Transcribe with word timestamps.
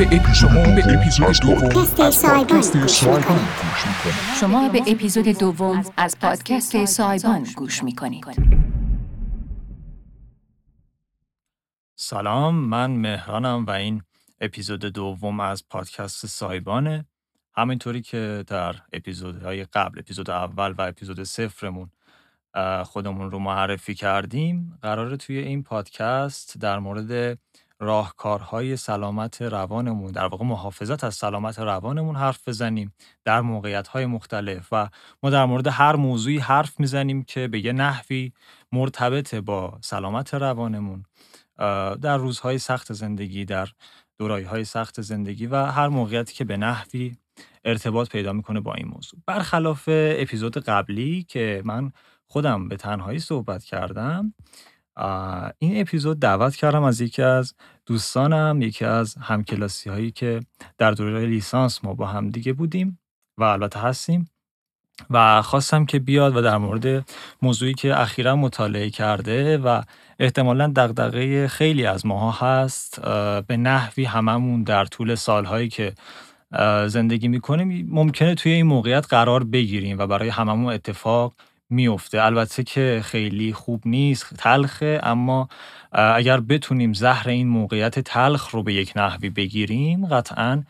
شما 0.00 0.06
به 0.06 0.12
اپیزود 0.14 0.76
به 0.76 0.98
اپیزود 0.98 1.40
دوم. 1.40 1.68
پادکست 1.68 2.10
سایبان 2.10 3.48
شما 4.40 4.68
به 4.68 4.82
اپیزود 4.86 5.28
دوم 5.28 5.84
از 5.96 6.18
پادکست 6.18 6.84
سایبان 6.84 7.46
گوش 7.56 7.82
می‌کنید. 7.84 8.24
سلام 11.96 12.54
من 12.54 12.90
مهرانم 12.90 13.64
و 13.66 13.70
این 13.70 14.02
اپیزود 14.40 14.80
دوم 14.80 15.40
از 15.40 15.68
پادکست 15.68 16.26
سایبانه 16.26 17.04
همینطوری 17.54 18.02
که 18.02 18.44
در 18.46 18.76
اپیزودهای 18.92 19.64
قبل 19.64 19.98
اپیزود 19.98 20.30
اول 20.30 20.74
و 20.78 20.82
اپیزود 20.82 21.22
صفرمون 21.22 21.90
خودمون 22.84 23.30
رو 23.30 23.38
معرفی 23.38 23.94
کردیم 23.94 24.78
قراره 24.82 25.16
توی 25.16 25.38
این 25.38 25.62
پادکست 25.62 26.58
در 26.58 26.78
مورد 26.78 27.38
راهکارهای 27.80 28.76
سلامت 28.76 29.42
روانمون 29.42 30.12
در 30.12 30.26
واقع 30.26 30.44
محافظت 30.44 31.04
از 31.04 31.14
سلامت 31.14 31.58
روانمون 31.58 32.16
حرف 32.16 32.48
بزنیم 32.48 32.94
در 33.24 33.40
موقعیت‌های 33.40 34.06
مختلف 34.06 34.68
و 34.72 34.88
ما 35.22 35.30
در 35.30 35.44
مورد 35.44 35.66
هر 35.66 35.96
موضوعی 35.96 36.38
حرف 36.38 36.80
می‌زنیم 36.80 37.22
که 37.22 37.48
به 37.48 37.64
یه 37.64 37.72
نحوی 37.72 38.32
مرتبط 38.72 39.34
با 39.34 39.78
سلامت 39.80 40.34
روانمون 40.34 41.04
در 42.00 42.16
روزهای 42.16 42.58
سخت 42.58 42.92
زندگی 42.92 43.44
در 43.44 43.68
دورایهای 44.18 44.64
سخت 44.64 45.00
زندگی 45.00 45.46
و 45.46 45.56
هر 45.56 45.88
موقعیتی 45.88 46.34
که 46.34 46.44
به 46.44 46.56
نحوی 46.56 47.16
ارتباط 47.64 48.08
پیدا 48.08 48.32
می‌کنه 48.32 48.60
با 48.60 48.74
این 48.74 48.88
موضوع. 48.88 49.20
برخلاف 49.26 49.84
اپیزود 49.92 50.58
قبلی 50.58 51.22
که 51.22 51.62
من 51.64 51.92
خودم 52.26 52.68
به 52.68 52.76
تنهایی 52.76 53.18
صحبت 53.18 53.64
کردم 53.64 54.34
این 55.58 55.80
اپیزود 55.80 56.20
دعوت 56.20 56.56
کردم 56.56 56.82
از 56.82 57.00
یکی 57.00 57.22
از 57.22 57.54
دوستانم 57.86 58.62
یکی 58.62 58.84
از 58.84 59.16
همکلاسی 59.20 59.90
هایی 59.90 60.10
که 60.10 60.40
در 60.78 60.90
دوره 60.90 61.26
لیسانس 61.26 61.84
ما 61.84 61.94
با 61.94 62.06
هم 62.06 62.30
دیگه 62.30 62.52
بودیم 62.52 62.98
و 63.38 63.44
البته 63.44 63.80
هستیم 63.80 64.30
و 65.10 65.42
خواستم 65.42 65.86
که 65.86 65.98
بیاد 65.98 66.36
و 66.36 66.42
در 66.42 66.56
مورد 66.56 67.08
موضوعی 67.42 67.74
که 67.74 68.00
اخیرا 68.00 68.36
مطالعه 68.36 68.90
کرده 68.90 69.58
و 69.58 69.82
احتمالا 70.18 70.72
دغدغه 70.76 71.48
خیلی 71.48 71.86
از 71.86 72.06
ماها 72.06 72.30
هست 72.30 73.00
به 73.46 73.56
نحوی 73.56 74.04
هممون 74.04 74.62
در 74.62 74.84
طول 74.84 75.14
سالهایی 75.14 75.68
که 75.68 75.94
زندگی 76.86 77.28
می‌کنیم 77.28 77.88
ممکنه 77.90 78.34
توی 78.34 78.52
این 78.52 78.66
موقعیت 78.66 79.06
قرار 79.10 79.44
بگیریم 79.44 79.98
و 79.98 80.06
برای 80.06 80.28
هممون 80.28 80.72
اتفاق 80.72 81.34
میفته 81.70 82.22
البته 82.22 82.64
که 82.64 83.00
خیلی 83.04 83.52
خوب 83.52 83.82
نیست 83.84 84.34
تلخه 84.34 85.00
اما 85.02 85.48
اگر 85.92 86.40
بتونیم 86.40 86.92
زهر 86.92 87.28
این 87.28 87.48
موقعیت 87.48 87.98
تلخ 87.98 88.50
رو 88.50 88.62
به 88.62 88.74
یک 88.74 88.92
نحوی 88.96 89.30
بگیریم 89.30 90.06
قطعا 90.06 90.62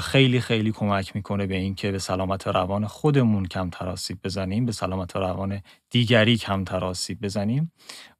خیلی 0.00 0.40
خیلی 0.40 0.72
کمک 0.72 1.16
می‌کنه 1.16 1.46
به 1.46 1.56
اینکه 1.56 1.92
به 1.92 1.98
سلامت 1.98 2.46
روان 2.46 2.86
خودمون 2.86 3.46
کمتر 3.46 3.88
آسیب 3.88 4.18
بزنیم 4.24 4.66
به 4.66 4.72
سلامت 4.72 5.16
روان 5.16 5.60
دیگری 5.90 6.36
کمتر 6.36 6.84
آسیب 6.84 7.20
بزنیم 7.22 7.72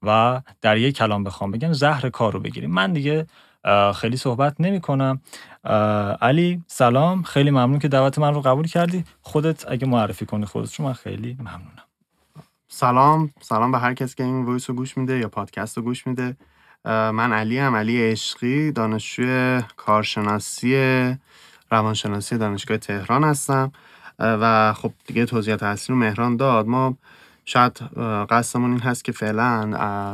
و 0.03 0.41
در 0.61 0.77
یک 0.77 0.97
کلام 0.97 1.25
بخوام 1.25 1.51
بگم 1.51 1.73
زهر 1.73 2.11
کار 2.11 2.33
رو 2.33 2.41
بگیریم. 2.41 2.71
من 2.71 2.93
دیگه 2.93 3.27
خیلی 3.95 4.17
صحبت 4.17 4.57
نمی 4.61 4.81
کنم 4.81 5.21
علی 6.23 6.63
سلام. 6.67 7.23
خیلی 7.23 7.51
ممنون 7.51 7.79
که 7.79 7.89
دعوت 7.89 8.19
من 8.19 8.35
رو 8.35 8.41
قبول 8.41 8.67
کردی. 8.67 9.05
خودت 9.23 9.71
اگه 9.71 9.87
معرفی 9.87 10.27
کنی 10.27 10.45
خودت 10.45 10.71
چون 10.71 10.87
من 10.87 10.93
خیلی 10.93 11.37
ممنونم. 11.41 11.84
سلام 12.77 13.31
سلام 13.41 13.73
به 13.73 13.79
هر 13.79 13.95
کسی 13.95 14.15
که 14.15 14.25
این 14.25 14.45
وایس 14.45 14.71
رو 14.71 14.77
گوش 14.77 14.97
میده 14.97 15.19
یا 15.19 15.29
پادکست 15.29 15.77
رو 15.77 15.83
گوش 15.83 16.07
میده. 16.07 16.37
من 16.85 17.33
علی 17.33 17.59
هم 17.59 17.77
علی 17.77 18.11
عشقی 18.11 18.73
دانشجوی 18.73 19.62
کارشناسی 19.77 20.75
روانشناسی 21.71 22.39
دانشگاه 22.39 22.77
تهران 22.77 23.25
هستم. 23.25 23.73
و 24.19 24.73
خب 24.73 24.93
دیگه 25.07 25.27
توضیحات 25.27 25.63
اصلی 25.63 25.95
رو 25.95 26.01
مهران 26.01 26.37
داد. 26.37 26.67
ما 26.67 26.97
شاید 27.45 27.79
قصدمون 28.31 28.71
این 28.71 28.81
هست 28.81 29.05
که 29.05 29.13
فعلا 29.13 29.65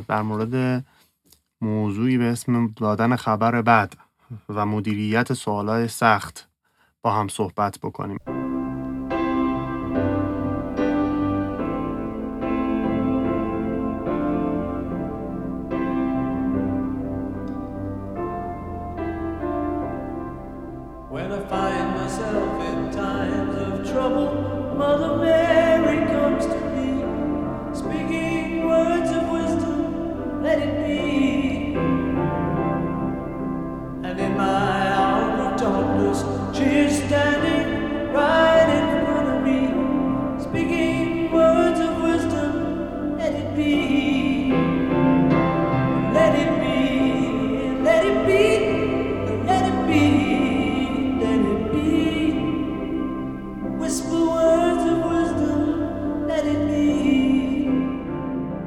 در 0.08 0.22
مورد 0.22 0.84
موضوعی 1.60 2.18
به 2.18 2.24
اسم 2.24 2.66
دادن 2.76 3.16
خبر 3.16 3.62
بد 3.62 3.92
و 4.48 4.66
مدیریت 4.66 5.32
سوالای 5.32 5.88
سخت 5.88 6.48
با 7.02 7.12
هم 7.12 7.28
صحبت 7.28 7.78
بکنیم. 7.78 8.18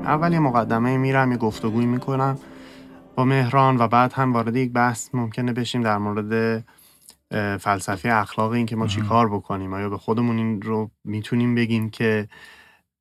اول 0.03 0.33
یه 0.33 0.39
مقدمه 0.39 0.97
میرم 0.97 1.31
یه 1.31 1.37
گفتگوی 1.37 1.85
می‌کنم. 1.85 2.37
با 3.15 3.25
مهران 3.25 3.77
و 3.77 3.87
بعد 3.87 4.13
هم 4.13 4.33
وارد 4.33 4.55
یک 4.55 4.71
بحث 4.71 5.09
ممکنه 5.13 5.53
بشیم 5.53 5.81
در 5.81 5.97
مورد 5.97 6.63
فلسفه 7.59 8.09
اخلاق 8.09 8.51
این 8.51 8.65
که 8.65 8.75
ما 8.75 8.87
چی 8.87 9.01
کار 9.01 9.29
بکنیم. 9.29 9.73
آیا 9.73 9.89
به 9.89 9.97
خودمون 9.97 10.37
این 10.37 10.61
رو 10.61 10.91
می‌تونیم 11.03 11.55
بگیم 11.55 11.89
که 11.89 12.27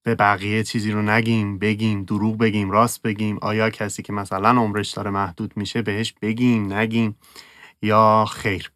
به 0.03 0.15
بقیه 0.15 0.63
چیزی 0.63 0.91
رو 0.91 1.03
نگیم 1.03 1.59
بگیم 1.59 2.03
دروغ 2.05 2.39
بگیم 2.39 2.71
راست 2.71 3.03
بگیم؟ 3.03 3.39
آیا 3.43 3.71
کسی 3.71 4.03
که 4.03 4.13
مثلا 4.13 4.49
عمرش 4.49 4.91
داره 4.91 5.11
محدود 5.11 5.53
میشه 5.57 5.83
بهش 5.83 6.15
بگیم 6.23 6.73
نگیم؟ 6.73 7.17
یا 7.83 8.25
خیر. 8.25 8.71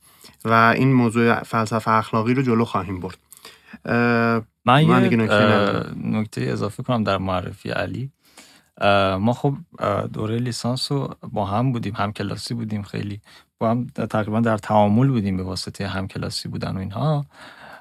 و 0.44 0.52
این 0.76 0.92
موضوع 0.92 1.42
فلسفه 1.42 1.90
اخلاقی 1.90 2.34
رو 2.34 2.42
جلو 2.42 2.64
خواهیم 2.64 3.00
برد. 3.00 3.18
من, 4.64 4.84
من 4.84 5.12
یه 5.12 5.16
نکته 5.96 6.42
اضافه 6.42 6.82
کنم 6.82 7.04
در 7.04 7.18
معرفی 7.18 7.70
علی. 7.70 8.10
ما 9.20 9.32
خب 9.32 9.54
دوره 10.12 10.38
لیسانس 10.38 10.92
رو 10.92 11.14
با 11.32 11.44
هم 11.44 11.72
بودیم 11.72 11.94
هم 11.94 12.12
کلاسی 12.12 12.54
بودیم 12.54 12.82
خیلی. 12.82 13.20
با 13.58 13.70
هم 13.70 13.86
تقریبا 13.86 14.40
در 14.40 14.58
تعامل 14.58 15.08
بودیم 15.08 15.36
به 15.36 15.42
واسطه 15.42 15.86
هم 15.86 16.08
کلاسی 16.08 16.48
بودن 16.48 16.76
و 16.76 16.78
اینها. 16.78 17.26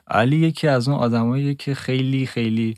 علی 0.07 0.37
یکی 0.37 0.67
از 0.67 0.87
اون 0.87 0.97
آدمایی 0.97 1.55
که 1.55 1.75
خیلی 1.75 2.25
خیلی 2.25 2.77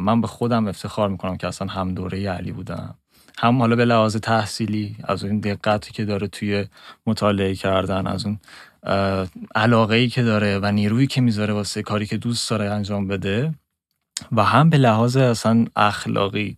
من 0.00 0.20
به 0.20 0.26
خودم 0.26 0.68
افتخار 0.68 1.08
می‌کنم 1.08 1.36
که 1.36 1.46
اصلا 1.46 1.68
هم 1.68 1.94
دوره 1.94 2.30
علی 2.30 2.52
بودم. 2.52 2.94
هم 3.38 3.58
حالا 3.58 3.76
به 3.76 3.84
لحاظ 3.84 4.16
تحصیلی 4.16 4.96
از 5.04 5.24
اون 5.24 5.40
دقتی 5.40 5.92
که 5.92 6.04
داره 6.04 6.26
توی 6.28 6.66
مطالعه 7.06 7.54
کردن 7.54 8.06
از 8.06 8.26
اون 8.26 8.38
علاقه 9.54 9.96
ای 9.96 10.08
که 10.08 10.22
داره 10.22 10.58
و 10.58 10.72
نیرویی 10.72 11.06
که 11.06 11.20
می‌ذاره 11.20 11.54
واسه 11.54 11.82
کاری 11.82 12.06
که 12.06 12.16
دوست 12.16 12.50
داره 12.50 12.70
انجام 12.70 13.08
بده. 13.08 13.54
و 14.32 14.44
هم 14.44 14.70
به 14.70 14.78
لحاظ 14.78 15.16
اصلا 15.16 15.64
اخلاقی 15.76 16.56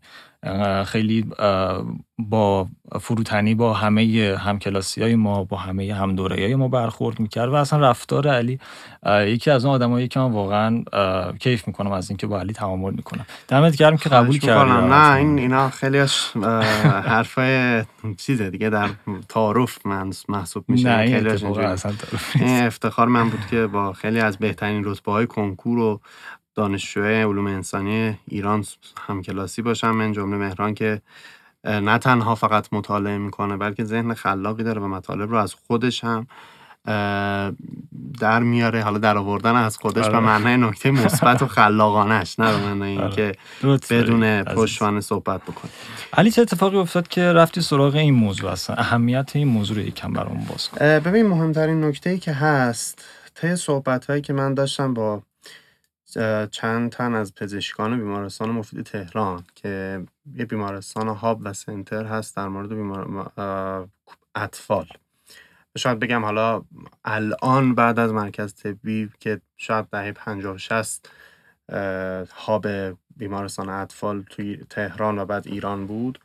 خیلی 0.86 1.24
با 2.18 2.66
فروتنی 3.00 3.54
با 3.54 3.74
همه 3.74 4.36
همکلاسی 4.40 5.02
های 5.02 5.14
ما 5.14 5.44
با 5.44 5.56
همه 5.56 5.94
هم 5.94 6.16
های 6.16 6.54
ما 6.54 6.68
برخورد 6.68 7.20
می‌کرد 7.20 7.48
و 7.48 7.54
اصلا 7.54 7.78
رفتار 7.78 8.28
علی 8.28 8.58
یکی 9.06 9.50
از 9.50 9.64
اون 9.64 9.74
آدمایی 9.74 10.08
که 10.08 10.20
من 10.20 10.32
واقعا 10.32 10.82
کیف 11.40 11.66
می‌کنم 11.66 11.92
از 11.92 12.10
اینکه 12.10 12.26
با 12.26 12.40
علی 12.40 12.52
تعامل 12.52 12.92
می‌کنم 12.92 13.26
دمت 13.48 13.76
گرم 13.76 13.96
که 13.96 14.08
قبول. 14.08 14.38
کردی 14.38 14.70
نه 14.70 15.12
این 15.12 15.38
اینا 15.38 15.70
خیلیش 15.70 16.30
حرفای 17.04 17.82
چیزه 18.16 18.50
دیگه 18.50 18.70
در 18.70 18.88
تعارف 19.28 19.86
من 19.86 20.10
محسوب 20.28 20.64
میشه 20.68 20.88
نه 20.88 20.98
این 20.98 21.26
اینجوری. 21.26 21.64
اصلا 21.64 21.92
تعارف 21.92 22.36
این 22.36 22.44
نیست. 22.44 22.62
افتخار 22.62 23.08
من 23.08 23.30
بود 23.30 23.46
که 23.50 23.66
با 23.66 23.92
خیلی 23.92 24.20
از 24.20 24.38
بهترین 24.38 24.84
رتبه 24.84 25.12
های 25.12 25.26
کنکور 25.26 25.78
و 25.78 26.00
دانشجوی 26.54 27.22
علوم 27.22 27.46
انسانی 27.46 28.18
ایران 28.28 28.64
همکلاسی 29.08 29.62
باشم 29.62 29.90
من 29.90 30.12
جمله 30.12 30.36
مهران 30.36 30.74
که 30.74 31.02
نه 31.64 31.98
تنها 31.98 32.34
فقط 32.34 32.72
مطالعه 32.72 33.18
می‌کنه 33.18 33.56
بلکه 33.56 33.84
ذهن 33.84 34.14
خلاقی 34.14 34.62
داره 34.62 34.80
و 34.80 34.88
مطالب 34.88 35.30
رو 35.30 35.36
از 35.36 35.54
خودش 35.54 36.04
هم 36.04 36.26
در 38.20 38.42
میاره 38.42 38.82
حالا 38.82 38.98
در 38.98 39.18
آوردن 39.18 39.54
از 39.54 39.76
خودش 39.76 40.04
آره. 40.04 40.12
به 40.12 40.20
معنای 40.20 40.56
نکته 40.56 40.90
مثبت 40.90 41.42
و 41.42 41.46
خلاقانش 41.46 42.38
نه 42.38 42.52
به 42.52 42.58
معنای 42.58 42.98
آره. 42.98 43.06
اینکه 43.06 43.38
بدون. 43.90 44.42
پشتوانه 44.42 45.00
صحبت 45.00 45.42
بکنه 45.42 45.70
علی 46.12 46.30
چه 46.30 46.42
اتفاقی 46.42 46.76
افتاد 46.76 47.08
که 47.08 47.32
رفتی 47.32 47.60
سراغ 47.60 47.94
این 47.94 48.14
موضوع 48.14 48.50
اصلا 48.50 48.76
اهمیت 48.76 49.30
این 49.34 49.48
موضوع 49.48 49.76
رو 49.76 49.82
یکم 49.82 50.12
برام 50.12 50.46
باز 50.48 50.68
کن 50.68 50.78
ببین 50.78 51.26
مهمترین 51.26 51.84
نکته 51.84 52.10
ای 52.10 52.18
که 52.18 52.32
هست 52.32 53.04
طی 53.34 53.56
صحبت 53.56 54.06
هایی 54.06 54.22
که 54.22 54.32
من 54.32 54.54
داشتم 54.54 54.94
با 54.94 55.22
چند 56.50 56.92
تن 56.92 57.14
از 57.14 57.34
پزشکان 57.34 57.96
بیمارستان 57.96 58.50
مفید 58.50 58.82
تهران 58.82 59.44
که 59.54 60.02
یه 60.34 60.44
بیمارستان 60.44 61.08
هاب 61.08 61.40
و 61.42 61.52
سنتر 61.52 62.04
هست 62.04 62.36
در 62.36 62.48
مورد 62.48 62.68
بیمار... 62.68 63.30
اطفال. 64.34 64.86
شاید 65.78 65.98
بگم 65.98 66.24
حالا 66.24 66.62
الان 67.04 67.74
بعد 67.74 67.98
از 67.98 68.12
مرکز 68.12 68.54
طبی 68.54 69.10
که 69.20 69.40
شاید 69.56 69.86
دهه 69.92 70.12
50 70.12 70.58
60 70.58 71.10
اه، 71.68 72.24
هاب 72.36 72.66
بیمارستان 73.16 73.68
اطفال 73.68 74.22
توی 74.22 74.56
تهران 74.70 75.18
و 75.18 75.24
بعد 75.24 75.48
ایران 75.48 75.86
بود 75.86 76.18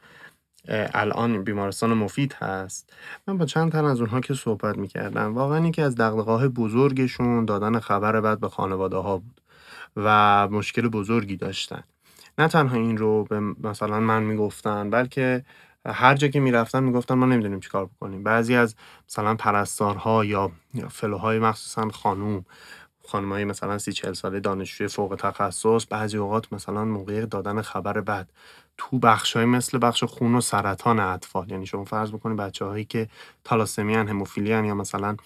الان 0.69 1.43
بیمارستان 1.43 1.93
مفید 1.93 2.33
هست. 2.33 2.93
من 3.27 3.37
با 3.37 3.45
چند 3.45 3.71
تن 3.71 3.85
از 3.85 3.99
اونها 3.99 4.19
که 4.19 4.33
صحبت 4.33 4.77
می‌کردم 4.77 5.33
واقعا 5.35 5.67
یکی 5.67 5.81
از 5.81 5.95
دقدقه 5.95 6.47
بزرگشون 6.47 7.45
دادن 7.45 7.79
خبر 7.79 8.21
بد 8.21 8.39
به 8.39 8.49
خانواده 8.49 8.97
ها 8.97 9.17
بود. 9.17 9.41
و 9.95 10.47
مشکل 10.47 10.87
بزرگی 10.87 11.35
داشتن. 11.37 11.83
نه 12.37 12.47
تنها 12.47 12.77
این 12.77 12.97
رو 12.97 13.23
به 13.23 13.39
مثلا 13.39 13.99
من 13.99 14.23
می‌گفتن 14.23 14.89
بلکه 14.89 15.45
هر 15.85 16.15
جا 16.15 16.27
که 16.27 16.39
می‌رفتن 16.39 16.83
می‌گفتن 16.83 17.15
ما 17.15 17.25
نمی‌دونیم 17.25 17.59
چیکار 17.59 17.85
بکنیم. 17.85 18.23
بعضی 18.23 18.55
از 18.55 18.75
مثلا 19.09 19.35
پرستارها 19.35 20.25
یا 20.25 20.51
فلوهای 20.89 21.39
مخصوصا 21.39 21.89
خانوم 21.89 22.45
خانمای 23.07 23.45
مثلا 23.45 23.77
سی 23.77 23.91
چل 23.93 24.13
ساله 24.13 24.39
دانشجوی 24.39 24.87
فوق 24.87 25.15
تخصص 25.19 25.85
بعضی 25.89 26.17
اوقات 26.17 26.53
مثلا 26.53 26.85
موقع 26.85 27.25
دادن 27.25 27.61
خبر 27.61 28.01
بد 28.01 28.29
تو 28.77 28.99
بخشای 28.99 29.45
مثل 29.45 29.79
بخش 29.81 30.03
خون 30.03 30.35
و 30.35 30.41
سرطان 30.41 30.99
اطفال. 30.99 31.51
یعنی 31.51 31.65
شما 31.65 31.83
فرض 31.85 32.11
بکنید 32.11 32.37
بچه 32.37 32.65
هایی 32.65 32.85
که 32.85 33.07
تالاسمی 33.43 33.95
هن 33.95 34.07
هموفیلی 34.07 34.49
یا 34.49 34.75
مثلا 34.75 35.17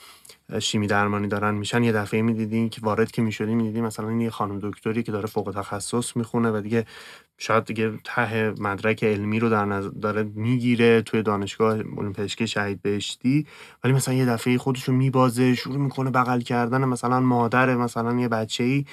شیمی 0.59 0.87
درمانی 0.87 1.27
دارن 1.27 1.55
میشن 1.55 1.83
یه 1.83 1.91
دفعه 1.91 2.21
می‌دیدین 2.21 2.69
که 2.69 2.81
وارد 2.81 3.11
که 3.11 3.21
می‌شدی 3.21 3.55
می‌دیدی 3.55 3.81
مثلا 3.81 4.11
یه 4.11 4.29
خانم 4.29 4.59
دکتری 4.63 5.03
که 5.03 5.11
داره 5.11 5.27
فوق 5.27 5.51
تخصص 5.55 6.15
می‌خونه 6.17 6.51
و 6.51 6.61
دیگه 6.61 6.85
شاید 7.41 7.65
دیگه 7.65 7.91
ته 8.03 8.53
مدرک 8.59 9.03
علمی 9.03 9.39
رو 9.39 9.49
در 9.49 9.65
نظر 9.65 9.89
داره 9.89 10.23
می‌گیره 10.23 11.01
توی 11.01 11.23
دانشگاه 11.23 11.77
علوم 11.77 12.13
پزشکی 12.13 12.47
شهید 12.47 12.81
بهشتی 12.81 13.47
ولی 13.83 13.93
مثلا 13.93 14.13
یه 14.13 14.25
دفعه 14.25 14.57
خودش 14.57 14.83
رو 14.83 14.93
میبازه 14.93 15.55
شروع 15.55 15.77
می‌کنه 15.77 16.09
بغل 16.09 16.39
کردن 16.39 16.85
مثلا 16.85 17.19
مادر 17.19 17.75
مثلا 17.75 18.19
یه 18.19 18.27
بچه 18.27 18.63
ای 18.63 18.85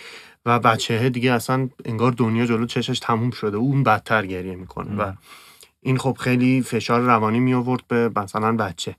و 0.46 0.58
بچه 0.58 1.08
دیگه 1.08 1.32
اصلا 1.32 1.69
انگار 1.84 2.12
دنیا 2.12 2.46
جلو 2.46 2.66
چشش 2.66 2.98
تموم 2.98 3.31
شده. 3.31 3.56
اون 3.56 3.82
بدتر 3.82 4.26
گریه 4.26 4.54
می‌کنه 4.54 4.96
و 4.96 5.12
این 5.81 5.99
خب 5.99 6.16
خیلی 6.20 6.62
فشار 6.62 7.00
روانی 7.00 7.40
می 7.40 7.54
آورد 7.54 7.82
به 7.88 8.10
مثلا 8.16 8.56
بچه. 8.56 8.96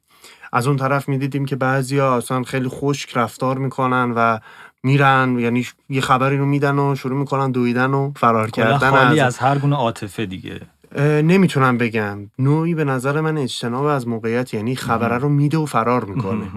از 0.53 0.67
اون 0.67 0.77
طرف 0.77 1.09
می‌دیدیم 1.09 1.45
که 1.45 1.55
بعضیا 1.55 2.17
اصلا 2.17 2.43
خیلی 2.43 2.67
خشک 2.67 3.17
رفتار 3.17 3.57
می‌کنن 3.57 4.13
و 4.15 4.39
میرن 4.83 5.39
یعنی 5.39 5.68
یه 5.89 6.01
خبری 6.01 6.38
رو 6.38 6.45
میدن 6.45 6.79
و 6.79 6.95
شروع 6.95 7.19
می‌کنن 7.19 7.51
دویدن 7.51 7.94
و 7.94 8.12
فرار 8.15 8.50
کلا 8.50 8.71
کردن 8.71 8.89
خالی 8.89 9.19
از 9.19 9.27
از 9.27 9.38
هر 9.38 9.57
گونه 9.57 9.75
عاطفه 9.75 10.25
دیگه. 10.25 10.62
نمی‌تونم 11.01 11.77
بگم. 11.77 12.31
نوعی 12.39 12.75
به 12.75 12.83
نظر 12.83 13.21
من 13.21 13.38
اجتناب 13.38 13.85
از 13.85 14.07
موقعیت 14.07 14.53
یعنی 14.53 14.75
خبره 14.75 15.18
رو 15.18 15.29
میده 15.29 15.57
و 15.57 15.65
فرار 15.65 16.06
می‌کنه. 16.06 16.51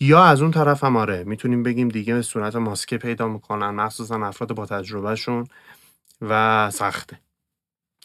یا 0.00 0.24
از 0.24 0.42
اون 0.42 0.50
طرف 0.50 0.84
هم 0.84 0.96
آره 0.96 1.24
می‌تونیم 1.24 1.62
بگیم 1.62 1.88
دیگه 1.88 2.14
به 2.14 2.22
صورت 2.22 2.56
ماسکه 2.56 2.98
پیدا 2.98 3.28
می‌کنن 3.28 3.70
مخصوصا 3.70 4.26
افراد 4.26 4.54
با 4.54 4.66
تجربهشون 4.66 5.46
و 6.20 6.70
سخته. 6.70 7.20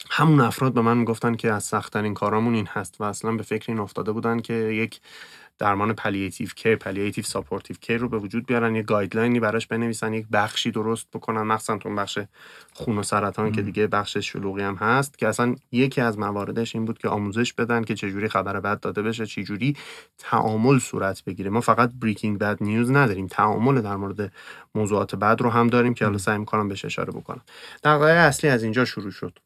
همون 0.09 0.41
افراد 0.41 0.73
به 0.73 0.81
من 0.81 0.97
می‌گفتن 0.97 1.35
که 1.35 1.51
از 1.51 1.63
سختترین 1.63 2.13
کارامون 2.13 2.53
این 2.53 2.67
هست 2.71 3.01
و 3.01 3.03
اصلا 3.03 3.31
به 3.31 3.43
فکر 3.43 3.71
این 3.71 3.79
افتاده 3.79 4.11
بودن 4.11 4.39
که 4.39 4.53
یک 4.53 4.99
درمان 5.63 5.93
palliative 5.93 6.49
care 6.55 6.75
palliative 6.75 7.23
supportive 7.23 7.75
care 7.81 7.97
رو 7.97 8.09
به 8.09 8.17
وجود 8.17 8.45
بیارن 8.45 8.75
یک 8.75 8.85
guideline 8.85 9.34
ی 9.34 9.39
براش 9.39 9.67
بنویسن 9.67 10.13
یک 10.13 10.25
بخشی 10.31 10.71
درست 10.71 11.07
بکنن 11.13 11.41
مخصوصا 11.41 11.77
تو 11.77 11.95
بخش 11.95 12.19
خون 12.73 12.97
و 12.97 13.03
سرطان 13.03 13.51
که 13.51 13.61
دیگه 13.61 13.87
بخش 13.87 14.17
شلوغی 14.17 14.61
هم 14.61 14.75
هست 14.75 15.17
که 15.17 15.27
اصلا 15.27 15.55
یکی 15.71 16.01
از 16.01 16.19
مواردش 16.19 16.75
این 16.75 16.85
بود 16.85 16.97
که 16.97 17.09
آموزش 17.09 17.53
بدن 17.53 17.83
که 17.83 17.95
چجوری 17.95 18.27
خبر 18.27 18.59
بد 18.59 18.79
داده 18.79 19.01
بشه 19.01 19.25
چجوری 19.25 19.75
تعامل 20.17 20.79
صورت 20.79 21.23
بگیره. 21.23 21.49
ما 21.49 21.61
فقط 21.61 21.91
breaking 22.01 22.39
bad 22.39 22.57
news 22.63 22.91
نداریم 22.91 23.27
تعامل 23.27 23.81
در 23.81 23.95
مورد 23.95 24.33
موضوعات 24.75 25.15
بد 25.15 25.41
رو 25.41 25.49
هم 25.49 25.67
داریم 25.67 25.93
که 25.93 26.05
حالا 26.05 26.17
سعی 26.17 26.37
می‌کنم 26.37 26.67
بهش 26.67 26.85
اشاره 26.85 27.11
بکنم. 27.11 27.41
دقایق 27.83 28.17
اصلی 28.17 28.49
از 28.49 28.63
اینجا 28.63 28.85
شروع 28.85 29.11
شد. 29.11 29.39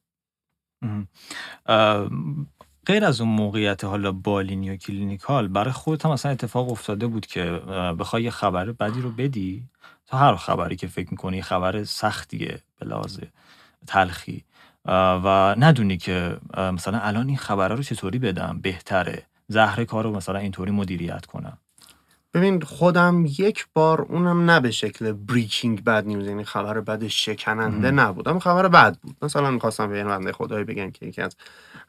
غیر 2.87 3.05
از 3.05 3.21
اون 3.21 3.29
موقعیت 3.29 3.83
حالا 3.83 4.11
بالینی 4.11 4.69
و 4.69 4.75
clinical 4.75 5.47
برای 5.47 5.71
خودت 5.71 6.05
هم 6.05 6.11
اصلا 6.11 6.31
اتفاق 6.31 6.71
افتاده 6.71 7.07
بود 7.07 7.25
که 7.25 7.43
بخوای 7.99 8.23
یه 8.23 8.29
خبر 8.29 8.71
بدی 8.71 9.01
رو 9.01 9.11
بدی؟ 9.11 9.63
تا 10.05 10.17
هر 10.17 10.35
خبری 10.35 10.75
که 10.75 10.87
فکر 10.87 11.07
می‌کنی 11.11 11.41
خبر 11.41 11.83
سختیه 11.83 12.59
به 12.79 12.85
لحاظ 12.85 13.19
تلخی. 13.87 14.43
و 14.85 15.55
ندونی 15.57 15.97
که 15.97 16.37
مثلا 16.57 16.99
الان 16.99 17.27
این 17.27 17.37
خبره 17.37 17.75
رو 17.75 17.83
چطوری 17.83 18.19
بدم؟ 18.19 18.59
بهتره. 18.61 19.23
زهر 19.47 19.83
کار 19.83 20.03
رو 20.03 20.15
مثلا 20.15 20.39
اینطوری 20.39 20.71
مدیریت 20.71 21.25
کنم. 21.25 21.57
ببین 22.37 22.61
خودم 22.61 23.25
یک 23.39 23.67
بار 23.73 24.01
اونم 24.01 24.51
نه 24.51 24.59
به 24.59 24.71
شکل 24.71 25.11
بریکینگ 25.11 25.83
بد 25.83 26.07
نیوز 26.07 26.27
یعنی 26.27 26.43
خبر 26.43 26.81
بد 26.81 27.07
شکننده 27.07 27.91
نبود 27.91 28.27
اما 28.27 28.39
خبر 28.39 28.67
بد 28.67 28.97
بود. 28.97 29.15
مثلا 29.21 29.51
می‌خواستم 29.51 29.89
به 29.89 29.97
این 29.97 30.07
بنده 30.07 30.31
خدایی 30.31 30.63
بگن 30.63 30.91
که 30.91 31.05
یکی 31.05 31.21
از 31.21 31.35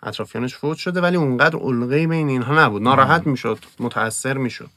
اطرافیانش 0.02 0.54
فوت 0.54 0.76
شده 0.76 1.00
ولی 1.00 1.16
اونقدر 1.16 1.58
علقه 1.58 2.06
بین 2.06 2.28
اینها 2.28 2.64
نبود. 2.64 2.82
ناراحت 2.82 3.26
می‌شد 3.26 3.58
متاثر 3.80 4.36
می‌شد. 4.36 4.70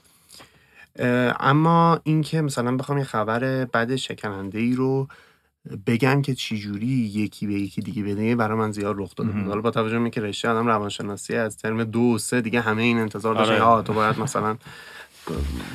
اما 1.40 2.00
اینکه 2.04 2.42
مثلا 2.42 2.76
بخوام 2.78 2.98
یه 2.98 3.04
خبر 3.04 3.40
بد 3.66 3.96
شکننده 3.96 4.60
ای 4.60 4.76
رو 4.76 5.08
بگم 5.88 6.22
که 6.22 6.36
چجوری 6.36 6.88
یکی 6.88 7.48
به 7.48 7.54
یکی 7.54 7.82
دیگه 7.82 8.04
بده 8.04 8.36
برای 8.36 8.58
من 8.58 8.72
زیاد 8.72 8.96
رخ 8.98 9.16
داده 9.16 9.32
بود. 9.32 9.48
حالا 9.48 9.62
با 9.62 9.72
توجه 9.72 9.96
به 9.96 10.02
اینکه 10.02 10.22
رشته 10.22 10.50
آدم 10.50 10.68
روانشناسی 10.68 11.36
از 11.36 11.58
ترم 11.58 11.84
دو 11.84 12.00
و 12.00 12.18
سه 12.18 12.42
دیگه 12.42 12.62
همه 12.62 12.84
این 12.84 12.98
انتظار 12.98 13.36
داشتن 13.36 13.60
آره. 13.62 13.84
تو 13.84 13.94
باید 13.94 14.20
مثلا 14.20 14.58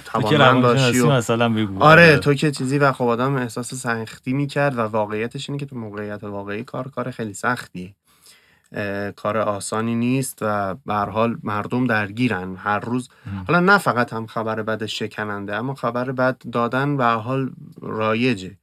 توانمند 0.04 0.62
باشی 0.62 1.00
و 1.00 1.10
مثلا 1.10 1.48
بگو. 1.48 1.82
آره 1.82 2.18
تو 2.18 2.34
که 2.34 2.50
چیزی 2.50 2.78
و 2.78 2.92
خب 2.92 3.04
آدم 3.04 3.34
احساس 3.34 3.74
سختی 3.74 4.32
می‌کرد 4.32 4.78
و 4.78 4.80
واقعیتش 4.80 5.50
اینه 5.50 5.60
که 5.60 5.66
تو 5.66 5.76
موقعیت 5.76 6.24
واقعی 6.24 6.64
کار 6.64 6.88
کار 6.88 7.10
خیلی 7.10 7.34
سختی 7.34 7.94
کار 9.16 9.36
آسانی 9.36 9.94
نیست 9.94 10.38
و 10.40 10.74
به 10.86 10.94
حال 10.94 11.36
مردم 11.42 11.86
درگیرن 11.86 12.56
هر 12.56 12.78
روز. 12.78 13.08
حالا 13.46 13.60
نه 13.60 13.78
فقط 13.78 14.12
هم 14.12 14.26
خبر 14.26 14.62
بد 14.62 14.86
شکننده 14.86 15.56
اما 15.56 15.74
خبر 15.74 16.12
بد 16.12 16.36
دادن 16.52 16.96
به 16.96 17.04
حال 17.04 17.50
رایجه. 17.82 18.56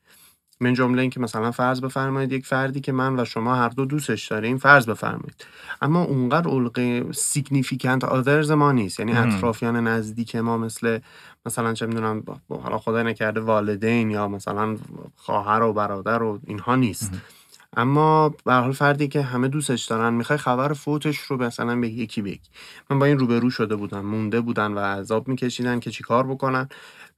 من 0.64 0.74
جمله 0.74 1.02
این 1.02 1.12
که 1.12 1.20
مثلا 1.20 1.52
فرض 1.52 1.82
بفرمایید 1.82 2.32
یک 2.32 2.46
فردی 2.46 2.82
که 2.82 2.92
من 2.92 3.20
و 3.20 3.26
شما 3.26 3.56
هر 3.56 3.70
دو 3.70 3.86
دوستش 3.86 4.28
داریم 4.28 4.58
فرض 4.58 4.86
بفرمایید. 4.90 5.46
اما 5.82 6.04
اونقدر 6.04 6.50
علقه 6.50 7.12
significant 7.12 8.04
others 8.04 8.52
ما 8.52 8.72
نیست. 8.72 9.00
یعنی. 9.00 9.12
اطرافیان 9.36 9.88
نزدیک 9.88 10.36
ما 10.36 10.58
مثل 10.58 11.00
مثلا 11.46 11.74
چه 11.74 11.86
می‌دونم 11.86 12.24
حالا 12.50 12.78
خدای 12.78 13.04
نکرده 13.04 13.40
والدین 13.40 14.12
یا 14.12 14.28
مثلا 14.28 14.78
خواهر 15.16 15.62
و 15.64 15.74
برادر 15.74 16.24
و 16.24 16.40
اینها 16.48 16.76
نیست. 16.76 17.12
اما 17.78 18.30
به 18.46 18.54
حال 18.54 18.72
فردی 18.72 19.08
که 19.08 19.22
همه 19.22 19.48
دوستش 19.48 19.86
دارن 19.86 20.14
می‌خوای 20.14 20.38
خبر 20.40 20.74
فوتش 20.74 21.18
رو 21.18 21.38
مثلا 21.38 21.76
به 21.76 21.90
یکی 21.90 22.22
بگی. 22.22 22.50
من 22.90 23.00
با 23.00 23.06
این 23.06 23.20
روبرو 23.20 23.50
شده 23.50 23.76
بودم 23.76 24.06
مونده 24.06 24.42
بودن 24.42 24.72
و 24.72 24.80
عذاب 24.80 25.28
میکشیدن 25.28 25.80
که 25.80 25.92
چیکار 25.92 26.28
بکنن. 26.28 26.70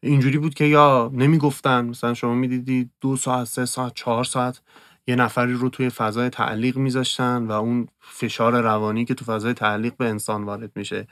اینجوری 0.06 0.38
بود 0.38 0.54
که 0.54 0.66
یا 0.66 1.12
نمی‌گفتن 1.14 1.86
مثلا 1.86 2.14
شما 2.14 2.34
می‌دیدی 2.34 2.90
دو 3.02 3.18
ساعت 3.18 3.44
سه 3.48 3.66
ساعت 3.66 3.94
چهار 3.96 4.24
ساعت 4.24 4.62
یه 5.08 5.16
نفری 5.16 5.54
رو 5.54 5.70
توی 5.70 5.90
فضای 5.90 6.30
تعلیق 6.30 6.78
میذاشتن 6.78 7.46
و 7.46 7.52
اون 7.52 7.88
فشار 8.00 8.62
روانی 8.62 9.06
که 9.06 9.14
تو 9.14 9.26
فضای 9.26 9.54
تعلیق 9.54 9.98
به 9.98 10.06
انسان 10.10 10.44
وارد 10.44 10.72
میشه 10.76 11.08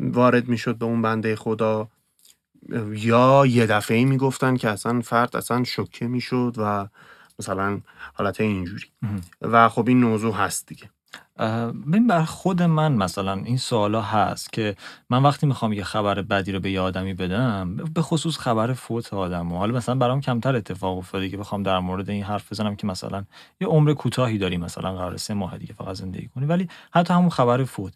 وارد 0.00 0.48
می‌شد 0.48 0.78
به 0.78 0.84
اون 0.84 1.02
بنده 1.02 1.36
خدا. 1.36 1.88
یا 2.90 3.46
یه 3.46 3.66
دفعه 3.66 4.04
می‌گفتن 4.04 4.56
که 4.56 4.68
اصلا 4.70 5.00
فرد 5.00 5.36
اصلا 5.36 5.64
شوکه 5.64 6.06
می‌شد 6.06 6.54
و 6.58 6.88
مثلا 7.38 7.80
حالت 8.14 8.40
اینجوری. 8.40 8.86
و 9.42 9.68
خب 9.68 9.88
این 9.88 10.04
موضوع 10.04 10.34
هست 10.34 10.66
دیگه. 10.66 10.90
ببین 11.40 12.06
بر 12.06 12.24
خود 12.24 12.62
من 12.62 12.92
مثلا 12.92 13.32
این 13.32 13.56
سوالا 13.56 14.02
هست 14.02 14.52
که 14.52 14.76
من 15.10 15.22
وقتی 15.22 15.46
می‌خوام 15.46 15.72
یه 15.72 15.84
خبر 15.84 16.22
بدی 16.22 16.52
رو 16.52 16.60
به 16.60 16.70
یه 16.70 16.80
آدمی 16.80 17.14
بدم 17.14 17.76
به 17.94 18.02
خصوص 18.02 18.38
خبر 18.38 18.72
فوت 18.72 19.14
آدم 19.14 19.52
و 19.52 19.58
حالا 19.58 19.76
مثلا 19.76 19.94
برام 19.94 20.20
کمتر 20.20 20.56
اتفاق 20.56 20.98
افتاده 20.98 21.28
که 21.28 21.36
بخوام 21.36 21.62
در 21.62 21.78
مورد 21.78 22.10
این 22.10 22.22
حرف 22.24 22.52
بزنم 22.52 22.76
که 22.76 22.86
مثلا 22.86 23.24
یه 23.60 23.68
عمر 23.68 23.92
کوتاهی 23.94 24.38
داری 24.38 24.56
مثلا 24.56 24.94
قرار 24.94 25.16
سه 25.16 25.34
ماه 25.34 25.58
دیگه 25.58 25.72
فقط 25.74 25.96
زندگی 25.96 26.28
کنی 26.34 26.46
ولی 26.46 26.68
حتی 26.92 27.14
همون 27.14 27.30
خبر 27.30 27.64
فوت. 27.64 27.92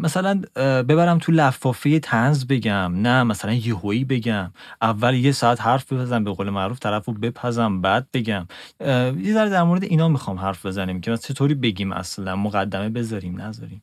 مثلا 0.00 0.42
ببرم 0.56 1.18
تو 1.18 1.32
لفافه 1.32 1.98
تنز 1.98 2.46
بگم 2.46 2.92
نه 2.94 3.22
مثلا 3.22 3.52
یهویی 3.52 4.04
بگم 4.04 4.50
اول 4.82 5.14
یه 5.14 5.32
ساعت 5.32 5.60
حرف 5.60 5.92
بزنم 5.92 6.24
به 6.24 6.32
قول 6.32 6.50
معروف 6.50 6.78
طرفو 6.78 7.12
بپزم 7.12 7.80
بعد 7.80 8.06
بگم. 8.12 8.46
یه 8.80 9.32
ذره 9.34 9.50
در 9.50 9.62
مورد 9.62 9.84
اینا 9.84 10.08
می‌خوام 10.08 10.38
حرف 10.38 10.66
بزنیم 10.66 11.00
که 11.00 11.16
چطوری 11.16 11.54
بگیم 11.54 11.92
اصلا؟ 11.92 12.45
مقدمه 12.46 12.88
بذاریم 12.88 13.40
نذاریم. 13.40 13.82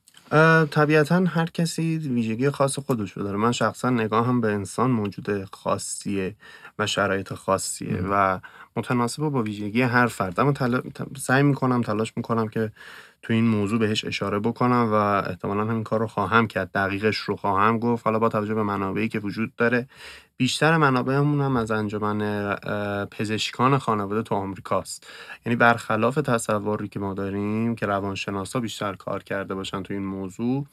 طبیعتا 0.72 1.16
هر 1.16 1.46
کسی 1.46 1.98
ویژگی 1.98 2.50
خاص 2.50 2.80
خودش 2.80 3.12
رو 3.12 3.24
داره. 3.24 3.38
من 3.38 3.52
شخصا 3.52 3.90
نگاهم 3.90 4.42
به 4.42 4.52
انسان 4.52 4.92
موجود 4.92 5.56
خاصیه 5.56 6.36
و 6.80 6.88
شرایط 6.88 7.34
خاصیه 7.34 7.98
و 8.12 8.40
متناسب 8.76 9.24
با 9.24 9.42
ویژگی 9.44 9.82
هر 9.82 10.08
فرد. 10.08 10.40
اما 10.40 10.52
تلا... 10.52 10.80
ت- 10.80 11.18
سعی 11.18 11.44
می‌کنم 11.44 11.82
تلاش 11.82 12.14
می‌کنم 12.16 12.48
که 12.48 12.72
تو 13.24 13.34
این 13.34 13.48
موضوع 13.48 13.80
بهش 13.80 14.06
اشاره 14.06 14.40
بکنم 14.40 14.90
و 14.92 14.94
احتمالا 15.30 15.66
همین 15.66 15.84
کار 15.84 16.00
رو 16.00 16.08
خواهم 16.08 16.48
کرد. 16.48 16.72
دقیقش 16.72 17.18
رو 17.18 17.36
خواهم 17.36 17.80
گفت. 17.80 18.06
حالا 18.06 18.20
با 18.20 18.30
توجه 18.30 18.54
به 18.54 18.64
منابعی 18.64 19.10
که 19.10 19.20
وجود 19.20 19.56
داره 19.56 19.88
بیشتر 20.38 20.78
منابعمون 20.78 21.42
هم 21.42 21.58
از 21.58 21.72
انجمن 21.72 22.56
پزشکان 23.06 23.78
خانواده 23.78 24.24
تو 24.24 24.36
آمریکاست. 24.36 25.08
یعنی 25.46 25.56
برخلاف 25.56 26.16
تصوری 26.16 26.88
که 26.88 27.00
ما 27.00 27.14
داریم 27.14 27.76
که 27.76 27.86
روانشناسا 27.86 28.60
بیشتر 28.60 28.94
کار 28.94 29.24
کرده 29.24 29.56
باشن 29.56 29.84
تو 29.84 29.94
این 29.94 30.06
موضوع 30.06 30.66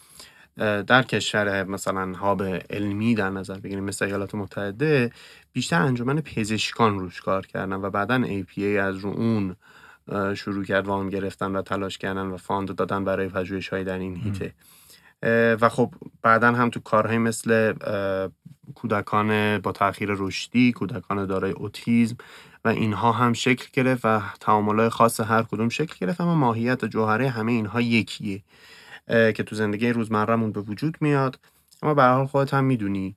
در 0.87 1.03
کشور 1.03 1.65
مثلا 1.65 2.13
هاب 2.15 2.43
علمی 2.71 3.15
در 3.15 3.31
نظر 3.31 3.59
بگیریم 3.59 3.85
مثل 3.85 4.05
ایالات 4.05 4.35
متحده 4.35 5.13
بیشتر 5.53 5.83
انجمن 5.83 6.21
پزشکان 6.21 6.99
روش 6.99 7.21
کار 7.21 7.47
کردن 7.47 7.77
و 7.77 7.91
بعدا 7.91 8.23
APA 8.25 8.61
از 8.63 8.97
رو 8.97 9.11
اون 9.11 9.57
شروع 10.35 10.65
کرد 10.65 10.87
وام 10.87 11.09
گرفتن 11.09 11.57
و 11.57 11.63
تلاش 11.63 11.99
کردن 11.99 12.27
و 12.27 12.37
فاند 12.37 12.75
دادن 12.75 13.05
برای 13.05 13.29
پژوهش 13.29 13.69
های 13.69 13.85
در 13.85 13.99
این 13.99 14.17
هیته. 14.17 14.55
و 15.61 15.69
خب 15.69 15.95
بعدا 16.23 16.53
هم 16.53 16.71
تو 16.71 16.81
کارهای 16.81 17.19
مثل 17.19 17.73
کودکان 18.75 19.59
با 19.59 19.73
تاخیر 19.73 20.09
رشدی 20.19 20.73
کودکان 20.73 21.27
دارای 21.27 21.53
اوتیزم 21.53 22.17
و 22.65 22.69
اینها 22.69 23.13
هم 23.13 23.33
شکل 23.33 23.69
گرفت 23.73 24.05
و 24.05 24.21
تعاملهای 24.41 24.89
خاص 24.89 25.21
هر 25.21 25.43
کدوم 25.43 25.69
شکل 25.69 25.95
گرفت 26.01 26.21
اما 26.21 26.35
ماهیت 26.35 26.85
و 26.85 26.87
جوهره 26.87 27.29
همه 27.29 27.53
اینها 27.53 27.81
یکیه 27.81 28.43
که 29.09 29.43
تو 29.47 29.57
زندگی 29.57 29.89
روزمرهمون 29.89 30.53
به 30.53 30.61
وجود 30.61 30.97
میاد. 31.01 31.39
اما 31.83 31.95
به 31.95 32.03
هر 32.03 32.13
حال 32.13 32.27
خودت 32.27 32.55
هم 32.55 32.65
می‌دونی 32.65 33.17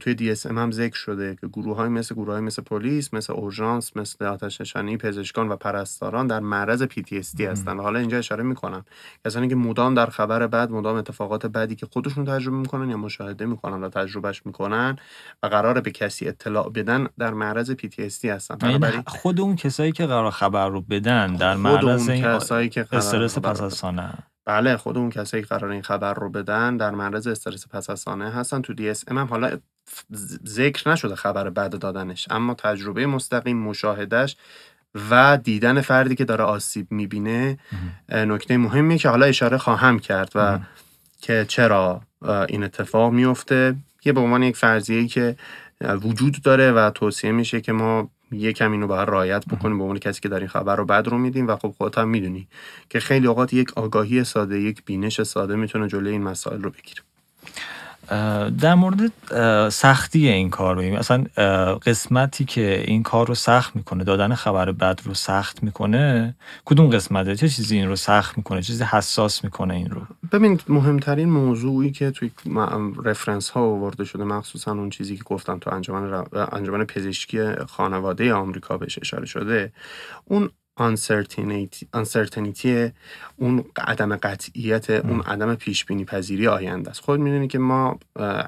توی 0.00 0.34
DSM 0.34 0.46
هم 0.46 0.70
ذکر 0.70 0.96
شده 0.96 1.36
که 1.40 1.46
گروه 1.46 1.76
های 1.76 1.88
مثل 1.88 2.14
گروه 2.14 2.32
های 2.32 2.40
مثل 2.40 2.62
پلیس 2.62 3.14
مثل 3.14 3.32
اورژانس 3.32 3.96
مثل 3.96 4.24
آتش 4.24 4.60
نشانی 4.60 4.96
پزشکان 4.96 5.48
و 5.48 5.56
پرستاران 5.56 6.26
در 6.26 6.40
معرض 6.40 6.82
PTSD 6.82 7.40
هستن. 7.40 7.76
و 7.76 7.82
حالا 7.82 7.98
اینجا 7.98 8.18
اشاره 8.18 8.44
می‌کنم. 8.44 8.84
کسانی 9.24 9.48
که 9.48 9.54
مدام 9.54 9.94
در 9.94 10.06
خبر 10.06 10.46
بد 10.46 10.70
مدام 10.70 10.96
اتفاقات 10.96 11.46
بدی 11.46 11.74
که 11.74 11.86
خودشون 11.86 12.24
تجربه 12.24 12.56
می‌کنن 12.56 12.90
یا 12.90 12.96
مشاهده 12.96 13.46
می‌کنن 13.46 13.84
و 13.84 13.88
تجربهش 13.88 14.42
می‌کنن 14.44 14.96
و 15.42 15.46
قراره 15.46 15.80
به 15.80 15.90
کسی 15.90 16.28
اطلاع 16.28 16.70
بدن 16.70 17.08
در 17.18 17.34
معرض 17.34 17.70
PTSD 17.70 18.24
هستن. 18.24 18.56
یعنی 18.62 18.78
بنابراین 18.78 19.02
خود 19.06 19.40
اون 19.40 19.56
کسایی 19.56 19.92
که 19.92 20.06
قرار 20.06 20.30
خبر 20.30 20.68
رو 20.68 20.80
بدن 20.80 21.34
در 21.34 21.56
معرض 21.56 22.08
این 22.08 22.24
کسایی 22.24 22.68
که 22.68 22.82
قرار 22.82 23.02
استرس 23.02 23.38
پس 23.38 23.60
از 23.60 23.74
سانه 23.74 24.14
بله 24.46 24.76
خود 24.76 24.98
اون 24.98 25.10
کسایی 25.10 25.42
قرار 25.42 25.70
این 25.70 25.82
خبر 25.82 26.14
رو 26.14 26.30
بدن 26.30 26.76
در 26.76 26.90
معرض 26.90 27.26
استرس 27.26 27.68
پس 27.68 27.90
از 27.90 28.00
سانحه 28.00 28.30
هستن. 28.30 28.60
تو 28.60 28.74
دی 28.74 28.88
اس 28.88 29.04
ام 29.08 29.18
هم 29.18 29.26
حالا 29.26 29.58
ذکر 30.46 30.90
نشده 30.90 31.14
خبر 31.16 31.50
بعد 31.50 31.78
دادنش. 31.78 32.26
اما 32.30 32.54
تجربه 32.54 33.06
مستقیم 33.06 33.56
مشاهدش 33.56 34.36
و 35.10 35.38
دیدن 35.42 35.80
فردی 35.80 36.14
که 36.14 36.24
داره 36.24 36.44
آسیب 36.44 36.92
می‌بینه 36.92 37.58
نکته 38.08 38.56
مهمیه 38.56 38.98
که 38.98 39.08
حالا 39.08 39.26
اشاره 39.26 39.58
خواهم 39.58 39.98
کرد 39.98 40.32
و 40.34 40.58
که 41.20 41.44
چرا 41.48 42.00
این 42.48 42.64
اتفاق 42.64 43.12
میفته 43.12 43.76
یه 44.04 44.12
به 44.12 44.20
عنوان 44.20 44.42
یک 44.42 44.56
فرضیه‌ای 44.56 45.06
که 45.06 45.36
وجود 45.80 46.42
داره 46.42 46.72
و 46.72 46.90
توصیه 46.90 47.32
میشه 47.32 47.60
که 47.60 47.72
ما 47.72 48.10
یکم 48.32 48.72
اینو 48.72 48.86
باید 48.86 49.08
رعایت 49.08 49.46
بکنیم 49.46 49.78
به 49.78 49.84
عنوان 49.84 49.98
کسی 49.98 50.20
که 50.20 50.28
دارین 50.28 50.48
خبر 50.48 50.76
رو 50.76 50.84
بد 50.84 51.08
رو 51.08 51.18
میدیم. 51.18 51.48
و 51.48 51.56
خب 51.56 51.74
خودت 51.78 51.98
هم 51.98 52.08
می‌دونی 52.08 52.48
که 52.90 53.00
خیلی 53.00 53.26
اوقات 53.26 53.52
یک 53.52 53.78
آگاهی 53.78 54.24
ساده 54.24 54.60
یک 54.60 54.84
بینش 54.84 55.22
ساده 55.22 55.56
می‌تونه 55.56 55.88
جلوی 55.88 56.12
این 56.12 56.22
مسائل 56.22 56.62
رو 56.62 56.70
بگیره. 56.70 57.02
در 58.60 58.74
مورد 58.74 59.12
سختی 59.68 60.28
این 60.28 60.50
کار 60.50 60.76
بگیم 60.76 60.94
اصلا 60.94 61.24
اه، 61.36 61.78
قسمتی 61.78 62.44
که 62.44 62.84
این 62.86 63.02
کار 63.02 63.26
رو 63.26 63.34
سخت 63.34 63.76
می‌کنه 63.76 64.04
دادن 64.04 64.34
خبر 64.34 64.72
بد 64.72 65.00
رو 65.04 65.14
سخت 65.14 65.62
می‌کنه 65.62 66.34
کدوم 66.64 66.86
قسمته؟ 66.86 67.36
چه 67.36 67.48
چیزی 67.48 67.76
این 67.76 67.88
رو 67.88 67.96
سخت 67.96 68.38
می‌کنه؟ 68.38 68.62
چیزی 68.62 68.84
حساس 68.84 69.44
می‌کنه 69.44 69.74
این 69.74 69.90
رو؟ 69.90 70.00
ببینید 70.32 70.62
مهمترین 70.68 71.30
موضوعی 71.30 71.90
که 71.90 72.10
توی 72.10 72.30
رفرنس 73.04 73.50
ها 73.50 73.60
آورده 73.60 74.04
شده 74.04 74.24
مخصوصا 74.24 74.72
اون 74.72 74.90
چیزی 74.90 75.16
که 75.16 75.22
گفتم 75.24 75.58
تو 75.58 75.74
انجمن, 75.74 76.24
انجمن 76.52 76.84
پزشکی 76.84 77.54
خانواده 77.68 78.34
آمریکا 78.34 78.78
بهش 78.78 78.98
اشاره 79.02 79.26
شده 79.26 79.72
اون 80.24 80.50
uncertainty, 80.80 82.92
اون 83.36 83.64
عدم 83.76 84.16
قطعیت 84.16 84.90
اون 84.90 85.20
عدم 85.20 85.54
پیش 85.54 85.84
بینی 85.84 86.04
پذیری 86.04 86.46
آینده 86.46 86.90
است. 86.90 87.00
خود 87.00 87.20
می‌دونی 87.20 87.48
که 87.48 87.58
ما 87.58 87.98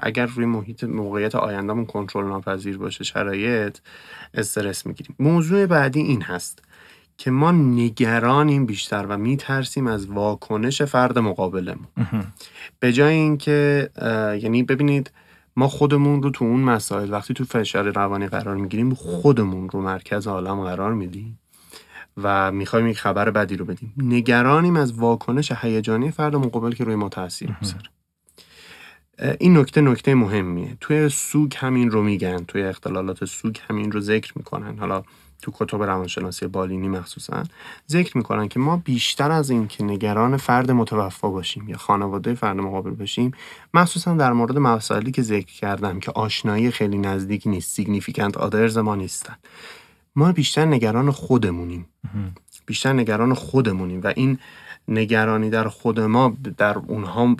اگر 0.01 0.25
روی 0.25 0.45
محیط 0.45 0.83
موقعیت 0.83 1.35
آیندهمون 1.35 1.85
کنترل 1.85 2.27
ناپذیر 2.27 2.77
باشه 2.77 3.03
شرایط 3.03 3.77
استرس 4.33 4.85
می‌گیریم. 4.85 5.15
موضوع 5.19 5.65
بعدی 5.65 5.99
این 5.99 6.21
هست 6.21 6.63
که 7.17 7.31
ما 7.31 7.51
نگرانیم 7.51 8.65
بیشتر 8.65 9.05
و 9.05 9.17
میترسیم 9.17 9.87
از 9.87 10.05
واکنش 10.05 10.81
فرد 10.81 11.19
مقابلمون. 11.19 11.87
به 12.79 12.93
جای 12.93 13.13
اینکه 13.13 13.89
یعنی 14.41 14.63
ببینید 14.63 15.11
ما 15.55 15.67
خودمون 15.67 16.23
رو 16.23 16.29
تو 16.29 16.45
اون 16.45 16.59
مسائل 16.59 17.11
وقتی 17.11 17.33
تو 17.33 17.45
فشار 17.45 17.91
روانی 17.91 18.27
قرار 18.27 18.55
می‌گیریم 18.55 18.93
خودمون 18.93 19.69
رو 19.69 19.81
مرکز 19.81 20.27
عالم 20.27 20.63
قرار 20.63 20.93
میدیم. 20.93 21.39
و 22.23 22.51
می‌خوایم 22.51 22.87
یک 22.87 22.99
خبر 22.99 23.29
بدی 23.29 23.57
رو 23.57 23.65
بدیم. 23.65 23.93
نگرانیم 23.97 24.75
از 24.75 24.93
واکنش 24.93 25.51
هیجانی 25.51 26.11
فرد 26.11 26.35
مقابل 26.35 26.71
که 26.71 26.83
روی 26.83 26.95
ما 26.95 27.09
تاثیر 27.09 27.55
می‌ذاره 27.61 27.89
این 29.39 29.57
نکته 29.57 29.81
نکته 29.81 30.15
مهمیه. 30.15 30.77
توی 30.81 31.09
سوگ 31.09 31.53
همین 31.57 31.91
رو 31.91 32.03
میگن 32.03 32.43
توی 32.43 32.63
اختلالات 32.63 33.25
سوگ 33.25 33.57
همین 33.69 33.91
رو 33.91 33.99
ذکر 33.99 34.33
می‌کنن. 34.35 34.79
حالا 34.79 35.03
تو 35.41 35.51
کتب 35.53 35.83
روانشناسی 35.83 36.47
بالینی 36.47 36.87
مخصوصا 36.87 37.43
ذکر 37.89 38.17
می‌کنن 38.17 38.47
که 38.47 38.59
ما 38.59 38.77
بیشتر 38.77 39.31
از 39.31 39.49
این 39.49 39.67
که 39.67 39.83
نگران 39.83 40.37
فرد 40.37 40.71
متوفا 40.71 41.29
باشیم 41.29 41.69
یا 41.69 41.77
خانواده 41.77 42.33
فرد 42.33 42.57
مقابل 42.57 42.91
باشیم 42.91 43.31
مخصوصا 43.73 44.13
در 44.13 44.33
مورد 44.33 44.57
مسائلی 44.57 45.11
که 45.11 45.21
ذکر 45.21 45.53
کردم 45.53 45.99
که 45.99 46.11
آشنایی 46.11 46.71
خیلی 46.71 46.97
نزدیک 46.97 47.47
نیست 47.47 47.71
significant 47.71 48.37
others 48.37 48.77
ما 48.77 48.95
نیستن. 48.95 49.35
ما 50.15 50.31
بیشتر 50.31 50.65
نگران 50.65 51.11
خودمونیم. 51.11 51.85
بیشتر 52.65 52.93
نگران 52.93 53.33
خودمونیم 53.33 54.01
و 54.03 54.13
این 54.15 54.39
نگرانی 54.87 55.49
در 55.49 55.67
خود 55.67 55.99
ما 55.99 56.37
در 56.57 56.77
اونها 56.77 57.35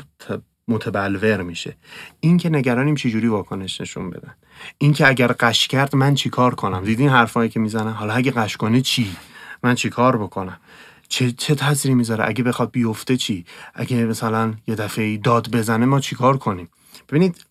متبلور 0.68 1.42
میشه. 1.42 1.76
این 2.20 2.38
که 2.38 2.50
نگرانیم 2.50 2.96
چجوری 2.96 3.28
واکنش 3.28 3.82
نشون 3.82 4.10
بدن؟ 4.10 4.36
این 4.78 4.94
که 4.94 5.08
اگر 5.08 5.28
قش 5.28 5.68
کرد 5.68 5.96
من 5.96 6.16
چیکار 6.16 6.56
کنم؟ 6.56 6.84
دیدین 6.84 7.10
حرفایی 7.10 7.50
که 7.50 7.60
می‌زنن؟ 7.60 7.94
حالا 7.94 8.14
اگه 8.14 8.32
قش 8.32 8.58
کنه 8.58 8.82
چی؟ 8.82 9.16
من 9.64 9.76
چیکار 9.76 10.18
بکنم؟ 10.18 10.60
چه 11.08 11.32
چه 11.32 11.56
تاثیری 11.56 11.96
می‌ذاره؟ 11.96 12.28
اگه 12.28 12.44
بخواد 12.44 12.72
بیفته 12.72 13.18
چی؟ 13.18 13.46
اگه 13.74 14.06
مثلا 14.06 14.54
یه 14.68 14.76
دفعه 14.76 15.18
داد 15.18 15.52
بزنه 15.52 15.86
ما 15.86 16.00
چیکار 16.00 16.38
کنیم؟ 16.38 16.70
ببینید 17.10 17.46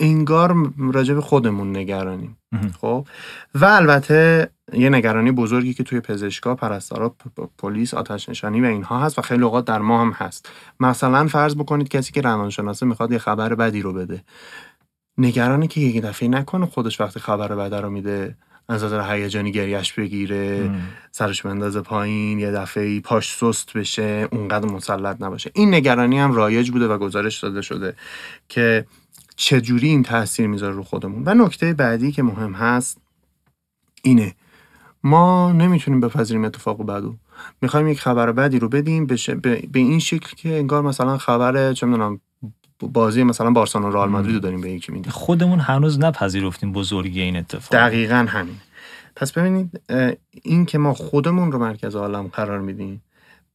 انگار 0.00 0.72
راجع 0.78 1.14
به 1.14 1.20
خودمون 1.20 1.76
نگرانیم. 1.76 2.36
خب؟ 2.80 3.06
و 3.54 3.64
البته 3.64 4.50
یه 4.72 4.90
نگرانی 4.90 5.32
بزرگی 5.32 5.74
که 5.74 5.82
توی 5.82 6.00
پزشکا 6.00 6.54
پرستارا 6.54 7.16
پلیس 7.58 7.94
آتش 7.94 8.28
نشانی 8.28 8.60
و 8.60 8.64
اینها 8.64 9.04
هست 9.04 9.18
و 9.18 9.22
خیلی 9.22 9.42
اوقات 9.42 9.64
در 9.64 9.78
ما 9.78 10.00
هم 10.00 10.10
هست. 10.10 10.50
مثلا 10.80 11.26
فرض 11.26 11.54
بکنید 11.54 11.88
کسی 11.88 12.12
که 12.12 12.20
روانشناسه 12.20 12.86
می‌خواد 12.86 13.12
یه 13.12 13.18
خبر 13.18 13.54
بدی 13.54 13.82
رو 13.82 13.92
بده. 13.92 14.24
نگرانی 15.18 15.68
که 15.68 15.80
یک 15.80 16.02
دفعه 16.02 16.28
نکنه 16.28 16.66
خودش 16.66 17.00
وقتی 17.00 17.20
خبر 17.20 17.54
بده 17.54 17.80
رو 17.80 17.90
میده 17.90 18.36
از 18.68 18.84
نظر 18.84 19.12
هیجانی 19.12 19.52
گریش 19.52 19.92
بگیره 19.92 20.70
سرش 21.10 21.42
بندازه 21.42 21.80
پایین 21.80 22.38
یه 22.38 22.50
دفعه 22.50 23.00
پاش 23.00 23.36
سست 23.36 23.72
بشه 23.76 24.28
اونقدر 24.32 24.68
مسلط 24.68 25.22
نباشه. 25.22 25.50
این 25.54 25.74
نگرانی 25.74 26.18
هم 26.18 26.32
رایج 26.32 26.70
بوده 26.70 26.88
و 26.88 26.98
گزارش 26.98 27.38
داده 27.38 27.62
شده 27.62 27.94
که 28.48 28.86
چجوری 29.40 29.88
این 29.88 30.02
تاثیر 30.02 30.46
می‌ذاره 30.46 30.74
رو 30.74 30.82
خودمون. 30.82 31.22
و 31.26 31.34
نکته 31.34 31.74
بعدی 31.74 32.12
که 32.12 32.22
مهم 32.22 32.52
هست 32.52 32.98
اینه. 34.02 34.34
ما 35.02 35.52
نمی‌تونیم 35.52 36.00
بپذیریم 36.00 36.44
اتفاق 36.44 36.86
بدو. 36.86 37.16
می‌خوایم 37.62 37.88
یک 37.88 38.00
خبر 38.00 38.32
بدی 38.32 38.58
رو 38.58 38.68
بدیم 38.68 39.06
به, 39.06 39.16
ش- 39.16 39.30
به, 39.30 39.62
به 39.72 39.78
این 39.78 39.98
شکل 39.98 40.36
که 40.36 40.58
انگار 40.58 40.82
مثلا 40.82 41.18
خبر 41.18 41.72
چه 41.72 41.86
می‌دونم 41.86 42.20
بازی 42.80 43.22
مثلا 43.22 43.50
بارسلونا 43.50 43.88
و 43.88 43.92
رئال 43.92 44.08
مادرید 44.08 44.34
رو 44.34 44.40
داریم 44.40 44.60
به 44.60 44.70
یکی 44.70 44.92
میدیم. 44.92 45.12
خودمون 45.12 45.58
هنوز 45.58 46.00
نپذیرفتیم 46.00 46.72
بزرگی 46.72 47.20
این 47.20 47.36
اتفاق. 47.36 47.80
دقیقا 47.80 48.26
همین. 48.28 48.56
پس 49.16 49.32
ببینید 49.32 49.80
این 50.42 50.66
که 50.66 50.78
ما 50.78 50.94
خودمون 50.94 51.52
رو 51.52 51.58
مرکز 51.58 51.96
عالم 51.96 52.26
قرار 52.26 52.60
میدیم 52.60 53.02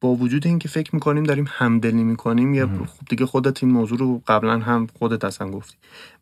با 0.01 0.15
وجود 0.15 0.47
اینکه 0.47 0.67
فکر 0.67 0.95
می‌کنیم 0.95 1.23
داریم 1.23 1.45
همدلی 1.49 2.03
می‌کنیم 2.03 2.53
یا 2.53 2.67
خب 2.67 3.05
دیگه 3.09 3.25
خودت 3.25 3.63
این 3.63 3.73
موضوع 3.73 3.97
رو 3.97 4.21
قبلا 4.27 4.59
هم 4.59 4.87
خودت 4.99 5.25
اصلا 5.25 5.51
گفتی. 5.51 5.75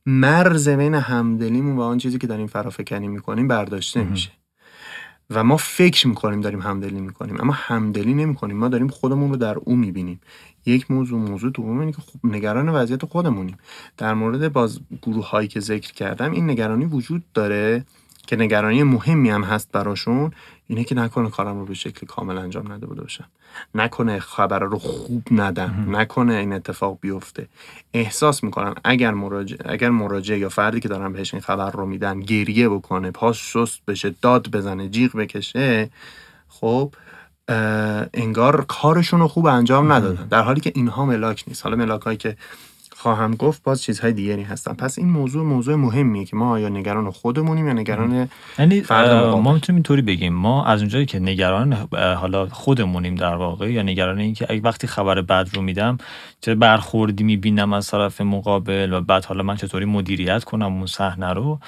مرز 0.06 0.70
بین 0.70 0.94
همدلیمون 0.94 1.76
و 1.78 1.82
آن 1.82 1.98
چیزی 1.98 2.18
که 2.18 2.28
داریم 2.28 2.48
فرافکنی 2.48 3.08
می‌کنیم 3.08 3.48
برداشته 3.48 4.04
میشه. 4.04 4.32
و 5.30 5.44
ما 5.44 5.58
فکر 5.58 6.08
می‌کنیم 6.08 6.42
داریم 6.42 6.62
همدلی 6.62 7.02
می‌کنیم 7.02 7.42
اما 7.42 7.54
همدلی 7.54 8.14
نمی‌کنیم. 8.14 8.58
ما 8.58 8.68
داریم 8.68 8.88
خودمون 8.88 9.30
رو 9.30 9.36
در 9.36 9.58
او 9.58 9.76
می‌بینیم. 9.76 10.22
یک 10.66 10.92
موضوع 10.92 11.20
موضوع 11.20 11.52
دوم 11.52 11.80
اینه 11.80 11.92
که 11.92 12.02
خب 12.02 12.20
نگران 12.24 12.70
وضعیت 12.70 13.06
خودمونیم. 13.06 13.58
در 13.98 14.14
مورد 14.14 14.54
باز 14.54 14.80
گروه 15.02 15.30
هایی 15.30 15.48
که 15.48 15.60
ذکر 15.60 15.94
کردم 15.94 16.32
این 16.32 16.50
نگرانی 16.50 16.86
وجود 16.86 17.24
داره 17.34 17.86
که 18.28 18.36
نگرانی 18.36 18.84
مهمی 18.84 19.30
هم 19.30 19.44
هست 19.44 19.72
براشون. 19.72 20.32
اینه 20.74 20.84
که 20.84 20.96
نکنه 20.96 21.30
کارم 21.30 21.60
رو 21.60 21.66
به 21.66 21.74
شکل 21.74 22.08
کامل 22.08 22.38
انجام 22.38 22.72
نده 22.72 22.86
بوده 22.86 23.02
باشم 23.02 23.26
نکنه 23.76 24.20
خبر 24.20 24.60
رو 24.60 24.80
خوب 24.80 25.24
ندم 25.32 25.96
نکنه 25.96 26.34
این 26.34 26.54
اتفاق 26.54 26.98
بیفته. 27.02 27.48
احساس 27.94 28.44
می‌کنن 28.44 28.76
اگر 28.84 29.12
مراجع 29.12 29.58
اگر 29.66 29.90
مراجع 29.90 30.38
یا 30.38 30.50
فردی 30.50 30.80
که 30.80 30.88
دارن 30.88 31.14
بهش 31.14 31.34
این 31.34 31.42
خبر 31.42 31.72
رو 31.72 31.86
میدن 31.86 32.20
گریه 32.20 32.70
بکنه 32.70 33.12
پاس 33.12 33.38
شست 33.38 33.86
بشه 33.88 34.16
داد 34.22 34.52
بزنه 34.52 34.90
جیغ 34.90 35.16
بکشه 35.18 35.90
خب 36.48 36.94
انگار 38.14 38.66
کارشون 38.66 39.20
رو 39.20 39.28
خوب 39.28 39.46
انجام 39.46 39.92
ندادن. 39.92 40.28
در 40.28 40.42
حالی 40.42 40.62
که 40.62 40.72
اینها 40.76 41.06
ملاک 41.06 41.44
نیست. 41.48 41.64
حالا 41.64 41.76
ملاک 41.76 42.02
هایی 42.02 42.18
که 42.18 42.38
خواهم 43.04 43.36
گفت 43.36 43.64
باز 43.64 43.82
چیزهای 43.82 44.14
دیگری 44.14 44.44
هستن. 44.44 44.74
پس 44.74 45.00
این 45.00 45.10
موضوع 45.10 45.46
موضوع 45.46 45.76
مهمیه 45.76 46.26
که 46.26 46.36
ما 46.36 46.52
آیا 46.52 46.70
نگران 46.70 47.12
خودمونیم 47.12 47.68
یا 47.68 47.74
نگران 47.74 48.30
یعنی. 48.60 48.84
ما 48.90 49.54
می‌تونیم 49.54 49.78
اینطوری 49.78 50.02
بگیم. 50.02 50.34
ما 50.34 50.66
از 50.66 50.80
اونجایی 50.80 51.06
که 51.06 51.20
نگران 51.20 51.74
حالا 51.94 52.48
خودمونیم 52.48 53.16
در 53.16 53.36
واقع 53.36 53.72
یا 53.72 53.82
نگران 53.82 54.20
این 54.20 54.34
که 54.34 54.46
اگه 54.50 54.62
وقتی 54.62 54.88
خبر 54.88 55.22
بد 55.22 55.50
رو 55.54 55.62
میدم 55.62 55.98
چه 56.42 56.56
برخوردی 56.56 57.24
می‌بینم 57.24 57.74
از 57.74 57.88
طرف 57.88 58.22
مقابل 58.22 58.94
و 58.94 59.02
بعد 59.02 59.26
حالا 59.26 59.44
من 59.44 59.56
چطوری 59.56 59.86
مدیریت 59.86 60.44
کنم 60.44 60.74
اون 60.74 60.86
صحنه 60.86 61.34
رو. 61.34 61.60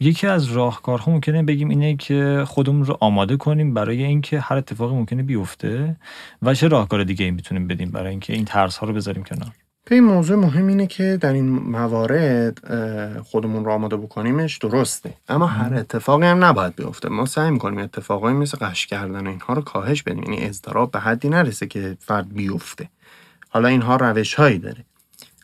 یکی 0.00 0.26
از 0.26 0.52
راهکارها 0.52 1.12
ممکنه 1.12 1.42
بگیم 1.42 1.68
اینه 1.68 1.96
که 1.96 2.44
خودمون 2.46 2.84
رو 2.84 2.96
آماده 3.00 3.36
کنیم 3.36 3.74
برای 3.74 4.02
اینکه 4.02 4.40
هر 4.40 4.56
اتفاقی 4.56 4.94
ممکنه 4.94 5.22
بیفته 5.22 5.96
و 6.42 6.54
چه 6.54 6.68
راهکار 6.68 7.04
دیگه 7.04 7.24
ای 7.24 7.30
می‌تونیم 7.30 7.66
بدیم 7.66 7.90
برای 7.90 8.10
اینکه 8.10 8.32
این 8.32 8.44
ترس 8.44 8.76
ها 8.78 8.86
رو 8.86 8.92
بذاریم 8.92 9.24
کنار. 9.24 9.50
این 9.94 10.04
موضوع 10.04 10.36
مهم 10.36 10.66
اینه 10.66 10.86
که 10.86 11.18
در 11.20 11.32
این 11.32 11.48
موارد 11.48 12.58
خودمون 13.22 13.64
رو 13.64 13.70
آماده 13.70 13.96
بکنیمش 13.96 14.58
درسته. 14.58 15.14
اما 15.28 15.46
هر 15.46 15.74
اتفاقی 15.74 16.26
هم 16.26 16.44
نباید 16.44 16.76
بیفته. 16.76 17.08
ما 17.08 17.26
سعی 17.26 17.50
می‌کنیم 17.50 17.78
اتفاقایی 17.78 18.36
مثل 18.36 18.58
قش 18.58 18.86
کردن 18.86 19.26
و 19.26 19.30
اینها 19.30 19.54
رو 19.54 19.62
کاهش 19.62 20.02
بدیم. 20.02 20.22
یعنی 20.22 20.44
اضطراب 20.44 20.90
به 20.90 21.00
حدی 21.00 21.28
نرسه 21.28 21.66
که 21.66 21.96
فرد 22.00 22.34
بیفته. 22.34 22.88
حالا 23.48 23.68
اینها 23.68 23.96
روش 23.96 24.34
هایی 24.34 24.58
داره. 24.58 24.84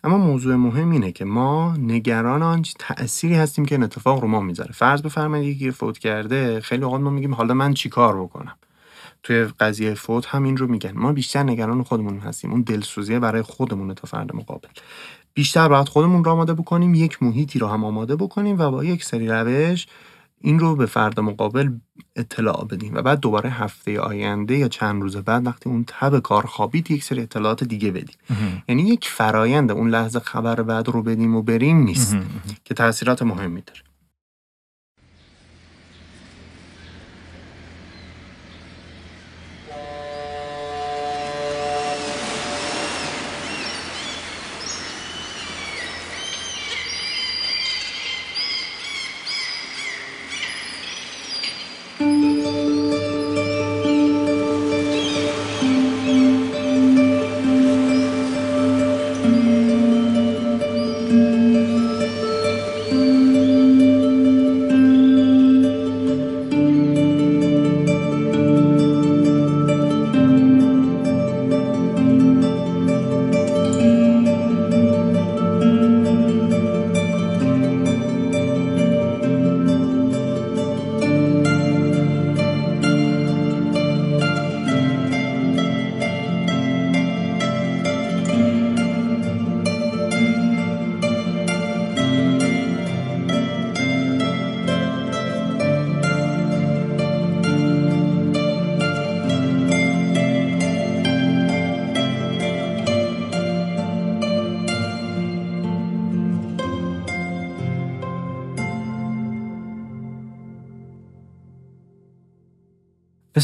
اما 0.04 0.18
موضوع 0.18 0.56
مهم 0.56 0.90
اینه 0.90 1.12
که 1.12 1.24
ما 1.24 1.76
نگران 1.78 2.42
آن 2.42 2.64
تأثیری 2.78 3.35
هستیم 3.35 3.64
که 3.64 3.74
این 3.74 3.85
اتفاق 3.85 4.20
رو 4.20 4.28
ما 4.28 4.40
می‌ذاره. 4.40 4.72
فرض 4.72 5.02
بفرمایید 5.02 5.57
یکی 5.57 5.70
فوت 5.70 5.98
کرده 5.98 6.61
خیلی 6.61 6.85
اوقات 6.85 7.00
ما 7.00 7.11
میگیم 7.11 7.35
حالا 7.35 7.55
من 7.55 7.74
چیکار 7.74 8.22
بکنم؟ 8.22 8.55
توی 9.22 9.44
قضیه 9.44 9.94
فوت 9.94 10.26
هم 10.26 10.42
این 10.42 10.56
رو 10.56 10.66
میگن. 10.66 10.92
ما 10.94 11.12
بیشتر 11.12 11.42
نگران 11.42 11.82
خودمون 11.82 12.18
هستیم. 12.18 12.50
اون 12.50 12.62
دلسوزیه 12.62 13.18
برای 13.18 13.42
خودمون 13.42 13.94
تا 13.94 14.06
فرد 14.06 14.35
مقابل. 14.35 14.68
بیشتر 15.35 15.68
باید 15.68 15.88
خودمون 15.88 16.24
رو 16.24 16.30
آماده 16.30 16.54
بکنیم 16.54 16.94
یک 16.94 17.22
محیطی 17.22 17.58
رو 17.58 17.66
هم 17.66 17.85
آماده 17.85 18.16
بکنیم 18.16 18.58
و 18.58 18.70
با 18.70 18.85
یک 18.85 19.04
سری 19.04 19.28
روش 19.28 19.87
این 20.40 20.58
رو 20.58 20.76
به 20.76 20.87
فرد 20.87 21.20
مقابل 21.20 21.70
اطلاع 22.16 22.64
بدیم 22.64 22.94
و 22.94 23.02
بعد 23.02 23.20
دوباره 23.20 23.50
هفته 23.50 24.00
آینده 24.00 24.58
یا 24.58 24.68
چند 24.68 25.02
روز 25.02 25.16
بعد 25.16 25.46
وقتی 25.46 25.70
اون 25.70 25.85
تب 25.87 26.18
کار 26.18 26.46
خوابید 26.46 26.90
یک 26.90 27.04
سری 27.04 27.20
اطلاعات 27.22 27.64
دیگه 27.64 27.90
بدیم. 27.90 28.16
یعنی 28.68 28.82
یک 28.82 29.08
فرایند 29.08 29.70
اون 29.70 29.90
لحظه 29.90 30.20
خبر 30.20 30.62
بعد 30.62 30.88
رو 30.88 31.02
بدیم 31.02 31.37
و 31.37 31.42
بریم 31.42 31.76
نیست 31.76 32.16
که 32.64 32.74
تاثیرات 32.74 33.22
مهمی 33.22 33.62
داره. 33.66 33.80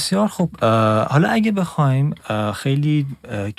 بسیار 0.09 0.29
خوب. 0.29 0.65
حالا 1.11 1.29
اگه 1.29 1.53
بخوایم 1.53 2.15
خیلی 2.55 3.07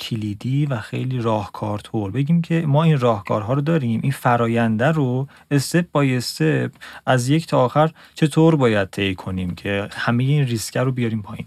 کلیدی 0.00 0.66
و 0.66 0.80
خیلی 0.80 1.18
راهکار 1.18 1.78
طور 1.78 2.10
بگیم 2.10 2.42
که 2.42 2.64
ما 2.66 2.84
این 2.84 3.00
راهکارها 3.00 3.52
رو 3.52 3.60
داریم 3.60 4.00
این 4.02 4.12
فراینده 4.12 4.86
رو 4.86 5.28
step 5.50 5.86
by 5.92 6.16
step 6.16 6.70
از 7.06 7.28
یک 7.28 7.46
تا 7.46 7.64
آخر 7.64 7.90
چطور 8.14 8.56
باید 8.56 8.90
طی 8.90 9.14
کنیم 9.14 9.54
که 9.54 9.88
همه 9.92 10.24
این 10.24 10.44
ریسک 10.44 10.76
رو 10.76 10.92
بیاریم 10.92 11.22
پایین 11.22 11.46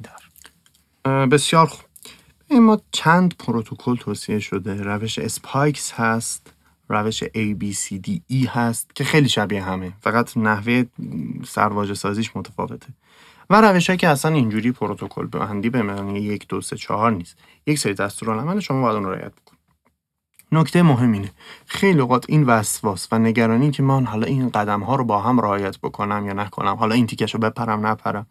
اه، 1.05 1.25
بسیار 1.25 1.65
خوب. 1.65 1.85
این 2.47 2.63
ما 2.63 2.81
چند 2.91 3.33
پروتکل 3.39 3.95
توصیه 3.95 4.39
شده. 4.39 4.83
روش 4.83 5.19
SPIKES 5.19 5.91
هست 5.91 6.53
روش 6.89 7.23
A, 7.23 7.55
B, 7.61 7.75
C, 7.75 7.93
D, 8.07 8.19
E 8.31 8.47
هست 8.47 8.95
که 8.95 9.03
خیلی 9.03 9.29
شبیه 9.29 9.63
همه. 9.63 9.93
فقط 10.01 10.37
نحوه 10.37 10.83
سرواژه 11.47 11.93
سازیش 11.93 12.35
متفاوته. 12.35 12.87
و 13.53 13.61
روش 13.61 13.89
که 13.89 14.07
اصلا 14.07 14.31
اینجوری 14.31 14.71
پروتکل 14.71 15.27
بندی 15.27 15.69
به 15.69 15.81
معنی 15.81 16.19
یک 16.19 16.47
دو 16.47 16.61
سه 16.61 16.75
چهار 16.75 17.11
نیست. 17.11 17.37
یک 17.67 17.79
سری 17.79 17.93
دستورالعمل 17.93 18.59
شما 18.59 18.81
باید 18.81 18.95
اون 18.95 19.03
رو 19.03 19.11
رعایت 19.11 19.31
بکنید. 19.31 19.59
نکته 20.51 20.83
مهم 20.83 21.11
اینه. 21.11 21.31
خیلی 21.65 21.99
اوقات 21.99 22.25
این 22.29 22.43
وسواس 22.43 23.07
و 23.11 23.19
نگرانی 23.19 23.71
که 23.71 23.83
من 23.83 24.05
حالا 24.05 24.27
این 24.27 24.49
قدم 24.49 24.83
ها 24.83 24.95
رو 24.95 25.03
با 25.03 25.21
هم 25.21 25.39
رعایت 25.39 25.77
بکنم 25.77 26.27
یا 26.27 26.33
نکنم 26.33 26.75
حالا 26.75 26.95
این 26.95 27.07
تیکش 27.07 27.33
رو 27.33 27.39
بپرم 27.39 27.87
نپرم 27.87 28.27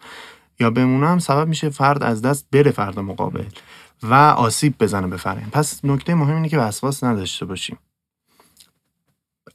یا 0.60 0.70
بمونم 0.70 1.18
سبب 1.18 1.48
میشه 1.48 1.70
فرد 1.70 2.02
از 2.02 2.22
دست 2.22 2.46
بره 2.52 2.70
فرد 2.70 2.98
مقابل 2.98 3.44
و 4.02 4.14
آسیب 4.14 4.74
بزنه 4.80 5.06
به 5.06 5.16
فرد 5.16 5.50
پس 5.52 5.84
نکته 5.84 6.14
مهم 6.14 6.34
اینه 6.34 6.48
که 6.48 6.58
وسواس 6.58 7.04
نداشته 7.04 7.46
باشیم. 7.46 7.78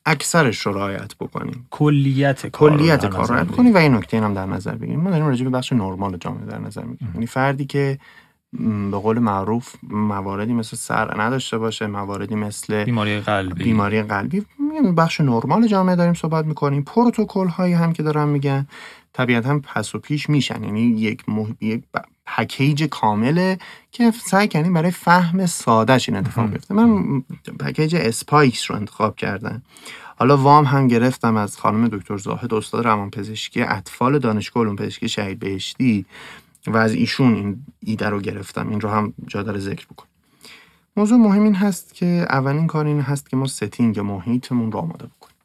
اکثرش 0.08 0.60
رو 0.60 0.74
رعایت 0.74 1.15
بکنیم. 1.15 1.67
کلیت 1.72 2.48
کلیت 2.48 3.06
کار 3.06 3.28
رعایت. 3.28 3.48
کنیم 3.48 3.74
و 3.74 3.78
این 3.78 3.93
نکته 3.93 4.22
هم 4.22 4.34
در 4.34 4.46
نظر 4.46 4.76
بگیریم. 4.76 5.00
ما 5.00 5.10
داریم 5.10 5.28
راجع 5.28 5.43
به 5.43 5.50
بخش 5.50 5.74
نرمال 5.74 6.17
جامعه 6.17 6.46
در 6.46 6.60
نظر 6.60 6.84
می‌گیریم. 6.84 7.13
یعنی 7.13 7.26
فردی 7.26 7.65
که 7.65 8.00
به 8.91 8.98
قول 8.98 9.20
معروف 9.20 9.76
مواردی 9.89 10.54
مثل 10.54 10.78
سر 10.78 11.22
نداشته 11.22 11.58
باشه 11.58 11.88
مواردی 11.88 12.36
مثل 12.36 12.84
بیماری 12.84 13.20
قلبی. 13.20 13.63
بیماری 13.63 14.04
قلبی. 14.04 14.46
این 14.74 14.96
بخش 14.96 15.22
نرمال 15.22 15.67
جامعه 15.67 15.96
داریم 15.96 16.13
صحبت 16.13 16.46
می‌کنیم. 16.46 16.84
پروتکل 16.84 17.48
هایی 17.48 17.74
هم 17.74 17.93
که 17.93 18.04
دارم 18.04 18.30
میگن 18.30 18.67
طبیعتا 19.13 19.60
پس 19.60 19.96
و 19.96 20.00
پیش 20.00 20.30
میشن. 20.30 20.63
یعنی 20.63 20.82
یک, 20.82 21.30
مح... 21.30 21.48
یک 21.62 21.84
پکیج 22.28 22.84
کامله 22.84 23.58
که 23.92 24.12
سعی 24.12 24.48
کردیم 24.48 24.74
برای 24.74 24.92
فهم 24.92 25.46
سادهش 25.46 26.10
این 26.10 26.18
اتفاق 26.18 26.50
بیفته. 26.50 26.74
من 26.74 27.22
package 27.60 27.96
SPIKES 27.96 28.72
رو 28.72 28.78
انتخاب 28.78 29.16
کردم. 29.16 29.62
حالا 30.20 30.38
وام 30.38 30.66
هم 30.66 30.88
گرفتم 30.88 31.36
از 31.38 31.58
خانم 31.58 31.88
دکتر 31.88 32.18
زاهد 32.18 32.54
استاد 32.54 32.86
روانپزشکی 32.86 33.62
اطفال 33.62 34.20
دانشگاه 34.20 34.63
علوم 34.63 34.76
پزشکی 34.76 35.10
شهید 35.10 35.40
بهشتی 35.40 36.06
و 36.68 36.78
از 36.78 36.94
ایشون 36.94 37.36
این 37.36 37.66
ایده 37.80 38.10
رو 38.10 38.20
گرفتم. 38.20 38.70
این 38.70 38.82
رو 38.82 38.90
هم 38.90 39.13
جا 39.28 39.44
داره 39.44 39.60
ذکر 39.60 39.86
بکنم. 39.86 40.08
موضوع 40.98 41.18
مهم 41.18 41.44
این 41.44 41.56
هست 41.56 41.94
که 41.94 42.26
اولین 42.30 42.68
کار 42.68 42.86
این 42.86 43.02
هست 43.02 43.30
که 43.30 43.38
ما 43.38 43.48
setting 43.48 44.00
محیطمون 44.00 44.72
رو 44.72 44.80
آماده 44.80 45.06
بکنیم. 45.06 45.36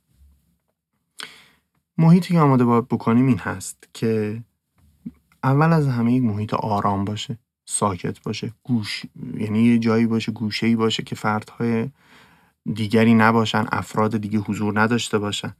محیطی 1.99 2.35
که 2.35 2.41
آماده 2.41 2.65
باید 2.65 2.89
بکنیم 2.89 3.27
این 3.27 3.39
هست 3.39 3.89
که 3.93 4.43
اول 5.45 5.73
از 5.73 5.89
همه 5.89 6.13
یک 6.13 6.23
محیط 6.23 6.55
آرام 6.55 7.05
باشه 7.05 7.39
ساکت 7.65 8.23
باشه 8.23 8.53
گوش 8.63 9.03
یعنی 9.37 9.63
یه 9.63 9.79
جایی 9.79 10.07
باشه 10.07 10.33
گوشه‌ای 10.33 10.77
باشه 10.77 11.03
که 11.03 11.15
فردهای 11.15 11.89
دیگری 12.75 13.15
نباشن 13.15 13.67
افراد 13.73 14.17
دیگه 14.17 14.39
حضور 14.39 14.81
نداشته 14.81 15.19
باشن. 15.19 15.55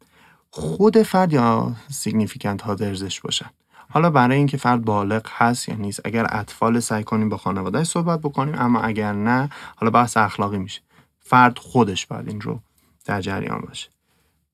خود 0.51 1.03
فرد 1.03 1.33
یا 1.33 1.77
سیگنیفیکنت 1.91 2.63
ها 2.63 2.75
درزش 2.75 3.21
باشن. 3.21 3.51
حالا 3.89 4.11
برای 4.11 4.37
اینکه 4.37 4.57
فرد 4.57 4.85
بالغ 4.85 5.27
هست 5.31 5.69
یا 5.69 5.75
نیست 5.75 6.01
اگر 6.05 6.27
اطفال 6.31 6.81
سعی 6.81 7.05
کنیم 7.05 7.29
با 7.29 7.37
خانواده 7.37 7.85
صحبت 7.85 8.21
بکنیم 8.21 8.55
اما 8.59 8.81
اگر 8.81 9.13
نه 9.13 9.51
حالا 9.77 9.91
بحث 9.91 10.17
اخلاقی 10.17 10.59
میشه. 10.59 10.81
فرد 11.21 11.59
خودش 11.59 12.07
باید 12.07 12.29
این 12.29 12.41
رو 12.41 12.61
در 13.05 13.21
جریان 13.21 13.61
باشه. 13.61 13.89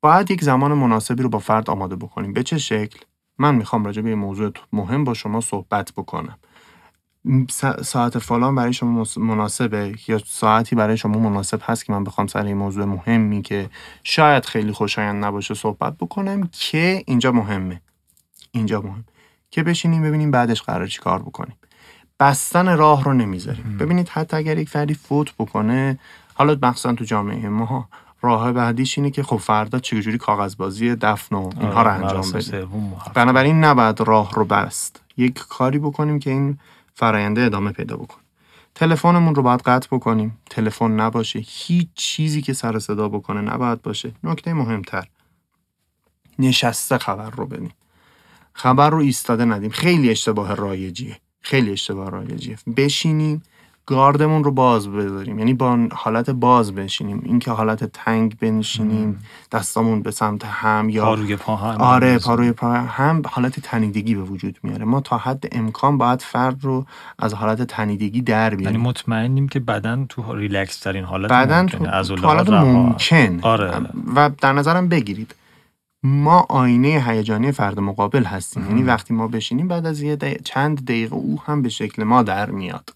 باید 0.00 0.30
یک 0.30 0.44
زمان 0.44 0.72
مناسبی 0.72 1.22
رو 1.22 1.28
با 1.28 1.38
فرد 1.38 1.70
آماده 1.70 1.96
بکنیم. 1.96 2.32
به 2.32 2.42
چه 2.42 2.58
شکل؟ 2.58 2.98
من 3.38 3.55
می‌خوام 3.55 3.85
راجع 3.85 4.03
به 4.03 4.09
یه 4.09 4.14
موضوع 4.14 4.53
مهم 4.72 5.05
با 5.05 5.14
شما 5.14 5.40
صحبت 5.40 5.92
بکنم. 5.96 6.38
سا- 7.51 7.83
ساعت 7.83 8.18
فلان 8.18 8.55
برای 8.55 8.72
شما 8.72 9.07
مناسبه 9.16 9.94
یا 10.09 10.18
ساعتی 10.27 10.77
برای 10.77 10.96
شما 10.96 11.18
مناسب 11.18 11.61
هست 11.62 11.85
که 11.85 11.92
من 11.92 12.05
بخوام 12.05 12.27
سر 12.27 12.44
این 12.44 12.57
موضوع 12.57 12.85
مهمی 12.85 13.42
که 13.42 13.70
شاید 14.05 14.44
خیلی 14.46 14.72
خوشایند 14.72 15.24
نباشه 15.24 15.55
صحبت 15.55 15.96
بکنم 15.98 16.48
که 16.53 17.03
اینجا 17.07 17.33
مهمه. 17.33 17.81
اینجا 18.53 18.81
مهم. 18.81 19.05
که 19.51 19.62
بشینیم 19.62 20.03
ببینیم 20.03 20.31
بعدش 20.31 20.62
قرار 20.62 20.87
چی 20.87 20.98
کار 20.98 21.22
بکنیم. 21.22 21.57
بستن 22.20 22.77
راه 22.77 23.05
رو 23.05 23.12
نمی‌ذاریم. 23.14 23.77
ببینید 23.79 24.09
حتی 24.09 24.37
اگر 24.37 24.59
یک 24.59 24.68
فردی 24.68 24.94
فوت 24.94 25.35
بکنه 25.38 25.98
حالا 26.35 26.59
مخصوصا 26.62 26.92
تو 26.92 27.05
جامعه 27.05 27.48
ما 27.48 27.88
راه 28.20 28.52
بعدیش 28.52 28.98
اینه 28.98 29.11
که 29.11 29.22
خب 29.22 29.37
فردا 29.37 29.78
چجوری 29.78 30.18
کاغذبازی 30.18 30.94
دفن 30.94 31.37
و 31.37 31.50
اینها 31.61 31.83
رو 31.83 31.90
آره، 31.90 31.90
انجام 31.90 32.33
بدیم. 32.33 32.92
بنابراین 33.14 33.64
نباید 33.64 34.00
راه 34.00 34.33
رو 34.35 34.44
بست. 34.44 35.00
یک 35.16 35.35
کاری 35.48 35.78
بکنیم 35.78 36.18
که 36.18 36.31
این 36.31 36.59
فراینده 36.94 37.42
ادامه 37.42 37.72
پیدا 37.72 37.96
بکنه. 37.96 38.22
تلفنمون 38.74 39.35
رو 39.35 39.42
باید 39.42 39.61
قطع 39.61 39.88
بکنیم. 39.96 40.38
تلفن 40.50 40.90
نباشه. 40.90 41.38
هیچ 41.46 41.88
چیزی 41.94 42.42
که 42.42 42.52
سر 42.52 42.78
صدا 42.78 43.09
بکنه 43.09 43.40
نباید 43.40 43.83
باشه. 43.83 44.12
نکته 44.24 44.52
مهمتر. 44.52 45.09
نشسته 46.38 46.98
خبر 46.98 47.31
رو 47.31 47.46
بدیم. 47.46 47.72
خبر 48.52 48.90
رو 48.90 48.98
ایستاده 48.98 49.44
ندیم. 49.44 49.70
خیلی 49.70 50.11
اشتباه 50.11 50.54
رایجیه. 50.54 51.20
خیلی 51.40 51.72
اشتباه 51.72 52.11
رایجیه. 52.11 52.59
بشینیم. 52.76 53.42
گاردمون 53.88 54.44
رو 54.44 54.51
باز 54.51 54.88
بذاریم. 54.88 55.38
یعنی 55.38 55.55
با 55.55 55.79
حالت 55.92 56.31
باز 56.31 56.74
بشینیم. 56.74 57.22
اینکه 57.24 57.51
حالت 57.51 57.85
تنگ 57.85 58.37
بنشینیم 58.40 59.24
دستامون 59.53 60.03
به 60.03 60.11
سمت 60.11 60.44
هم 60.44 60.88
یا 60.90 61.14
روی 61.14 61.37
پا 61.37 61.57
هم. 61.57 61.81
آره 61.81 62.18
پا 62.18 62.35
روی 62.35 62.53
پا 62.53 62.72
هم 62.72 63.22
حالت 63.27 63.61
تنیدگی 63.61 64.14
به 64.14 64.22
وجود 64.22 64.59
میاره. 64.62 64.85
ما 64.85 65.01
تا 65.01 65.18
حد 65.18 65.44
امکان 65.53 65.98
باید 65.98 66.22
فرد 66.22 66.64
رو 66.64 66.87
از 67.18 67.35
حالت 67.35 67.62
تنیدگی 67.62 68.20
در 68.20 68.44
یعنی 68.44 68.57
بیاریم 68.57 68.81
مطمئنیم 68.81 69.48
که 69.48 69.61
بدن 69.61 70.07
تو 70.09 70.37
ریلکس 70.37 70.79
ترین 70.79 71.05
حالت 71.05 71.33
ممکنه. 71.33 71.64
تو, 71.66 71.94
از 71.94 72.09
تو 72.09 72.27
حالت. 72.27 72.51
ممکن. 72.51 73.38
آره. 73.42 73.72
و 74.16 74.31
در 74.40 74.53
نظرم 74.53 74.88
بگیرید. 74.88 75.35
ما 76.03 76.46
آینه 76.48 77.05
هیجانی 77.07 77.53
فرد 77.53 77.81
مقابل 77.81 78.24
هستیم. 78.24 78.66
یعنی 78.68 78.83
وقتی 78.83 79.14
ما 79.14 79.29
بشینیم 79.29 79.68
بعد 79.68 79.87
از 79.87 80.03
یه 80.03 80.16
دقیقه- 80.16 80.42
چند 80.44 80.85
دقیقه 80.85 81.14
او 81.14 81.40
هم 81.46 81.62
به 81.62 81.68
شکل 81.68 82.05
ما 82.05 82.22
در 82.22 82.51
میاد. 82.51 82.90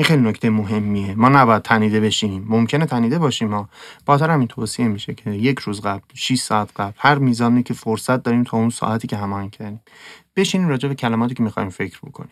این 0.00 0.06
خیلی 0.06 0.22
نکته 0.22 0.50
مهمیه. 0.50 1.14
ما 1.14 1.28
نباید 1.28 1.62
تنیده 1.62 2.00
بشینیم. 2.00 2.46
ممکنه 2.48 2.86
تنیده 2.86 3.18
باشیم 3.18 3.48
ما 3.48 3.68
باتر 4.06 4.30
همین 4.30 4.48
توصیه 4.48 4.88
میشه 4.88 5.14
که 5.14 5.30
یک 5.30 5.58
روز 5.58 5.80
قبل 5.80 6.00
6 6.14 6.38
ساعت 6.40 6.70
قبل 6.76 6.92
هر 6.96 7.18
میزانی 7.18 7.62
که 7.62 7.74
فرصت 7.74 8.22
داریم 8.22 8.44
تا 8.44 8.56
اون 8.56 8.70
ساعتی 8.70 9.08
که 9.08 9.16
هماهنگ 9.16 9.50
کردیم. 9.50 9.80
بشینیم 10.36 10.68
راجع 10.68 10.88
به 10.88 10.94
کلماتی 10.94 11.34
که 11.34 11.42
می‌خوایم 11.42 11.68
فکر 11.68 11.98
بکنیم. 11.98 12.30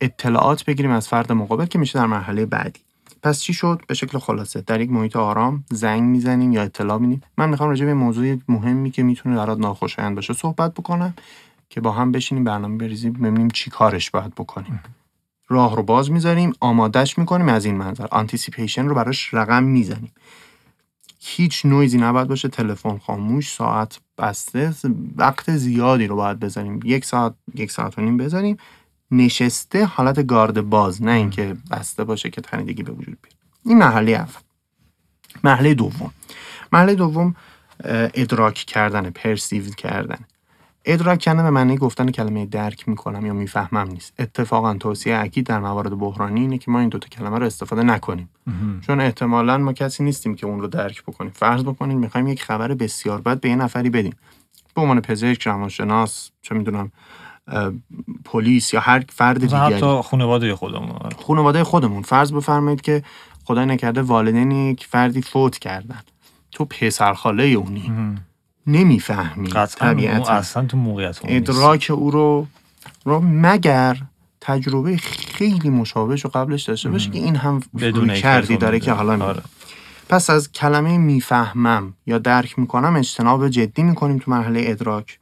اطلاعات 0.00 0.64
بگیریم 0.64 0.90
از 0.90 1.08
فرد 1.08 1.32
مقابل 1.32 1.66
که 1.66 1.78
میشه 1.78 1.98
در 1.98 2.06
مرحله 2.06 2.46
بعدی. 2.46 2.80
پس 3.22 3.40
چی 3.40 3.54
شد؟ 3.54 3.82
به 3.86 3.94
شکل 3.94 4.18
خلاصه. 4.18 4.60
در 4.60 4.80
یک 4.80 4.90
محیط 4.90 5.16
آرام 5.16 5.64
زنگ 5.70 6.02
می‌زنیم 6.02 6.52
یا 6.52 6.62
اطلاع 6.62 6.98
میدیم. 6.98 7.20
من 7.38 7.48
می‌خوام 7.48 7.68
راجع 7.68 7.86
به 7.86 7.94
موضوع 7.94 8.38
مهمی 8.48 8.90
که 8.90 9.02
می‌تونه 9.02 9.36
برات 9.36 9.58
ناخوشایند 9.58 10.14
باشه 10.14 10.34
صحبت 10.34 10.74
بکنم 10.74 11.14
که 11.70 11.80
با 11.80 11.92
هم 11.92 12.12
بشینیم 12.12 12.44
برنامه 12.44 12.78
بریزیم 12.78 13.12
ببینیم 13.12 13.48
چی 13.48 13.70
کارش 13.70 14.10
باید 14.10 14.34
بکنیم. 14.34 14.80
راه 15.52 15.76
رو 15.76 15.82
باز 15.82 16.10
می‌ذاریم 16.10 16.52
آمادش 16.60 17.18
می‌کنیم 17.18 17.48
از 17.48 17.64
این 17.64 17.76
منظر. 17.76 18.06
anticipation 18.10 18.86
رو 18.86 18.94
براش 18.94 19.34
رقم 19.34 19.64
می‌زنیم. 19.64 20.12
هیچ 21.20 21.66
نویزی 21.66 21.98
نباید 21.98 22.28
باشه 22.28 22.48
تلفن 22.48 22.98
خاموش 22.98 23.54
ساعت 23.54 24.00
بسته. 24.18 24.74
وقت 25.16 25.56
زیادی 25.56 26.06
رو 26.06 26.16
باید 26.16 26.40
بذاریم. 26.40 26.80
یک 26.84 27.04
ساعت 27.04 27.34
یک 27.54 27.70
ساعت 27.70 27.98
و 27.98 28.02
نیم 28.02 28.16
بذاریم. 28.16 28.56
نشسته 29.10 29.84
حالت 29.84 30.26
گارد 30.26 30.60
باز 30.60 31.02
نه 31.02 31.12
اینکه 31.12 31.56
بسته 31.70 32.04
باشه 32.04 32.30
که 32.30 32.40
تنیدگی 32.40 32.82
به 32.82 32.92
وجود 32.92 33.18
بیاد 33.22 33.36
این 33.64 33.78
مرحله 33.78 34.12
اول. 34.12 34.42
مرحله 35.44 35.74
دوم. 35.74 36.12
مرحله 36.72 36.94
دوم 36.94 37.36
ادراک 37.84 38.54
کردن 38.54 39.10
پرسیو 39.10 39.64
کردن. 39.64 40.18
ادراک 40.84 41.18
کردن 41.18 41.42
به 41.42 41.50
معنی 41.50 41.76
گفتن 41.76 42.10
کلمه 42.10 42.46
درک 42.46 42.88
می‌کنم 42.88 43.26
یا 43.26 43.32
می‌فهمم 43.32 43.88
نیست. 43.88 44.14
اتفاقا 44.18 44.74
توصیه 44.74 45.18
اکید 45.18 45.46
در 45.46 45.58
موارد 45.58 45.98
بحرانی 45.98 46.40
اینه 46.40 46.58
که 46.58 46.70
ما 46.70 46.80
این 46.80 46.88
دوتا 46.88 47.08
کلمه 47.08 47.38
رو 47.38 47.46
استفاده 47.46 47.82
نکنیم. 47.82 48.28
چون 48.80 49.00
احتمالا 49.00 49.58
ما 49.58 49.72
کسی 49.72 50.04
نیستیم 50.04 50.34
که 50.34 50.46
اون 50.46 50.60
رو 50.60 50.66
درک 50.66 51.02
بکنیم. 51.02 51.32
فرض 51.34 51.62
بکنیم 51.62 51.98
می‌خوایم 51.98 52.28
یک 52.28 52.42
خبر 52.42 52.74
بسیار 52.74 53.20
بد 53.20 53.40
به 53.40 53.48
یه 53.48 53.56
نفری 53.56 53.90
بدیم. 53.90 54.16
به 54.74 54.80
عنوان 54.80 55.00
پزشک 55.00 55.46
روانشناس 55.46 56.30
چه 56.42 56.54
می‌دونم 56.54 56.92
پلیس 58.24 58.74
یا 58.74 58.80
هر 58.80 59.04
فرد 59.08 59.40
دیگری. 59.40 59.74
حتی 59.74 60.02
خانواده 60.02 60.56
خودمون. 60.56 60.98
خانواده 61.26 61.64
خودمون. 61.64 62.02
فرض 62.02 62.32
بفرمایید 62.32 62.80
که 62.80 63.02
خدای 63.44 63.66
نکرده 63.66 64.02
والدین 64.02 64.50
یک 64.50 64.86
فردی 64.86 65.22
فوت 65.22 65.58
کردن. 65.58 66.00
تو 66.52 66.64
پسرخاله 66.64 67.44
اونی. 67.44 67.92
نمی‌فهمی 68.66 69.48
طبیعتا 69.76 70.32
اصلا 70.32 70.66
تو 70.66 70.76
موقعیت. 70.76 71.20
ادراک 71.24 71.92
او 71.94 72.10
رو 72.10 72.46
رو 73.04 73.20
مگر 73.20 73.96
تجربه 74.40 74.96
خیلی 74.96 75.70
مشابهش 75.70 76.24
رو 76.24 76.30
قبلش 76.34 76.62
داشته 76.62 76.90
باشه 76.90 77.10
که 77.10 77.18
این 77.18 77.36
هم 77.36 77.60
بدون 77.80 78.14
کردی 78.14 78.56
داره. 78.56 78.80
که 78.80 78.92
حالا. 78.92 79.24
آره. 79.24 79.42
پس 80.08 80.30
از 80.30 80.52
کلمه 80.52 80.98
می‌فهمم 80.98 81.94
یا 82.06 82.18
درک 82.18 82.58
می‌کنم 82.58 82.96
اجتناب 82.96 83.48
جدی 83.48 83.82
می‌کنیم 83.82 84.18
تو 84.18 84.30
مرحله 84.30 84.62
ادراک 84.66 85.18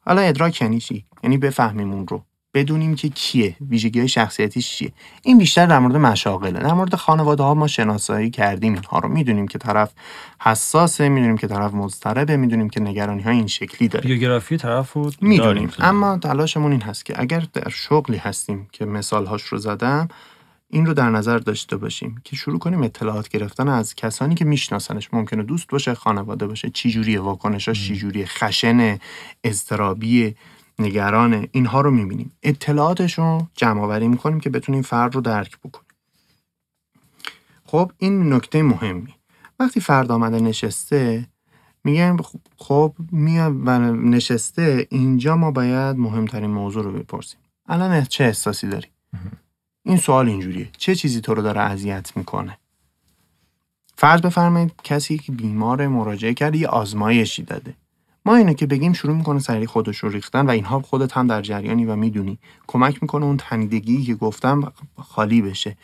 حالا 0.00 0.20
ادراک 0.20 0.62
یعنی 0.62 0.80
چی 0.80 1.04
یعنی 1.22 1.38
بفهمیم 1.38 1.92
اون 1.92 2.08
رو 2.08 2.22
بدونیم 2.58 2.94
که 2.94 3.08
کیه 3.08 3.56
ویژگی 3.68 3.98
های 3.98 4.08
شخصیتیش 4.08 4.70
چیه. 4.70 4.92
این 5.22 5.38
بیشتر 5.38 5.66
در 5.66 5.78
مورد 5.78 5.96
مشاغله. 5.96 6.60
در 6.60 6.72
مورد 6.72 6.94
خانواده 6.94 7.42
ها 7.42 7.54
ما 7.54 7.66
شناسایی 7.66 8.30
کردیم 8.30 8.72
اینها 8.72 8.98
رو. 8.98 9.08
می‌دونیم 9.08 9.48
که 9.48 9.58
طرف 9.58 9.90
حساسه 10.40 11.08
می‌دونیم 11.08 11.38
که 11.38 11.46
طرف 11.46 11.74
مضطربه 11.74 12.36
می‌دونیم 12.36 12.70
که 12.70 12.80
نگرانی 12.80 13.22
های 13.22 13.36
این 13.36 13.46
شکلی 13.46 13.88
داره. 13.88 14.08
بیوگرافی 14.08 14.56
طرف 14.56 14.92
رو 14.92 15.10
می‌دونیم. 15.20 15.70
اما 15.78 16.18
تلاشمون 16.18 16.72
این 16.72 16.82
هست 16.82 17.04
که 17.04 17.20
اگر 17.20 17.44
در 17.52 17.68
شغلی 17.68 18.16
هستیم 18.16 18.68
که 18.72 18.84
مثالهاش 18.84 19.42
رو 19.42 19.58
زدم 19.58 20.08
این 20.70 20.86
رو 20.86 20.94
در 20.94 21.10
نظر 21.10 21.38
داشته 21.38 21.76
باشیم 21.76 22.20
که 22.24 22.36
شروع 22.36 22.58
کنیم 22.58 22.82
اطلاعات 22.82 23.28
گرفتن 23.28 23.68
از 23.68 23.94
کسانی 23.94 24.34
که 24.34 24.44
میشناسنش. 24.44 25.08
ممکنه 25.12 25.42
دوست 25.42 25.66
باشه 25.68 25.94
خانواده 25.94 26.46
باشه. 26.46 26.70
چی 26.70 26.90
جوریه 26.90 27.20
واکنشاش؟ 27.20 27.86
چی 27.86 27.96
جوریه 27.96 28.26
خشن 28.26 28.98
اضطرابی 29.44 30.34
نگران 30.78 31.48
اینها 31.52 31.80
رو 31.80 31.90
می‌بینیم. 31.90 32.32
اطلاعاتش 32.42 33.18
رو 33.18 33.46
جمع 33.54 33.80
آوری 33.82 34.08
می‌کنیم 34.08 34.40
که 34.40 34.50
بتونیم 34.50 34.82
فرد 34.82 35.14
رو 35.14 35.20
درک 35.20 35.58
بکنیم. 35.58 35.88
خب 37.64 37.92
این 37.98 38.32
نکته 38.32 38.62
مهمی. 38.62 39.14
وقتی 39.58 39.80
فرد 39.80 40.10
آمده 40.12 40.40
نشسته 40.40 41.26
میگم 41.84 42.16
خب- 42.16 42.38
خب 42.56 42.94
میاد 43.12 43.52
و 43.64 43.78
نشسته 43.92 44.86
اینجا 44.90 45.36
ما 45.36 45.50
باید 45.50 45.96
مهمترین 45.96 46.50
موضوع 46.50 46.84
رو 46.84 46.92
بپرسیم. 46.92 47.40
الان 47.66 48.04
چه 48.04 48.24
احساسی 48.24 48.68
داری؟ 48.68 48.88
این 49.82 49.96
سوال 49.96 50.28
اینجوریه. 50.28 50.68
چه 50.76 50.94
چیزی 50.94 51.20
تو 51.20 51.34
رو 51.34 51.42
داره 51.42 51.60
اذیت 51.60 52.16
می‌کنه؟ 52.16 52.58
فرض 53.96 54.20
بفرمایید 54.20 54.72
کسی 54.84 55.18
که 55.18 55.32
بیمار 55.32 55.88
مراجعه 55.88 56.34
کرده 56.34 56.58
یه 56.58 56.68
آزمایشی 56.68 57.42
داده. 57.42 57.74
ما 58.28 58.36
اینو 58.36 58.52
که 58.52 58.66
بگیم 58.66 58.92
شروع 58.92 59.16
می‌کنه 59.16 59.38
سریع 59.38 59.66
خودش 59.66 59.98
رو 59.98 60.08
ریختن 60.08 60.46
و 60.46 60.50
اینها 60.50 60.80
خودت 60.80 61.12
هم 61.12 61.26
در 61.26 61.42
جریانی 61.42 61.84
و 61.84 61.96
می‌دونی 61.96 62.38
کمک 62.66 63.02
می‌کنه 63.02 63.24
اون 63.24 63.36
تنیدگی 63.36 64.04
که 64.04 64.14
گفتم 64.14 64.72
خالی 64.98 65.42
بشه 65.42 65.76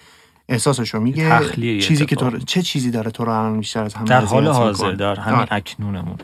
احساسش 0.48 0.94
رو 0.94 1.00
میگه 1.00 1.50
چیزی 1.80 2.06
که 2.06 2.16
تو. 2.16 2.38
چه 2.38 2.62
چیزی 2.62 2.90
داره 2.90 3.10
تو 3.10 3.24
رو 3.24 3.32
الان 3.32 3.58
بیشتر 3.58 3.84
از 3.84 3.94
همه 3.94 4.08
در 4.08 4.24
حال 4.24 4.48
حاضر؟ 4.48 4.92
در 4.92 5.20
همین 5.20 5.38
آره. 5.38 5.52
اکنونمون 5.52 6.16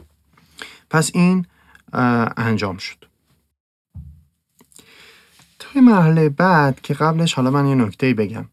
پس 0.90 1.10
این 1.14 1.46
انجام 2.36 2.76
شد 2.76 3.04
توی 5.58 5.80
مرحله 5.80 6.28
بعد 6.28 6.80
که 6.80 6.94
قبلش 6.94 7.34
حالا 7.34 7.50
من 7.50 7.66
یه 7.66 7.74
نکته 7.74 8.14
بگم 8.14 8.44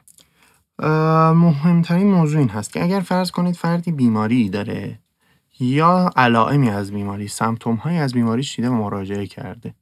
مهمترین 1.34 2.08
موضوع 2.08 2.40
این 2.40 2.50
هست 2.50 2.74
که 2.74 2.84
اگر 2.84 3.00
فرض 3.00 3.32
کنید 3.32 3.56
فردی 3.56 3.92
بیماری 3.92 4.50
داره 4.50 5.00
یا 5.60 6.12
علائمی 6.16 6.70
از 6.70 6.92
بیماری 6.92 7.28
سمتوم 7.28 7.76
های 7.76 7.98
از 7.98 8.14
بیماریش 8.14 8.56
دیده 8.56 8.70
و 8.70 8.74
مراجعه 8.74 9.28
کرده. 9.28 9.74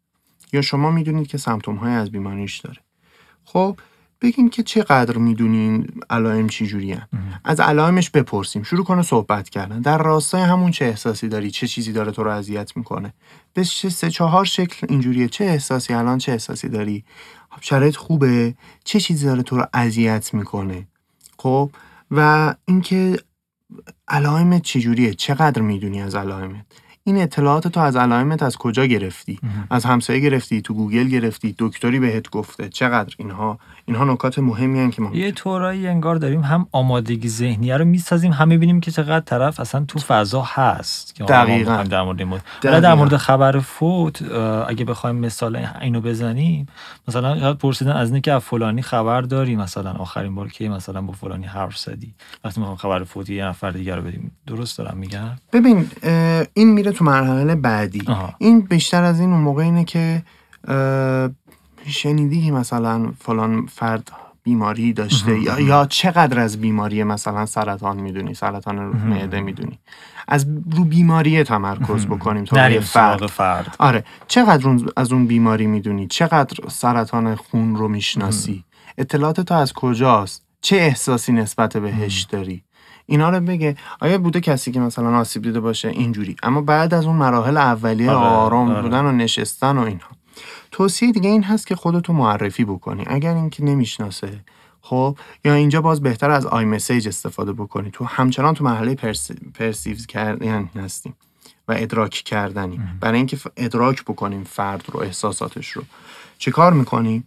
یا 0.54 0.62
شما 0.62 0.92
می‌دونید 0.92 1.28
که 1.28 1.38
سمتوم 1.38 1.76
های 1.76 1.94
از 1.94 2.12
بیماریش 2.12 2.60
داره. 2.60 2.82
خب 3.44 3.80
بگیم 4.22 4.50
که 4.50 4.64
چقدر 4.64 5.18
می‌دونین 5.18 5.88
علائم 6.10 6.48
چی 6.48 6.68
جوری 6.68 6.98
از 7.46 7.60
علائمش 7.60 8.10
بپرسیم. 8.10 8.64
شروع 8.64 8.84
کنه 8.84 9.02
صحبت 9.02 9.50
کردن. 9.50 9.82
در 9.82 9.98
راستای 9.98 10.42
همون 10.42 10.72
چه 10.72 10.86
احساسی 10.86 11.28
داری؟ 11.28 11.52
چه 11.52 11.68
چیزی 11.68 11.94
داره 11.94 12.12
تو 12.12 12.24
رو 12.24 12.32
اذیت 12.32 12.78
می‌کنه؟ 12.78 13.14
به 13.54 13.64
چه 13.66 13.90
سه 13.90 14.10
چهار 14.10 14.46
شکل 14.46 14.88
اینجوریه. 14.90 15.28
چه 15.28 15.44
احساسی 15.44 15.94
الان 15.94 16.18
چه 16.18 16.32
احساسی 16.32 16.70
داری؟ 16.70 17.04
خب 17.50 17.62
شرایط 17.62 17.96
خوبه. 17.96 18.56
چه 18.84 19.00
چیزی 19.00 19.26
داره 19.26 19.44
تو 19.44 19.58
رو 19.58 19.66
اذیت 19.74 20.34
می‌کنه؟ 20.34 20.88
خب 21.38 21.72
و 22.12 22.56
اینکه 22.66 23.20
علائمت 24.08 24.62
چجوریه؟ 24.62 25.14
چقدر 25.14 25.62
می‌دونی 25.62 26.02
از 26.02 26.16
علائمت؟ 26.16 26.66
این 27.08 27.22
اطلاعات 27.22 27.68
تو 27.68 27.80
از 27.80 27.96
علائمت 27.96 28.44
از 28.44 28.58
کجا 28.58 28.86
گرفتی؟ 28.86 29.40
از 29.70 29.86
همسایه 29.86 30.20
گرفتی 30.20 30.62
تو 30.62 30.74
گوگل 30.74 31.08
گرفتی 31.08 31.56
دکتری 31.60 32.00
بهت 32.00 32.30
گفته 32.30 32.70
چقدر 32.70 33.16
اینها؟ 33.18 33.60
اینها 33.86 34.06
نکات 34.06 34.40
مهمی 34.40 34.80
هن 34.80 34.92
که 34.92 35.02
ما 35.02 35.16
یه 35.16 35.32
طورایی 35.32 35.88
انگار 35.88 36.16
داریم 36.16 36.42
هم 36.42 36.68
آمادگی 36.72 37.30
ذهنیه 37.30 37.78
رو 37.78 37.86
می‌سازیم 37.86 38.32
هم 38.32 38.48
می‌بینیم 38.48 38.80
که 38.80 38.92
چقدر 38.92 39.20
طرف 39.20 39.60
اصلا 39.60 39.86
تو 39.88 40.00
فضا 40.00 40.42
هست. 40.42 41.16
که 41.16 41.24
دقیقاً. 41.24 41.72
بخوایم 41.72 41.88
در 41.88 42.02
مورد 42.02 42.20
این 42.20 42.28
مورد 42.28 42.44
دقیقاً. 42.62 42.80
در 42.80 42.94
مورد 42.94 43.18
خبر 43.18 43.60
فوت 43.60 44.22
اگه 44.68 44.86
بخوایم 44.86 45.16
مثال 45.16 45.68
اینو 45.82 46.02
بزنیم 46.02 46.68
مثلا 47.08 47.38
یاد 47.38 47.58
پرسیدن 47.58 47.92
از 47.92 48.12
اینکه 48.12 48.34
از 48.34 48.42
فلانی 48.42 48.82
خبر 48.82 49.22
داری 49.22 49.56
مثلا 49.56 49.92
آخرین 49.92 50.36
بار 50.36 50.48
که 50.48 50.70
مثلا 50.70 51.02
با 51.02 51.14
فلانی 51.14 51.46
حرف 51.46 51.78
زدی؟ 51.78 52.14
وقتی 52.44 52.60
می‌خوام 52.60 52.78
خبر 52.78 53.04
فوت 53.04 53.30
یه 53.30 53.46
نفر 53.46 53.72
دیگر 53.72 53.96
رو 53.96 54.02
بدیم. 54.02 54.32
درست 54.48 54.78
دارم 54.78 54.98
میگم؟ 54.98 55.30
ببین 55.54 55.88
این 56.54 56.74
میره 56.74 56.95
تو 56.96 57.06
مرحله 57.06 57.56
بعدی. 57.56 58.02
آها. 58.08 58.34
این 58.38 58.62
بیشتر 58.62 59.04
از 59.04 59.20
این 59.20 59.32
اون 59.32 59.42
موقع 59.42 59.64
اینه 59.64 59.84
که 59.84 60.24
شنیدی 61.88 62.46
که 62.46 62.52
مثلا 62.52 63.12
فلان 63.20 63.66
فرد 63.66 64.12
بیماری 64.44 64.94
داشته 64.94 65.40
یا, 65.40 65.60
یا 65.60 65.86
چقدر 65.86 66.40
از 66.40 66.62
بیماری 66.62 67.04
مثلا 67.04 67.46
سرطان 67.46 67.98
می‌دونی 67.98 68.34
سرطان 68.34 68.76
معده 68.76 69.40
می‌دونی. 69.40 69.80
از 70.28 70.46
رو 70.72 70.84
بیماری 70.84 71.44
تمرکز 71.44 72.06
بکنیم 72.06 72.44
تا 72.44 72.80
فرد. 72.82 73.26
فرد. 73.26 73.76
آره. 73.80 74.04
چقدر 74.28 74.70
از 74.98 75.14
اون 75.14 75.28
بیماری 75.28 75.68
می‌دونی؟ 75.68 76.08
چقدر 76.08 76.58
سرطان 76.70 77.36
خون 77.36 77.76
رو 77.76 77.88
می‌شناسی؟ 77.88 78.64
اطلاعات 78.98 79.42
تو 79.42 79.54
از 79.54 79.74
کجاست؟ 79.74 80.46
چه 80.62 80.76
احساسی 80.76 81.32
نسبت 81.32 81.78
بهش 81.78 82.22
داری؟ 82.22 82.64
اینا 83.06 83.30
رو 83.30 83.40
بگه. 83.40 83.78
آیا 84.02 84.18
بوده 84.18 84.40
کسی 84.40 84.72
که 84.72 84.80
مثلا 84.80 85.18
آسیب 85.18 85.44
دیده 85.44 85.60
باشه؟ 85.60 85.88
اینجوری. 85.88 86.36
اما 86.44 86.62
بعد 86.62 86.94
از 86.94 87.06
اون 87.06 87.16
مراحل 87.16 87.58
اولیه 87.58 88.12
آره، 88.12 88.28
آرام 88.28 88.72
آره. 88.72 88.82
بودن 88.82 89.06
و 89.06 89.12
نشستن 89.12 89.78
و 89.78 89.82
اینها. 89.82 90.10
توصیه 90.72 91.12
دیگه 91.12 91.30
این 91.30 91.44
هست 91.44 91.68
که 91.68 91.76
خودتو 91.76 92.14
معرفی 92.14 92.66
بکنی. 92.66 93.04
اگر 93.08 93.36
اینکه 93.36 93.64
نمی‌شناسه 93.64 94.40
خب 94.82 95.18
یا 95.46 95.54
اینجا 95.54 95.82
باز 95.82 96.02
بهتر 96.02 96.30
از 96.30 96.46
آی 96.46 96.66
مسیج 96.66 97.08
استفاده 97.08 97.54
بکنی. 97.54 97.92
تو 97.92 98.06
همچنان 98.06 98.54
تو 98.54 98.64
مرحله 98.64 98.96
پرس... 98.96 99.32
پرسیوز 99.32 100.06
کردن 100.06 100.70
هستیم 100.76 101.16
و 101.68 101.76
ادراک 101.78 102.12
کردنی. 102.12 102.80
برای 103.00 103.18
اینکه 103.18 103.38
ادراک 103.58 104.04
بکنیم 104.04 104.44
فرد 104.44 104.84
رو 104.92 105.00
احساساتش 105.00 105.72
رو. 105.72 105.84
چه 106.38 106.52
کار 106.52 106.74
می‌کنیم؟ 106.74 107.26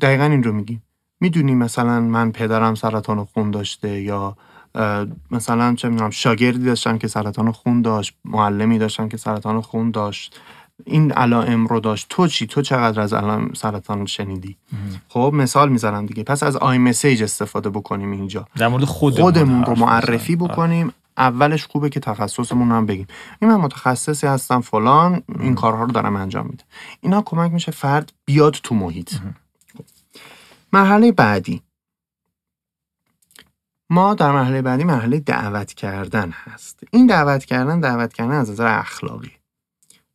دقیقا 0.00 0.24
این 0.24 0.42
رو 0.42 0.52
میگیم. 0.52 0.82
می‌دونی 1.20 1.54
مثلا 1.54 2.00
من 2.00 2.32
پدرم 2.32 2.74
سرطان 2.74 3.24
خون 3.24 3.50
داشته 3.50 4.00
یا 4.00 4.36
مثلا 5.30 5.74
چه 5.74 5.88
می‌دونم 5.88 6.10
شاگردی 6.10 6.64
داشتم 6.64 6.98
که 6.98 7.08
سرطان 7.08 7.52
خون 7.52 7.82
داشت 7.82 8.14
معلمی 8.24 8.78
داشتم 8.78 9.08
که 9.08 9.16
سرطان 9.16 9.60
خون 9.60 9.90
داشت. 9.90 10.40
این 10.84 11.12
علائم 11.12 11.66
رو 11.66 11.80
داشت. 11.80 12.06
تو 12.08 12.26
چی؟ 12.26 12.46
تو 12.46 12.62
چقدر 12.62 13.00
از 13.00 13.12
علائم 13.12 13.52
سرطان 13.52 14.06
شنیدی؟ 14.06 14.56
خب 15.08 15.30
مثال 15.34 15.68
می‌زنم 15.68 16.06
دیگه. 16.06 16.22
پس 16.22 16.42
از 16.42 16.56
آی 16.56 16.78
مسیج 16.78 17.22
استفاده 17.22 17.70
بکنیم 17.70 18.10
اینجا. 18.10 18.46
در 18.56 18.68
مورد 18.68 18.84
خودمون, 18.84 19.22
خودمون 19.22 19.64
رو 19.64 19.74
معرفی. 19.74 20.36
آره. 20.40 20.48
بکنیم. 20.48 20.92
اولش 21.16 21.66
خوبه 21.66 21.88
که 21.88 22.00
تخصصمون 22.00 22.70
رو 22.70 22.76
هم 22.76 22.86
بگیم. 22.86 23.06
این 23.42 23.50
من 23.50 23.56
متخصصی 23.56 24.26
هستم 24.26 24.60
فلان. 24.60 25.22
این 25.40 25.54
کارها 25.54 25.84
رو 25.84 25.92
دارم 25.92 26.16
انجام 26.16 26.46
میده 26.46 26.64
اینا 27.00 27.22
کمک 27.22 27.52
میشه 27.52 27.72
فرد 27.72 28.12
بیاد 28.24 28.56
تو 28.62 28.74
محیط. 28.74 29.14
مرحله 30.72 31.12
بعدی. 31.12 31.62
ما 33.92 34.14
در 34.14 34.32
مرحله 34.32 34.62
بعدی 34.62 34.84
مرحله 34.84 35.20
دعوت 35.20 35.72
کردن 35.74 36.30
هست 36.30 36.80
این 36.90 37.06
دعوت 37.06 37.44
کردن 37.44 37.80
دعوت 37.80 38.12
کردن 38.12 38.30
از 38.34 38.50
نظر 38.50 38.78
اخلاقی. 38.78 39.30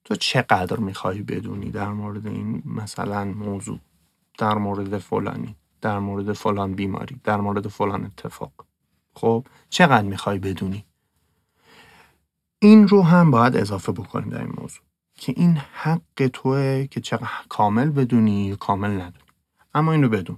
تو 0.06 0.16
چقدر 0.16 0.78
می‌خوای 0.78 1.22
بدونی 1.22 1.72
در 1.72 1.88
مورد 1.88 2.28
این 2.28 2.64
مثلا 2.66 3.26
موضوع؟ 3.26 3.80
در 4.38 4.54
مورد 4.54 4.98
فلانی 4.98 5.56
در 5.82 6.00
مورد 6.00 6.34
فلان 6.34 6.74
بیماری 6.74 7.22
در 7.24 7.38
مورد 7.38 7.68
فلان 7.68 8.06
اتفاق. 8.06 8.52
خب 9.14 9.46
چقدر 9.70 10.08
می‌خوای 10.08 10.40
بدونی؟ 10.40 10.86
این 12.60 12.88
رو 12.88 13.02
هم 13.02 13.32
باید 13.32 13.58
اضافه 13.58 13.92
بکنیم 13.92 14.30
در 14.30 14.42
این 14.42 14.54
موضوع. 14.58 14.84
که 15.16 15.34
این 15.38 15.58
حق 15.74 16.28
توه 16.34 16.88
که 16.92 17.02
چقدر 17.02 17.30
کامل 17.50 17.90
بدونی 17.90 18.56
کامل 18.56 18.90
ندونی. 18.90 19.26
اما 19.74 19.92
این 19.92 20.04
رو 20.04 20.10
بدون. 20.10 20.38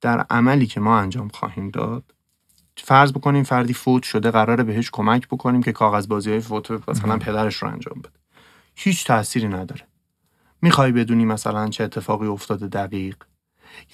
در 0.00 0.26
عملی 0.30 0.66
که 0.66 0.80
ما 0.80 0.98
انجام 0.98 1.28
خواهیم 1.28 1.70
داد 1.70 2.15
فرض 2.76 3.12
بکنیم 3.12 3.42
فردی 3.42 3.72
فوت 3.74 4.02
شده 4.02 4.30
قراره 4.30 4.64
بهش 4.64 4.90
کمک 4.92 5.28
بکنیم 5.28 5.62
که 5.62 5.72
کاغذ 5.72 6.06
بازی 6.08 6.30
های 6.30 6.40
فوت 6.40 6.88
مثلا 6.88 7.18
پدرش 7.18 7.56
رو 7.56 7.68
انجام 7.68 7.98
بده. 7.98 8.08
هیچ 8.76 9.06
تأثیری 9.06 9.48
نداره. 9.48 9.82
می‌خوای 10.62 10.92
بدونی 10.92 11.24
مثلا 11.24 11.68
چه 11.68 11.84
اتفاقی 11.84 12.26
افتاده 12.26 12.66
دقیق؟ 12.66 13.16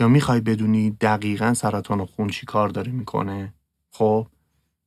یا 0.01 0.09
می‌خوای 0.09 0.41
بدونی 0.41 0.91
دقیقا 0.91 1.55
سرطان 1.55 2.05
خون 2.05 2.29
چی 2.29 2.47
کار 2.47 2.69
داره 2.69 2.93
می‌کنه؟ 2.93 3.55
خب؟ 3.91 4.27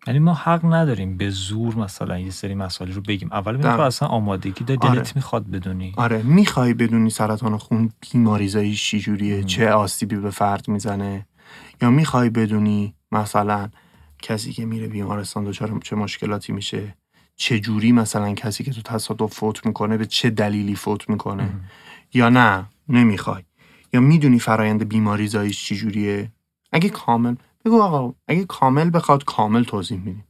یعنی 0.08 0.20
ما 0.20 0.34
حق 0.34 0.66
نداریم 0.66 1.18
به 1.18 1.30
زور 1.30 1.76
مثلا 1.76 2.20
یه 2.20 2.32
سری 2.32 2.56
مسائل 2.56 2.92
رو 2.92 3.02
بگیم. 3.02 3.30
اول 3.32 3.42
ببینیم 3.54 3.72
در- 3.72 3.78
تو 3.78 3.82
اصلا 3.84 4.08
آمادگی 4.08 4.64
داری 4.66 4.80
آره. 4.82 4.96
دلت 4.96 5.16
می‌خواد 5.16 5.48
بدونی. 5.52 5.94
آره. 5.98 6.22
می‌خوای 6.24 6.74
بدونی 6.74 7.10
سرطان 7.10 7.58
خون 7.58 7.92
بیماریزایی 8.12 8.76
چی 8.76 9.00
جوریه 9.00 9.44
چه 9.44 9.70
آسیبی 9.72 10.16
به 10.16 10.30
فرد 10.30 10.68
می‌زنه؟ 10.68 11.26
یا 11.82 11.90
می‌خوای 11.90 12.30
بدونی 12.30 12.94
مثلا 13.12 13.70
کسی 14.26 14.54
که 14.54 14.66
میره 14.66 14.88
بیمارستان 14.88 15.44
دچار 15.44 15.80
چه 15.84 15.96
مشکلاتی 15.96 16.54
میشه؟ 16.54 16.96
چه 17.36 17.60
جوری 17.60 17.92
مثلا 17.92 18.34
کسی 18.34 18.64
که 18.64 18.72
تو 18.72 18.82
تصادف 18.82 19.34
فوت 19.34 19.66
می‌کنه 19.66 19.98
به 19.98 20.06
چه 20.06 20.30
دلیلی 20.30 20.76
فوت 20.76 21.10
می‌کنه؟ 21.10 21.50
یا 22.14 22.30
نه 22.30 22.66
نمی‌خوای. 22.90 23.44
یا 23.94 24.00
می‌دونی 24.00 24.40
فرایند 24.40 24.90
بیماریزاییش 24.90 25.66
چی 25.66 25.76
جوریه 25.76 26.32
اگه 26.72 26.90
کامل 26.90 27.36
بگو 27.66 27.82
آقا 27.82 28.14
اگه 28.28 28.46
کامل 28.46 28.90
بخواد 28.94 29.24
کامل 29.24 29.64
توضیح 29.64 29.98
میدیم 29.98 30.26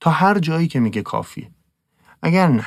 تا 0.00 0.10
هر 0.10 0.38
جایی 0.38 0.68
که 0.68 0.80
میگه 0.80 1.02
کافیه. 1.02 1.50
اگر 2.22 2.48
نه 2.48 2.66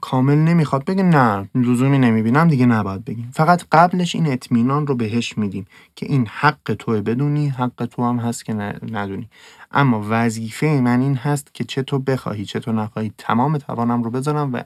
کامل 0.00 0.38
نمی‌خواد 0.38 0.84
بگه 0.84 1.02
نه 1.02 1.48
لزومی 1.54 1.98
نمی‌بینم 1.98 2.48
دیگه 2.48 2.66
نباید 2.66 3.04
بگیم. 3.04 3.30
فقط 3.34 3.64
قبلش 3.72 4.14
این 4.14 4.32
اطمینان 4.32 4.86
رو 4.86 4.94
بهش 4.94 5.38
میدیم 5.38 5.66
که 5.96 6.06
این 6.06 6.26
حق 6.30 6.76
توه 6.78 7.00
بدونی 7.00 7.48
حق 7.48 7.88
تو 7.90 8.04
هم 8.04 8.16
هست 8.16 8.44
که 8.44 8.52
ندونی. 8.92 9.28
اما 9.74 10.06
وظیفه 10.08 10.66
من 10.66 11.00
این 11.00 11.14
هست 11.14 11.54
که 11.54 11.64
چه 11.64 11.82
تو 11.82 11.98
بخواهی 11.98 12.44
چه 12.44 12.60
تو 12.60 12.72
نخواهی 12.72 13.12
تمام 13.18 13.58
توانم 13.58 14.02
رو 14.02 14.10
بذارم 14.10 14.52
و 14.52 14.62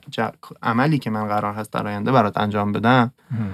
عملی 0.63 0.99
که 0.99 1.09
من 1.09 1.27
قرار 1.27 1.53
هست 1.53 1.73
در 1.73 1.87
آینده 1.87 2.11
برات 2.11 2.37
انجام 2.37 2.71
بدم 2.71 3.11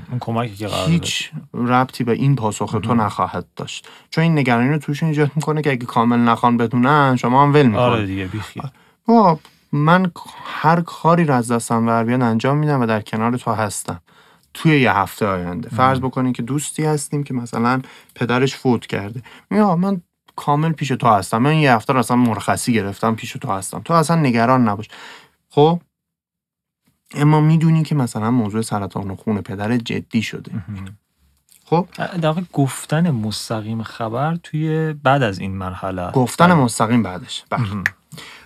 اون 0.10 0.20
کمکی 0.20 0.56
که 0.56 0.68
قرار 0.68 0.90
هیچ 0.90 1.32
ربطی 1.54 2.04
به 2.04 2.12
این 2.12 2.36
پاسخ 2.36 2.80
تو 2.84 2.96
نخواهد 2.96 3.46
داشت. 3.56 3.88
چون 4.10 4.24
این 4.24 4.38
نگرانی 4.38 4.70
رو 4.70 4.78
توشون 4.78 5.10
ایجاد 5.10 5.32
می‌کنه 5.36 5.62
که 5.62 5.72
اگه 5.72 5.86
کامل 5.86 6.20
نخوان 6.20 6.58
بدونن 6.58 7.16
شما 7.16 7.44
هم 7.44 7.54
ول 7.54 7.66
می‌کنید 7.66 7.80
آره 7.80 8.06
دیگه 8.06 8.26
بیخیال. 8.26 8.70
آقا 9.08 9.40
من 9.74 10.12
هر 10.46 10.82
کاری 10.82 11.26
رو 11.26 11.34
از 11.34 11.52
دستم 11.52 11.86
بر 11.86 12.04
بیاد 12.04 12.22
انجام 12.22 12.58
میدم 12.58 12.82
و 12.82 12.86
در 12.86 13.02
کنار 13.02 13.38
تو 13.38 13.52
هستم. 13.52 14.02
توی 14.54 14.82
یه 14.82 14.94
هفته 14.94 15.28
آینده. 15.28 15.70
فرض 15.70 16.00
بکنین 16.00 16.34
که 16.34 16.42
دوستی 16.42 16.84
هستیم 16.84 17.24
که 17.24 17.34
مثلا 17.34 17.82
پدرش 18.16 18.56
فوت 18.56 18.86
کرده. 18.86 19.22
آقا 19.52 19.76
من 19.76 20.02
کامل 20.36 20.72
پیش 20.72 20.88
تو 20.88 21.08
هستم. 21.08 21.38
من 21.38 21.56
یه 21.56 21.74
هفته 21.74 21.98
اصلا 21.98 22.18
مرخصی 22.18 22.74
گرفتم 22.74 23.16
پیش 23.16 23.32
تو 23.32 23.52
هستم. 23.52 23.82
تو 23.86 23.94
اصلا 23.94 24.16
نگران 24.16 24.70
نباش. 24.70 24.88
خب؟ 25.50 25.82
اما 27.16 27.42
می‌دونی 27.42 27.84
که 27.84 27.96
مثلا 27.96 28.32
موضوع 28.32 28.62
سرطان 28.62 29.16
خون 29.16 29.42
پدر 29.42 29.78
جدی 29.78 30.22
شده. 30.22 30.52
خب؟ 31.66 31.88
در 31.98 32.28
واقع 32.28 32.42
گفتن 32.54 33.12
مستقیم 33.12 33.84
خبر 33.84 34.36
توی 34.36 34.94
بعد 34.94 35.24
از 35.24 35.40
این 35.40 35.58
مرحله. 35.58 36.12
گفتن. 36.12 36.54
مستقیم 36.54 37.04
بعدش. 37.04 37.44
بله. 37.50 37.64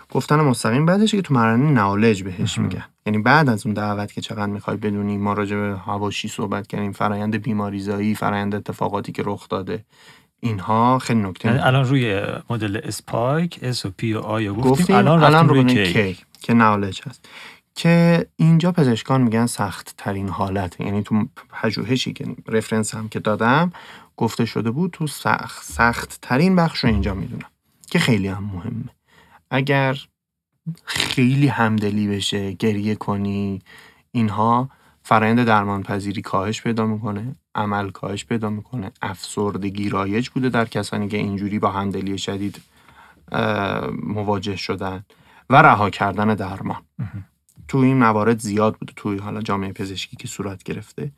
گفتن 0.10 0.36
مستقیم 0.36 0.86
بعدش 0.86 1.12
که 1.12 1.22
تو 1.22 1.34
مرحله 1.34 1.72
نالج 1.72 2.24
بهش 2.24 2.58
میگن. 2.58 2.86
یعنی 3.06 3.17
بعد 3.17 3.50
از 3.50 3.65
اون 3.65 3.74
دعوت 3.74 4.13
که 4.13 4.22
چقدر 4.22 4.52
می‌خوای 4.52 4.78
بدونی 4.78 5.17
ما 5.17 5.34
راجع 5.34 5.56
به 5.56 5.78
هواشی 5.78 6.28
صحبت 6.28 6.67
کردیم 6.67 6.91
فرایند 6.91 7.36
بیماریزایی 7.36 8.15
فرایند 8.15 8.56
اتفاقاتی 8.56 9.12
که 9.12 9.24
رخ 9.26 9.50
داده. 9.50 9.86
اینها 10.39 11.00
خیلی 11.00 11.20
نکته 11.20 11.50
یعنی. 11.50 11.60
الان 11.60 11.86
روی 11.86 12.22
مدل 12.50 12.80
SPIKE 12.84 13.60
S 13.62 13.86
و 13.86 13.91
P 13.97 14.13
و 14.13 14.20
I 14.19 14.49
گفتیم, 14.50 14.72
گفتیم 14.72 14.96
الان 14.96 15.22
رفتیم 15.22 15.50
روی 15.50 15.86
K 15.86 15.93
K 15.93 16.17
که 16.41 16.54
knowledge 16.53 17.01
هست. 17.06 17.30
که 17.76 18.26
اینجا 18.36 18.72
پزشکان 18.72 19.22
میگن 19.22 19.46
سخت 19.46 19.93
ترین 19.98 20.30
حالت. 20.30 20.80
یعنی 20.80 21.04
تو 21.04 21.28
پژوهشی 21.50 22.13
که 22.13 22.26
reference 22.47 22.95
هم 22.96 23.10
که 23.10 23.20
دادم 23.20 23.72
گفته 24.17 24.46
شده 24.46 24.72
بود 24.72 24.91
تو 24.91 25.08
سخت 25.08 25.63
سخت 25.65 26.17
ترین 26.22 26.56
بخش 26.56 26.84
رو 26.84 26.89
اینجا 26.89 27.13
می‌دونم 27.13 27.50
که 27.91 28.00
خیلی 28.00 28.28
هم 28.28 28.43
مهمه. 28.43 28.96
اگر 29.51 29.97
خیلی 30.83 31.47
همدلی 31.47 32.07
بشه 32.07 32.51
گریه 32.51 32.95
کنی 32.95 33.62
اینها 34.12 34.69
فرایند 35.03 35.43
درمان 35.43 35.83
پذیری 35.83 36.21
کاهش 36.21 36.62
پیدا 36.62 36.86
می‌کنه 36.86 37.36
عمل 37.55 37.89
کاهش 37.89 38.25
پیدا 38.25 38.49
می‌کنه. 38.49 38.91
افسردگی 39.01 39.89
رایج 39.89 40.29
بوده 40.29 40.49
در 40.49 40.65
کسانی 40.65 41.07
که 41.07 41.17
اینجوری 41.17 41.60
با 41.60 41.71
همدلی 41.71 42.17
شدید 42.17 42.62
مواجه 44.03 44.55
شدن 44.55 45.05
و 45.49 45.62
رها 45.62 45.89
کردن 45.89 46.36
درمان. 46.36 46.81
تو 47.67 47.77
این 47.77 47.97
موارد 47.97 48.39
زیاد 48.39 48.75
بوده 48.75 48.93
توی 48.95 49.17
حالا 49.17 49.41
جامعه 49.41 49.73
پزشکی 49.73 50.17
که 50.17 50.27
صورت 50.27 50.63
گرفته. 50.63 51.12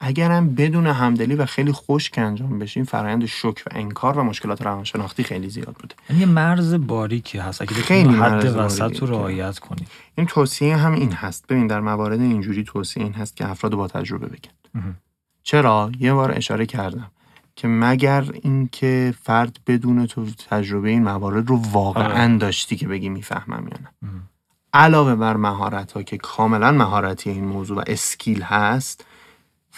اگرم 0.00 0.54
بدون 0.54 0.86
همدلی 0.86 1.34
و 1.34 1.46
خیلی 1.46 1.72
خشک 1.72 2.18
انجام 2.18 2.58
بشین 2.58 2.84
فرایند 2.84 3.26
شک 3.26 3.62
و 3.66 3.70
انکار 3.70 4.18
و 4.18 4.22
مشکلات 4.22 4.62
روانشناختی 4.62 5.22
خیلی 5.22 5.50
زیاد 5.50 5.76
بوده 5.80 5.94
یعنی 6.10 6.20
یه 6.20 6.26
مرز 6.26 6.74
باریکی 6.74 7.38
هست 7.38 7.62
اگه 7.62 7.74
خیلی 7.74 8.14
حد 8.14 8.44
وسط. 8.44 9.00
رو 9.00 9.06
رعایت 9.06 9.58
کنی 9.58 9.86
این 10.14 10.26
توصیه 10.26 10.76
هم 10.76 10.92
این 10.92 11.12
هست 11.12 11.46
ببین 11.46 11.66
در 11.66 11.80
موارد 11.80 12.20
اینجوری 12.20 12.64
توصیه 12.64 13.02
این 13.02 13.12
هست 13.12 13.36
که 13.36 13.50
افراد 13.50 13.74
با 13.74 13.88
تجربه 13.88 14.26
بگن. 14.26 14.94
چرا 15.42 15.90
یه 15.98 16.14
بار 16.14 16.32
اشاره 16.36 16.66
کردم 16.66 17.10
که 17.56 17.68
مگر 17.68 18.24
اینکه 18.42 19.14
فرد 19.22 19.58
بدون 19.66 20.06
تو 20.06 20.26
تجربه 20.50 20.88
این 20.88 21.02
موارد 21.02 21.48
رو 21.48 21.56
واقعا 21.56 22.24
آره. 22.24 22.38
داشتی 22.38 22.76
که 22.76 22.88
بگی 22.88 23.08
می‌فهمم 23.08 23.68
یا 23.68 23.78
نه. 23.82 24.08
علاوه 24.72 25.14
بر 25.14 25.36
مهارت 25.36 25.92
ها 25.92 26.02
که 26.02 26.16
کاملا 26.16 26.72
مهارتی 26.72 27.30
این 27.30 27.44
موضوع 27.44 27.78
و 27.78 27.82
اسکیل 27.86 28.42
هست 28.42 29.04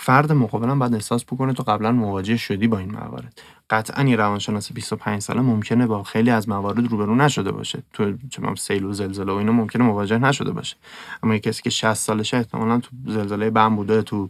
فرد 0.03 0.33
مقابلم 0.33 0.79
باید 0.79 0.95
احساس 0.95 1.25
بکنه 1.25 1.53
تو 1.53 1.63
قبلا 1.63 1.93
مواجه 1.93 2.37
شدی 2.37 2.67
با 2.69 2.79
این 2.79 2.93
موارد. 2.93 3.41
قطعا 3.71 4.05
یه 4.05 4.17
روانشناس 4.17 4.73
25 4.73 5.23
ساله 5.23 5.41
ممکنه 5.41 5.87
با 5.87 6.03
خیلی 6.03 6.31
از 6.31 6.49
موارد 6.49 6.87
روبرو 6.91 7.15
نشده 7.15 7.53
باشه. 7.53 7.83
تو 7.93 8.05
چه 8.05 8.11
می‌دونم 8.11 8.55
سیل 8.55 8.85
و 8.85 8.93
زلزله 8.93 9.33
و 9.33 9.37
اینا 9.37 9.53
ممکنه 9.53 9.85
مواجه 9.85 10.19
نشده 10.19 10.53
باشه. 10.53 10.77
اما 11.23 11.35
یه 11.35 11.41
کسی 11.41 11.63
که 11.63 11.71
60 11.71 11.95
سالشه 11.95 12.37
احتمالا 12.37 12.81
تو 12.81 12.91
زلزله 13.07 13.51
بم 13.51 13.77
بوده 13.77 14.03
تو 14.03 14.29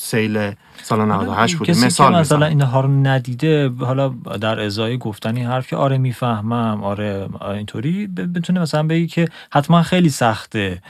سیل 0.00 0.50
سال 0.82 1.04
98 1.04 1.56
بوده. 1.56 1.72
کسی 1.72 1.86
مثال 1.86 2.12
که 2.12 2.18
مثلا 2.18 2.46
اینها 2.46 2.80
رو 2.80 2.88
ندیده 2.88 3.68
حالا 3.80 4.08
در 4.40 4.60
ازای 4.60 4.98
گفتن 4.98 5.36
این 5.36 5.46
حرف 5.46 5.66
که 5.66 5.76
آره 5.76 5.98
می‌فهمم 5.98 6.84
آره 6.84 7.28
اینطوری 7.54 8.06
بتونه 8.06 8.60
مثلا 8.60 8.82
بگی 8.82 9.06
که 9.06 9.28
حتما 9.52 9.82
خیلی 9.82 10.08
سخته 10.08 10.82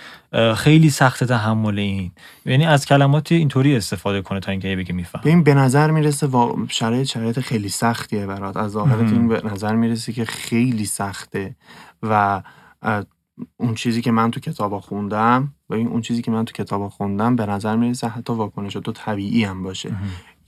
خیلی 0.57 0.91
سخته 0.91 1.27
تحمل 1.27 1.79
این. 1.79 2.11
یعنی 2.47 2.67
از 2.67 2.87
کلمات 2.87 3.33
اینطوری 3.33 3.77
استفاده 3.77 4.23
کنه 4.23 4.41
تا 4.41 4.51
اینکه 4.53 4.77
بگه 4.77 4.93
میفهم 4.93 5.21
ببین 5.23 5.43
به 5.43 5.55
نظر 5.55 5.91
می‌رسه 5.91 6.27
وا- 6.27 6.67
شرایط 6.69 7.07
شرایط 7.07 7.41
خیلی 7.41 7.69
سختیه 7.69 8.27
برات. 8.27 8.57
از 8.57 8.71
ظاهرت. 8.71 9.13
این 9.13 9.29
به 9.29 9.43
نظر 9.45 9.75
می‌رسه 9.75 10.13
که 10.13 10.25
خیلی 10.25 10.85
سخته 10.85 11.55
و 12.03 12.43
اون 13.57 13.75
چیزی 13.75 14.03
که 14.03 14.11
من 14.11 14.31
تو 14.31 14.41
کتابا 14.41 14.81
خوندم 14.81 15.55
و 15.71 15.75
این 15.75 15.89
اون 15.89 16.01
چیزی 16.01 16.23
که 16.23 16.31
من 16.31 16.45
تو 16.45 16.53
کتابا 16.53 16.89
خوندم 16.89 17.37
به 17.37 17.47
نظر 17.47 17.77
می‌رسه 17.77 18.09
حتی 18.09 18.33
واکنش 18.33 18.73
تو 18.73 18.93
طبیعی 18.93 19.45
هم 19.45 19.63
باشه. 19.63 19.95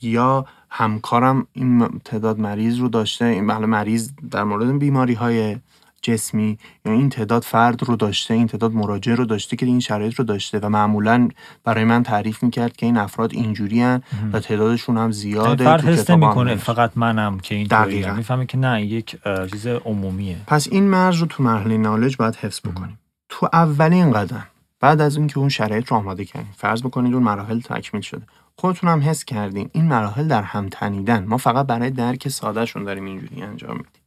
یا 0.03 0.47
همکارم 0.71 1.47
این 1.53 1.89
تعداد 2.05 2.39
مریض 2.39 2.79
رو 2.79 2.89
داشته 2.89 3.25
این 3.25 3.47
بله 3.47 3.67
مریض 3.67 4.11
در 4.31 4.45
مورد 4.45 4.79
بیماری 4.79 5.15
های 5.15 5.57
جسمی 6.03 6.59
یا 6.85 6.93
این 6.93 7.09
تعداد 7.09 7.43
فرد 7.43 7.83
رو 7.83 7.97
داشته 7.97 8.35
این 8.35 8.47
تعداد 8.47 8.73
مراجع 8.73 9.15
رو 9.15 9.25
داشته 9.25 9.57
که 9.57 9.67
این 9.67 9.81
شرایط 9.81 10.15
رو 10.15 10.25
داشته 10.25 10.59
و 10.59 10.69
معمولا 10.69 11.29
برای 11.65 11.85
من 11.85 12.03
تعریف 12.03 12.43
می‌کرد 12.43 12.77
که 12.77 12.87
این 12.87 12.97
افراد 12.97 13.33
اینجوری 13.33 13.85
و 14.33 14.41
تعدادشون 14.41 14.97
هم 14.97 15.03
یعنی 15.03 15.13
زیاده 15.13 15.65
فرد 15.65 15.81
تو 15.81 15.89
حس 15.89 16.11
نمی‌کنه. 16.11 16.57
فقط 16.57 16.91
منم 16.97 17.41
که 17.41 17.55
اینطوری 17.55 17.83
دقیقاً. 17.83 18.15
می‌فهمه 18.15 18.47
که 18.47 18.59
نه 18.59 18.83
یک 18.83 19.17
چیز 19.51 19.67
عمومیه. 19.67 20.37
پس 20.47 20.69
این 20.71 20.85
مرز 20.85 21.17
رو 21.17 21.27
تو 21.27 21.43
مرحله 21.43 21.77
نالج 21.77 22.17
باید 22.17 22.37
حفظ 22.37 22.61
بکنیم. 22.61 22.99
تو 23.29 23.49
اولین 23.53 24.13
قدم 24.13 24.47
بعد 24.81 25.01
از 25.01 25.17
اینکه 25.17 25.39
اون 25.39 25.49
شرایط 25.49 25.89
رو 25.89 25.97
آماده 25.97 26.25
کردیم. 26.25 26.55
فرض 26.57 26.83
بکنید 26.83 27.15
اون 27.15 27.23
مراحل 27.23 27.61
تکمیل 27.61 28.03
شده. 28.03 28.23
خودتون 28.57 28.91
هم 28.91 29.01
حس 29.01 29.25
کردین 29.25 29.71
این 29.73 29.85
مراحل 29.85 30.29
در 30.29 30.43
هم 30.43 30.69
تنیدن. 30.69 31.25
ما 31.25 31.37
فقط 31.37 31.67
برای 31.67 31.91
درک 31.91 32.29
سادهشون 32.29 32.85
داریم 32.85 33.05
اینجوری 33.05 33.43
انجام 33.43 33.71
میدیم. 33.71 34.03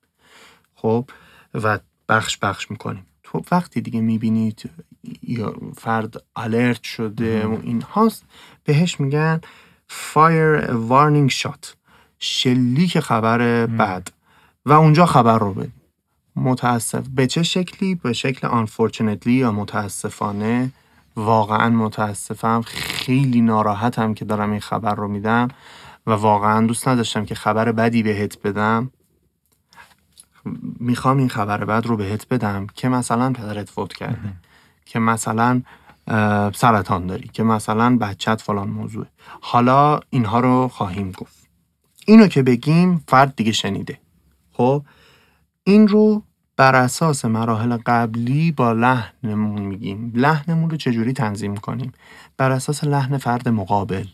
خب 0.76 1.06
و 1.54 1.80
بخش 2.10 2.38
بخش 2.38 2.72
می‌کنیم. 2.72 3.06
تو 3.24 3.42
وقتی 3.52 3.82
دیگه 3.82 4.02
می‌بینید 4.02 4.70
یا 5.24 5.56
فرد 5.78 6.24
الرت 6.36 6.84
شده 6.84 7.46
و 7.46 7.58
این 7.64 7.82
هاست 7.82 8.24
بهش 8.64 9.00
میگن 9.00 9.42
fire 9.90 10.68
warning 10.90 11.34
shot 11.34 11.68
شلیک 12.20 13.00
خبر 13.00 13.66
بد. 13.66 14.08
و 14.66 14.74
اونجا 14.74 15.06
خبر 15.06 15.38
رو 15.38 15.54
بدیم. 15.54 15.74
متاسف 16.36 17.08
به 17.08 17.28
چه 17.28 17.44
شکلی؟ 17.44 17.96
به 17.96 18.14
شکل 18.14 18.66
unfortunately 18.66 19.28
یا 19.28 19.52
متاسفانه 19.52 20.72
واقعا 21.16 21.70
متاسفم 21.70 22.62
خیلی 22.66 23.42
ناراحتم 23.42 24.14
که 24.14 24.26
دارم 24.26 24.52
این 24.52 24.60
خبر 24.60 24.96
رو 24.96 25.08
میدم 25.08 25.48
و 26.08 26.12
واقعا 26.12 26.68
دوست 26.68 26.88
نداشتم 26.88 27.26
که 27.26 27.36
خبر 27.36 27.72
بدی 27.72 28.04
بهت 28.04 28.42
بدم. 28.42 28.92
می‌خوام 30.80 31.18
این 31.18 31.30
خبر 31.30 31.66
بد 31.66 31.86
رو 31.86 31.98
بهت 31.98 32.28
بدم 32.28 32.68
که 32.76 32.90
مثلا 32.90 33.34
پدرت 33.34 33.70
فوت 33.70 33.94
کرده 33.94 34.34
که 34.86 35.00
مثلا 35.00 35.62
سرطان 36.56 37.08
داری 37.08 37.28
که 37.34 37.44
مثلا 37.44 37.98
بچت 37.98 38.42
فلان 38.42 38.70
موضوع 38.70 39.06
حالا 39.42 40.00
اینها 40.10 40.40
رو 40.40 40.68
خواهیم 40.68 41.12
گفت. 41.12 41.48
اینو 42.06 42.28
که 42.28 42.44
بگیم 42.44 43.04
فرد 43.08 43.36
دیگه 43.36 43.52
شنیده. 43.52 44.00
خب؟ 44.52 44.84
این 45.64 45.88
رو 45.88 46.24
بر 46.58 46.76
اساس 46.76 47.26
مراحل 47.26 47.78
قبلی 47.86 48.52
با 48.52 48.72
لحنمون 48.72 49.62
میگیم. 49.62 50.12
لحنمون 50.16 50.70
رو 50.70 50.78
چجوری 50.78 51.14
تنظیم 51.14 51.58
کنیم؟ 51.58 51.92
بر 52.38 52.52
اساس 52.52 52.84
لحن 52.84 53.18
فرد 53.18 53.50
مقابل. 53.50 54.06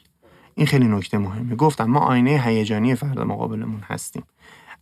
این 0.55 0.67
خیلی 0.67 0.87
نکته 0.87 1.17
مهمه. 1.17 1.55
گفتم 1.55 1.85
ما 1.85 1.99
آینه 1.99 2.41
هیجانی 2.45 2.95
فرد 2.95 3.19
مقابلمون 3.19 3.81
هستیم. 3.87 4.23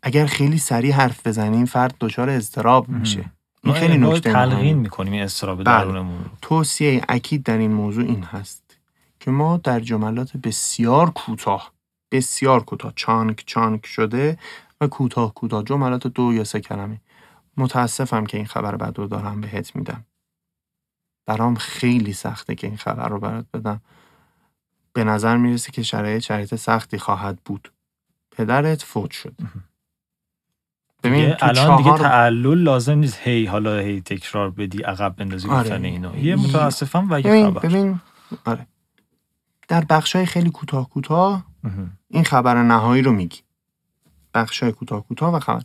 اگر 0.03 0.25
خیلی 0.25 0.57
سریع 0.57 0.93
حرف 0.93 1.27
بزنیم 1.27 1.65
فرد 1.65 1.95
دچار 1.99 2.29
اضطراب 2.29 2.89
میشه. 2.89 3.31
این 3.63 3.73
خیلی 3.73 3.97
نکته 3.97 4.33
تلقین. 4.33 4.77
می‌کنیم 4.77 5.13
این 5.13 5.21
استراب 5.21 5.63
بله. 5.63 5.83
درونمون 5.83 6.23
رو. 6.23 6.29
توصیه 6.41 7.01
اکید 7.09 7.43
در 7.43 7.57
این 7.57 7.73
موضوع 7.73 8.05
این 8.05 8.23
هست 8.23 8.77
که 9.19 9.31
ما 9.31 9.57
در 9.57 9.79
جملات 9.79 10.37
بسیار 10.37 11.09
کوتاه 11.09 11.71
بسیار 12.11 12.63
کوتاه 12.63 12.93
چانک 12.95 13.43
چانک 13.45 13.85
شده 13.85 14.37
و 14.81 14.87
کوتاه 14.87 15.33
کوتاه 15.33 15.63
جملات 15.63 16.07
دو 16.07 16.33
یا 16.33 16.43
سه 16.43 16.59
کلمه. 16.59 17.01
متاسفم 17.57 18.25
که 18.25 18.37
این 18.37 18.45
خبر 18.45 18.75
بد 18.75 18.97
رو 18.97 19.07
دارم 19.07 19.41
بهت 19.41 19.75
میدم. 19.75 20.05
برام 21.25 21.55
خیلی 21.55 22.13
سخته 22.13 22.55
که 22.55 22.67
این 22.67 22.77
خبر 22.77 23.07
رو 23.07 23.19
برات 23.19 23.45
بدم. 23.53 23.81
به 24.93 25.03
نظر 25.03 25.37
می‌رسه 25.37 25.71
که 25.71 25.83
شرایط 25.83 26.21
شرایط 26.21 26.55
سختی 26.55 26.97
خواهد 26.97 27.39
بود. 27.45 27.71
پدرت 28.31 28.83
فوت 28.83 29.11
شد. 29.11 29.35
ببین 31.07 31.23
دیگه 31.23 31.35
تو 31.35 31.45
الان 31.45 31.77
دیگه 31.77 31.89
چهار- 31.89 31.99
تعلل 31.99 32.57
لازم 32.63 32.97
نیست 32.97 33.19
هی 33.23 33.45
حالا 33.45 33.79
هی 33.79 34.01
تکرار 34.01 34.49
بدی 34.49 34.81
عقب 34.83 35.15
بندازی 35.15 35.49
آره. 35.49 35.63
گفتن 35.69 35.85
اینو 35.85 36.17
یه 36.17 36.35
متاسفم 36.35 37.07
و 37.09 37.19
یه 37.19 37.27
ببین 37.27 37.45
خبر. 37.51 37.59
ببین 37.59 37.99
آره. 38.45 38.67
در 39.67 39.85
بخشای 39.89 40.25
خیلی 40.25 40.49
کوتاه 40.49 40.89
کوتاه. 40.89 41.45
این 42.09 42.23
خبر 42.23 42.63
نهایی 42.63 43.01
رو 43.01 43.11
میگی. 43.11 43.39
بخشای 44.33 44.71
کوتاه 44.71 45.07
کوتاه 45.07 45.35
و 45.35 45.39
خبر. 45.39 45.61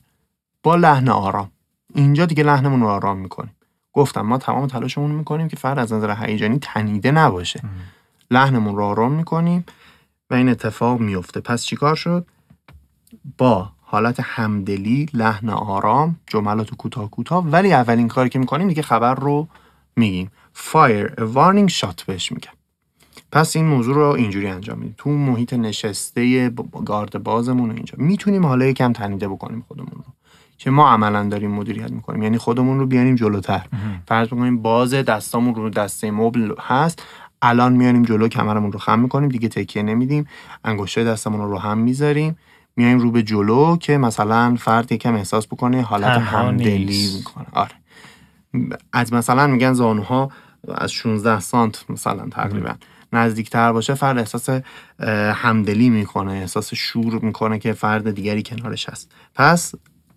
با 0.62 0.76
لحن 0.76 1.08
آرام. 1.08 1.50
اینجا 1.94 2.26
دیگه 2.26 2.42
لحنمون 2.42 2.80
رو 2.80 2.86
آرام 2.86 3.18
می‌کنیم. 3.18 3.56
گفتم 3.92 4.20
ما 4.20 4.38
تمام 4.38 4.66
تلاشمون 4.66 5.10
می‌کنیم 5.10 5.48
که 5.48 5.56
فرد 5.56 5.78
از 5.78 5.92
نظر 5.92 6.14
هیجانی 6.26 6.58
تنیده 6.58 7.10
نباشه. 7.10 7.60
لحنمون 8.30 8.76
رو 8.76 8.84
آرام 8.84 9.12
می‌کنیم 9.12 9.64
و 10.30 10.34
این 10.34 10.48
اتفاق 10.48 11.00
میفته 11.00 11.40
پس 11.40 11.64
چیکار 11.64 11.94
شد؟ 11.96 12.26
با 13.38 13.72
حالت 13.92 14.20
همدلی 14.20 15.06
لحن 15.14 15.48
آرام 15.48 16.16
جملات 16.26 16.74
کوتاه 16.74 17.10
کوتاه. 17.10 17.46
ولی 17.46 17.72
اولین 17.72 18.08
کاری 18.08 18.28
که 18.28 18.38
می‌کنیم 18.38 18.68
دیگه 18.68 18.82
خبر 18.82 19.14
رو 19.14 19.48
میگیم. 19.96 20.30
Fire 20.54 21.08
a 21.08 21.22
warning 21.34 21.72
shot 21.74 22.04
بهش 22.06 22.32
میگن. 22.32 22.50
پس 23.32 23.56
این 23.56 23.66
موضوع 23.66 23.94
رو 23.94 24.02
اینجوری 24.02 24.46
انجام 24.46 24.78
میدیم. 24.78 24.94
تو 24.98 25.10
محیط 25.10 25.52
نشسته 25.52 26.52
گارد 26.84 27.22
بازمون 27.22 27.70
اینجا. 27.70 27.94
می‌تونیم 27.98 28.46
حالا 28.46 28.64
یکم 28.64 28.92
تنیده 28.92 29.28
بکنیم 29.28 29.64
خودمون 29.68 29.92
رو. 29.94 30.04
که 30.58 30.70
ما 30.70 30.90
عملا 30.90 31.28
داریم 31.28 31.50
مدیریت 31.50 31.90
می‌کنیم. 31.90 32.22
یعنی 32.22 32.38
خودمون 32.38 32.78
رو 32.78 32.86
بیاریم 32.86 33.14
جلوتر. 33.14 33.66
فرض 34.06 34.26
بکنیم 34.26 34.62
باز 34.62 34.94
دستامون 34.94 35.54
رو 35.54 35.70
دسته 35.70 36.10
مبل 36.10 36.54
هست. 36.60 37.02
الان 37.42 37.72
میاریم 37.72 38.02
جلو 38.02 38.28
کمرمون 38.28 38.72
رو 38.72 38.78
خم 38.78 38.98
می‌کنیم. 38.98 39.28
دیگه 39.28 39.48
تکیه 39.48 39.82
نمیدیم. 39.82 40.26
انگشتای 40.64 41.04
دستمون 41.04 41.40
رو 41.40 41.50
رو 41.50 41.58
هم 41.58 41.78
می‌ذاریم. 41.78 42.36
میایم 42.76 42.98
رو 42.98 43.10
به 43.10 43.22
جلو 43.22 43.76
که 43.76 43.98
مثلا 43.98 44.56
فرد 44.60 44.92
یکم 44.92 45.14
احساس 45.14 45.46
بکنه 45.46 45.82
حالت 45.82 46.18
همدلی. 46.18 47.14
می‌کنه. 47.16 47.46
آره. 47.52 47.70
از 48.92 49.12
مثلا 49.12 49.46
میگن 49.46 49.72
زانوها 49.72 50.30
از 50.74 50.92
16 50.92 51.40
سانت 51.40 51.84
مثلا 51.88 52.28
تقریبا. 52.30 52.74
نزدیکتر 53.12 53.72
باشه 53.72 53.94
فرد 53.94 54.18
احساس 54.18 54.48
همدلی 55.34 55.90
می‌کنه 55.90 56.32
احساس 56.32 56.74
شور 56.74 57.18
می‌کنه 57.24 57.58
که 57.58 57.72
فرد 57.72 58.10
دیگری 58.10 58.42
کنارش 58.42 58.88
هست. 58.88 59.12
پس 59.34 59.74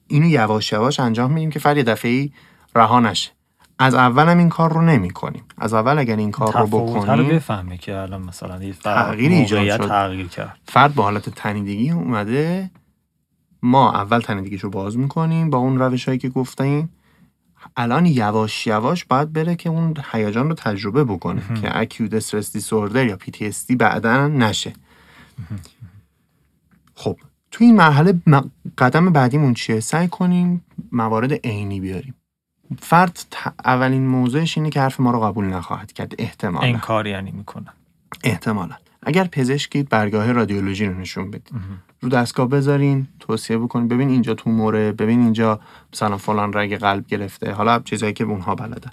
اینو 0.07 0.27
یواش 0.27 0.71
یواش 0.71 0.99
انجام 0.99 1.31
میدیم 1.31 1.49
که 1.49 1.59
فرد 1.59 1.77
یه 1.77 1.83
دفعه 1.83 2.29
رها 2.75 2.99
نشه. 2.99 3.31
از 3.79 3.93
اول 3.93 4.29
هم 4.29 4.37
این 4.37 4.49
کار 4.49 4.73
رو 4.73 4.81
نمی 4.81 5.09
کنیم 5.09 5.43
از 5.57 5.73
اول 5.73 5.99
اگر 5.99 6.15
این 6.15 6.31
کار 6.31 6.57
رو 6.57 6.67
بکنیم 6.67 7.27
بفهمه 7.27 7.77
که 7.77 7.97
الان 7.97 8.21
مثلا 8.21 8.59
تغییر 8.83 9.31
ایجاد 9.31 9.77
شد. 9.77 9.87
تغییر 9.87 10.27
کرد. 10.27 10.59
فرد 10.65 10.95
با 10.95 11.03
حالت 11.03 11.29
تنیدگی 11.29 11.91
اومده 11.91 12.71
ما 13.63 13.91
اول 13.91 14.19
تنیدگیش 14.19 14.61
رو 14.61 14.69
باز 14.69 14.97
می‌کنیم 14.97 15.49
با 15.49 15.57
اون 15.57 15.79
روش 15.79 16.05
هایی 16.05 16.17
که 16.17 16.29
گفتیم. 16.29 16.89
الان 17.77 18.05
یواش 18.05 18.67
یواش 18.67 19.05
باید 19.05 19.33
بره 19.33 19.55
که 19.55 19.69
اون 19.69 19.93
هیجان 20.11 20.49
رو 20.49 20.55
تجربه 20.55 21.03
بکنه 21.03 21.41
که 21.61 21.79
اکیوت 21.79 22.13
استرس 22.13 22.53
دیسوردر 22.53 23.05
یا 23.05 23.17
PTSD 23.17 23.75
بعدا 23.75 24.27
نشه. 24.27 24.73
خب 26.95 27.17
تو 27.51 27.63
این 27.63 27.75
مرحله 27.75 28.21
قدم 28.77 29.13
بعدیمون 29.13 29.53
چیه؟ 29.53 29.79
سعی 29.79 30.07
کنیم 30.07 30.65
موارد 30.91 31.33
عینی 31.33 31.79
بیاریم. 31.79 32.13
فرد 32.79 33.35
اولین 33.65 34.07
موضوعش 34.07 34.57
اینه 34.57 34.69
که 34.69 34.81
حرف 34.81 34.99
ما 34.99 35.11
رو 35.11 35.19
قبول 35.19 35.45
نخواهد 35.45 35.93
کرد. 35.93 36.13
احتمالا. 36.19 36.67
انکار 36.67 37.07
یعنی 37.07 37.31
می‌کنن 37.31 37.73
احتمالا. 38.23 38.75
اگر 39.03 39.23
پزشکی 39.23 39.83
برگاه 39.83 40.31
رادیولوژی 40.31 40.85
رو 40.85 40.99
نشون 40.99 41.31
بدید. 41.31 41.51
رو 42.01 42.09
دستگاه 42.09 42.49
بذارین 42.49 43.07
توصیه 43.19 43.57
بکنین 43.57 43.87
ببین 43.87 44.09
اینجا 44.09 44.33
توموره 44.33 44.91
ببین 44.91 45.19
اینجا 45.19 45.59
مثلا 45.93 46.17
فلان 46.17 46.53
رگ 46.53 46.75
قلب 46.77 47.07
گرفته. 47.07 47.51
حالا 47.51 47.79
چیزایی 47.79 48.13
که 48.13 48.23
اونها 48.23 48.55
بلدن. 48.55 48.91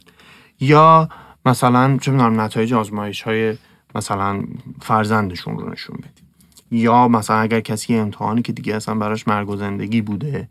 یا 0.61 1.09
مثلا 1.47 1.99
چه 2.01 2.11
می‌دونم 2.11 2.41
نتایج 2.41 2.75
آزمایش 2.75 3.23
های 3.23 3.57
مثلا 3.95 4.43
فرزندشون 4.81 5.59
رو 5.59 5.73
نشون 5.73 5.97
بدید. 5.97 6.23
یا 6.71 7.09
مثلا 7.09 7.37
اگر 7.37 7.61
کسی 7.61 7.95
امتحانی 7.95 8.43
که 8.43 8.53
دیگه 8.53 8.77
اصلا 8.77 8.95
براش 8.95 9.29
مرگ 9.29 9.49
و 9.49 9.57
زندگی 9.57 10.01
بوده 10.01 10.49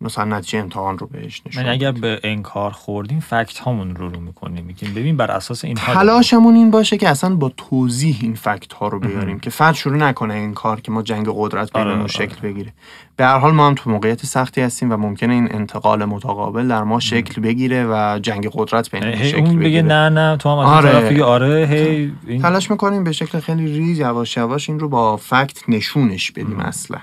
مثلا 0.00 0.24
نتیجه 0.24 0.58
امتحان 0.58 0.98
رو 0.98 1.06
بهش 1.06 1.42
نشون 1.46 1.62
یعنی 1.62 1.74
اگر. 1.74 1.92
به 1.92 2.20
انکار 2.24 2.70
خوردیم 2.70 3.20
فکت 3.20 3.58
هامون 3.58 3.96
رو 3.96 4.08
رو 4.08 4.20
می‌کنیم 4.20 4.64
میگیم 4.64 4.94
ببین 4.94 5.16
بر 5.16 5.30
اساس 5.30 5.64
این 5.64 5.74
تلاشمون 5.74 6.54
این 6.54 6.70
باشه 6.70 6.96
که 6.96 7.08
اصلا 7.08 7.34
با 7.34 7.52
توضیح 7.56 8.18
این 8.22 8.34
فکت 8.34 8.72
ها 8.72 8.88
رو 8.88 8.98
بیاریم 8.98 9.38
که 9.38 9.50
فرد 9.50 9.74
شروع 9.74 9.96
نکنه 9.96 10.34
این 10.34 10.54
کار 10.54 10.80
که 10.80 10.92
ما 10.92 11.02
جنگ 11.02 11.28
قدرت 11.34 11.76
آره، 11.76 11.84
بینمون 11.84 12.00
آره. 12.00 12.12
شکل 12.12 12.40
بگیره 12.40 12.72
به 13.16 13.24
هر 13.24 13.38
حال 13.38 13.52
ما 13.52 13.66
هم 13.66 13.74
تو 13.74 13.90
موقعیت 13.90 14.26
سختی 14.26 14.60
هستیم 14.60 14.92
و 14.92 14.96
ممکنه 14.96 15.34
این 15.34 15.54
انتقال 15.54 16.04
متقابل 16.04 16.68
در 16.68 16.82
ما 16.82 17.00
شکل 17.00 17.42
بگیره 17.42 17.86
و 17.86 18.18
جنگ 18.22 18.50
قدرت 18.52 18.90
بینمون 18.90 19.14
هی 19.14 19.28
شکل 19.28 19.38
اون 19.38 19.48
بگه 19.48 19.58
بگیره 19.58 19.82
نه 19.82 20.08
نه 20.08 20.36
تو 20.36 20.48
هم 20.48 20.58
از 20.58 20.66
آره. 20.66 20.96
آره. 20.96 21.24
آره 21.24 21.66
هی 21.66 22.12
این 22.26 22.42
تلاش 22.42 22.70
می‌کنیم 22.70 23.04
به 23.04 23.12
شکل 23.12 23.40
خیلی 23.40 23.66
ریز 23.66 23.98
یواش 23.98 24.36
یواش 24.36 24.70
این 24.70 24.80
رو 24.80 24.88
با 24.88 25.16
فکت 25.16 25.68
نشونش 25.68 26.30
بدیم 26.30 26.60
اصلا 26.60 26.98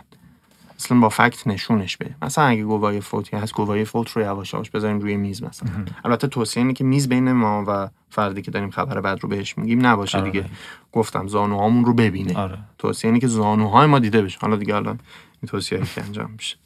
اصلا 0.79 0.99
با 0.99 1.09
فکت 1.09 1.47
نشونش 1.47 1.97
بدیم 1.97 2.15
مثلا 2.21 2.43
اگه 2.43 2.63
گواهی 2.63 3.01
فوتی 3.01 3.37
هست 3.37 3.53
گواهی 3.53 3.85
فوت 3.85 4.09
رو 4.09 4.21
یواش 4.21 4.53
یواش 4.53 4.69
بذاریم 4.69 4.99
روی 4.99 5.17
میز 5.17 5.43
مثلا. 5.43 5.69
البته 6.05 6.27
توصیه 6.27 6.61
اینه 6.63 6.73
که 6.73 6.83
میز 6.83 7.09
بین 7.09 7.31
ما 7.31 7.63
و 7.67 7.89
فردی 8.09 8.41
که 8.41 8.51
داریم 8.51 8.69
خبر 8.69 9.01
بد 9.01 9.19
رو 9.21 9.29
بهش 9.29 9.57
میگیم 9.57 9.85
نباشه 9.85 10.17
آره. 10.17 10.31
دیگه. 10.31 10.49
گفتم 10.91 11.27
زانوهامون 11.27 11.85
رو 11.85 11.93
ببینه. 11.93 12.37
آره. 12.37 12.57
توصیه 12.77 13.07
اینه 13.09 13.19
که 13.19 13.27
زانوهای 13.27 13.87
ما 13.87 13.99
دیده 13.99 14.21
بشه. 14.21 14.37
حالا 14.41 14.55
دیگه 14.55 14.75
الان 14.75 14.99
این 15.41 15.47
توصیه 15.47 15.81
که 15.95 16.03
انجام 16.03 16.31
میشه. 16.31 16.57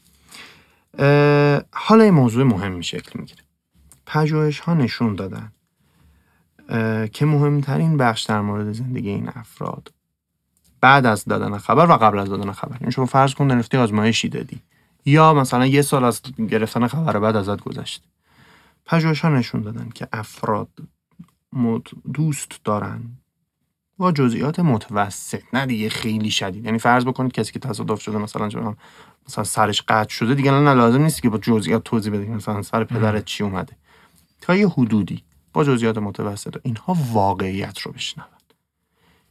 حالا 1.71 2.03
این 2.03 2.13
موضوع 2.13 2.43
مهمی 2.43 2.83
شکل 2.83 3.19
می‌گیره. 3.19 3.43
پژوهش 4.05 4.59
ها 4.59 4.73
نشون 4.73 5.15
دادن 5.15 5.51
که 7.11 7.25
مهمترین 7.25 7.97
بخش 7.97 8.21
در 8.21 8.41
مورد 8.41 8.71
زندگی 8.71 9.09
این 9.09 9.29
افراد 9.35 9.91
بعد 10.81 11.05
از 11.05 11.25
دادن 11.25 11.57
خبر 11.57 11.85
و 11.89 11.97
قبل 11.97 12.19
از 12.19 12.29
دادن 12.29 12.51
خبر. 12.51 12.77
این 12.81 12.89
شما 12.89 13.05
فرض 13.05 13.33
کن 13.33 13.51
رفتی 13.51 13.77
آزمایشی 13.77 14.29
دادی. 14.29 14.59
یا 15.05 15.33
مثلا 15.33 15.65
یه 15.65 15.81
سال 15.81 16.03
از 16.03 16.21
گرفتن 16.49 16.87
خبر 16.87 17.19
بعد 17.19 17.35
ازت 17.35 17.61
گذشت. 17.61 18.03
پژوهش 18.85 19.19
ها 19.19 19.29
نشون 19.29 19.61
دادن 19.61 19.89
که 19.89 20.07
افراد 20.13 20.69
دوست 22.13 22.51
دارن 22.63 23.01
با 23.97 24.11
جزئیات 24.11 24.59
متوسط 24.59 25.41
نه 25.53 25.65
دیگه 25.65 25.89
خیلی 25.89 26.31
شدید. 26.31 26.65
یعنی 26.65 26.77
فرض 26.77 27.05
بکنید 27.05 27.31
کسی 27.31 27.51
که 27.51 27.59
تصادف 27.59 28.01
شده 28.01 28.17
مثلا 28.17 28.49
چون 28.49 28.75
مثلا 29.27 29.43
سرش 29.43 29.81
قطع 29.87 30.09
شده 30.09 30.35
دیگه 30.35 30.51
نه 30.51 30.73
لازم 30.73 31.01
نیست 31.01 31.21
که 31.21 31.29
با 31.29 31.37
جزئیات 31.37 31.83
توضیح 31.83 32.13
بده 32.13 32.25
مثلا 32.25 32.61
سر 32.61 32.83
پدرت 32.83 33.25
چی 33.25 33.43
اومده. 33.43 33.75
تا 34.41 34.55
یه 34.55 34.67
حدودی 34.69 35.23
با 35.53 35.63
جزئیات 35.63 35.97
متوسط. 35.97 36.57
اینها 36.63 36.97
واقعیت 37.11 37.79
رو 37.79 37.91
بشنون 37.91 38.27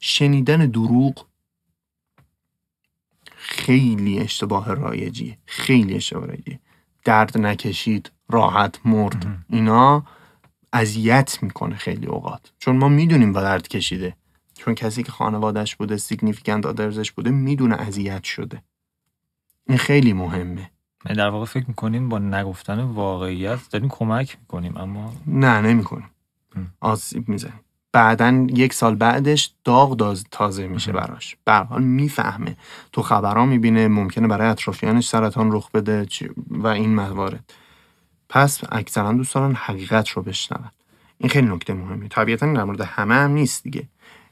شنیدن 0.01 0.67
دروغ 0.67 1.27
خیلی 3.49 4.21
اشتباه 4.21 4.75
رایجیه. 4.75 5.39
خیلی 5.47 5.95
اشتباه 5.95 6.27
رایجیه. 6.27 6.61
درد 7.05 7.39
نکشید 7.39 8.13
راحت 8.29 8.81
مرد. 8.85 9.45
اینا 9.51 10.05
اذیت 10.73 11.39
می‌کنه 11.43 11.77
خیلی 11.77 12.07
اوقات. 12.07 12.53
چون 12.59 12.77
ما 12.77 12.89
می‌دونیم 12.89 13.33
با 13.33 13.43
درد 13.43 13.69
کشیده. 13.69 14.17
چون 14.55 14.75
کسی 14.75 15.03
که 15.03 15.13
خانوادش 15.13 15.77
بوده 15.77 15.97
significant 15.97 16.67
others 16.67 17.01
ش 17.01 17.13
بوده 17.13 17.31
می‌دونه 17.31 17.77
اذیت 17.77 18.25
شده. 18.25 18.63
این 19.69 19.79
خیلی 19.79 20.13
مهمه. 20.13 20.71
یعنی 21.05 21.19
در 21.19 21.29
واقع 21.29 21.45
فکر 21.45 21.65
می‌کنیم 21.69 22.09
با 22.09 22.19
نگفتن 22.19 22.81
واقعیت 22.81 23.59
داریم 23.71 23.89
کمک 23.89 24.37
می‌کنیم 24.41 24.77
اما 24.77 25.13
نه 25.27 25.61
نمی‌کنیم. 25.61 26.11
آسیب 26.81 27.29
می‌زنیم. 27.29 27.61
بعدا 27.93 28.47
یک 28.49 28.73
سال 28.73 28.95
بعدش 28.95 29.55
داغ 29.65 29.97
داز 29.97 30.25
تازه 30.31 30.67
میشه. 30.67 30.93
براش. 30.93 31.37
به 31.45 31.53
حال 31.53 31.83
می‌فهمه. 31.83 32.57
تو 32.93 33.03
خبرها 33.03 33.47
می‌بینه 33.47 33.89
ممکنه 33.89 34.29
برای 34.29 34.49
اطرافیانش 34.49 35.09
سرطان 35.09 35.53
رخ 35.53 35.71
بده 35.71 36.07
و 36.51 36.67
این 36.67 36.95
موارد. 36.95 37.53
پس 38.29 38.61
اکثرا 38.73 39.13
دوست 39.13 39.35
دارن 39.35 39.55
حقیقت 39.55 40.09
رو 40.09 40.23
بشنون. 40.23 40.71
این 41.19 41.31
خیلی 41.31 41.49
نکته 41.49 41.75
مهمه 41.75 42.09
طبیعتا 42.09 42.53
در 42.53 42.65
مورد 42.65 42.81
همه 42.81 43.15
هم 43.15 43.31
نیست 43.31 43.63
دیگه. 43.63 43.89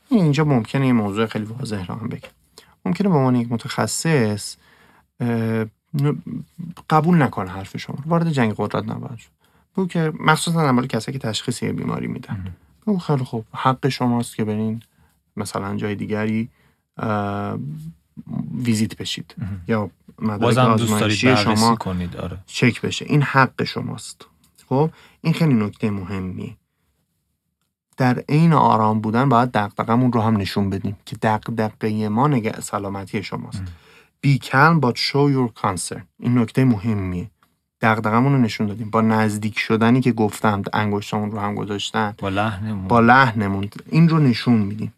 اینجا 0.09 0.45
ممکنه 0.45 0.87
یه 0.87 0.93
موضوع 0.93 1.27
خیلی 1.27 1.45
واضح 1.45 1.87
رو 1.87 1.95
هم 1.95 2.09
بگم. 2.09 2.29
ممکنه 2.85 3.09
به 3.09 3.15
عنوان 3.15 3.37
یک 3.37 3.53
متخصص 3.53 4.57
قبول 6.91 7.23
نکنه 7.23 7.51
حرف 7.51 7.77
شما. 7.77 7.99
وارد 8.07 8.31
جنگ 8.31 8.55
قدرت 8.57 8.85
نباید 8.89 9.19
شد. 9.19 9.31
بگو 9.77 9.87
که 9.87 10.13
مخصوصا 10.21 10.63
در 10.63 10.71
مورد 10.71 10.87
کسایی 10.87 11.19
که 11.19 11.29
تشخیص 11.29 11.65
بیماری 11.65 12.07
میدن. 12.07 12.55
خیلی 13.07 13.25
خوب. 13.25 13.45
حق 13.53 13.89
شماست 13.89 14.37
که 14.37 14.45
برین 14.45 14.83
مثلا 15.37 15.77
جای 15.77 15.95
دیگری 15.95 16.49
ویزیت 18.55 18.97
بشید. 18.97 19.35
یا 19.69 19.91
مدرک 20.19 20.59
آزمایشی 20.59 21.37
شما 21.37 21.77
کنید 21.77 22.17
آره. 22.17 22.39
چک 22.47 22.81
بشه. 22.81 23.05
این 23.09 23.23
حق 23.23 23.65
شماست. 23.65 24.27
خب 24.69 24.91
این 25.21 25.33
خیلی 25.33 25.55
نکته 25.55 25.91
مهمیه. 25.91 26.57
در 27.97 28.25
عین 28.29 28.53
آرام 28.53 29.01
بودن 29.01 29.29
باید 29.29 29.51
دقدقمون 29.51 30.13
رو 30.13 30.21
هم 30.21 30.37
نشون 30.37 30.71
بدیم 30.71 30.97
که 31.07 31.17
دقدقه 31.17 32.09
ما 32.09 32.29
نگه 32.29 32.61
سلامتی 32.61 33.23
شماست. 33.23 33.63
Be 34.27 34.39
calm 34.39 34.81
but 34.81 34.97
show 34.97 35.31
your 35.37 35.63
concern. 35.63 36.03
این 36.19 36.39
نکته 36.39 36.65
مهمیه. 36.65 37.31
دقدقمون 37.87 38.33
رو 38.33 38.39
نشون 38.39 38.67
دادیم. 38.67 38.91
با 38.91 39.01
نزدیک 39.01 39.59
شدنی 39.59 40.01
که 40.01 40.13
گفتم 40.13 40.63
انگشتامون 40.73 41.31
رو 41.31 41.39
هم 41.39 41.55
گذاشتن. 41.55 42.15
با 42.19 42.29
لحنمون. 42.29 42.89
با 42.89 43.01
لحنمون. 43.01 43.69
این 43.91 44.09
رو 44.09 44.19
نشون 44.19 44.55
میدیم. 44.55 44.93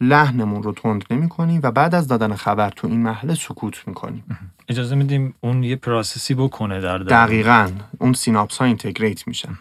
لحنمون 0.00 0.62
رو 0.62 0.72
تند 0.72 1.04
نمی 1.10 1.28
کنیم 1.28 1.60
و 1.62 1.70
بعد 1.70 1.94
از 1.94 2.08
دادن 2.08 2.34
خبر 2.34 2.70
تو 2.70 2.88
این 2.88 3.00
مرحله 3.02 3.34
سکوت 3.34 3.88
می‌کنیم. 3.88 4.24
اجازه 4.68 4.94
میدیم 4.94 5.34
اون 5.40 5.62
یه 5.62 5.76
process 5.76 6.27
ی 6.27 6.34
بکنه 6.34 6.80
در 6.80 6.98
درون. 6.98 7.26
دقیقا. 7.26 7.70
اون 7.98 8.12
سیناپس 8.12 8.58
ها 8.58 8.64
integrate 8.64 9.28
میشن. 9.28 9.58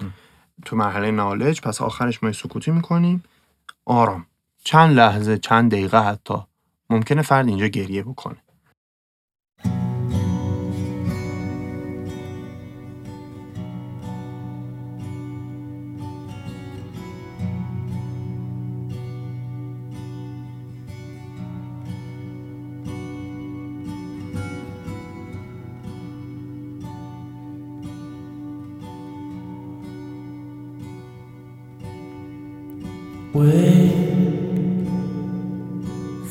تو 0.66 0.76
مرحله 0.76 1.12
knowledge. 1.12 1.62
پس 1.62 1.82
آخرش 1.82 2.24
ما 2.24 2.32
سکوتی 2.32 2.72
می‌کنیم. 2.72 3.24
آرام. 3.86 4.26
چند 4.64 4.96
لحظه 4.96 5.38
چند 5.38 5.72
دقیقه 5.72 6.00
حتی. 6.10 6.36
ممکنه 6.90 7.22
فرد 7.22 7.48
اینجا 7.48 7.68
گریه 7.68 8.04
بکنه. 8.04 8.38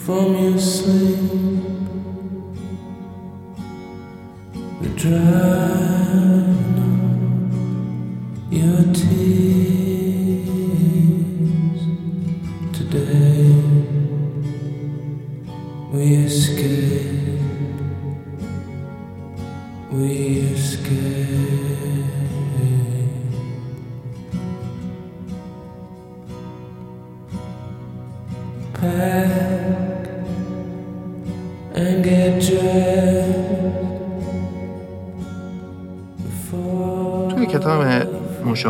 From 0.05 0.35
your 0.37 0.59
sleep. 0.59 1.54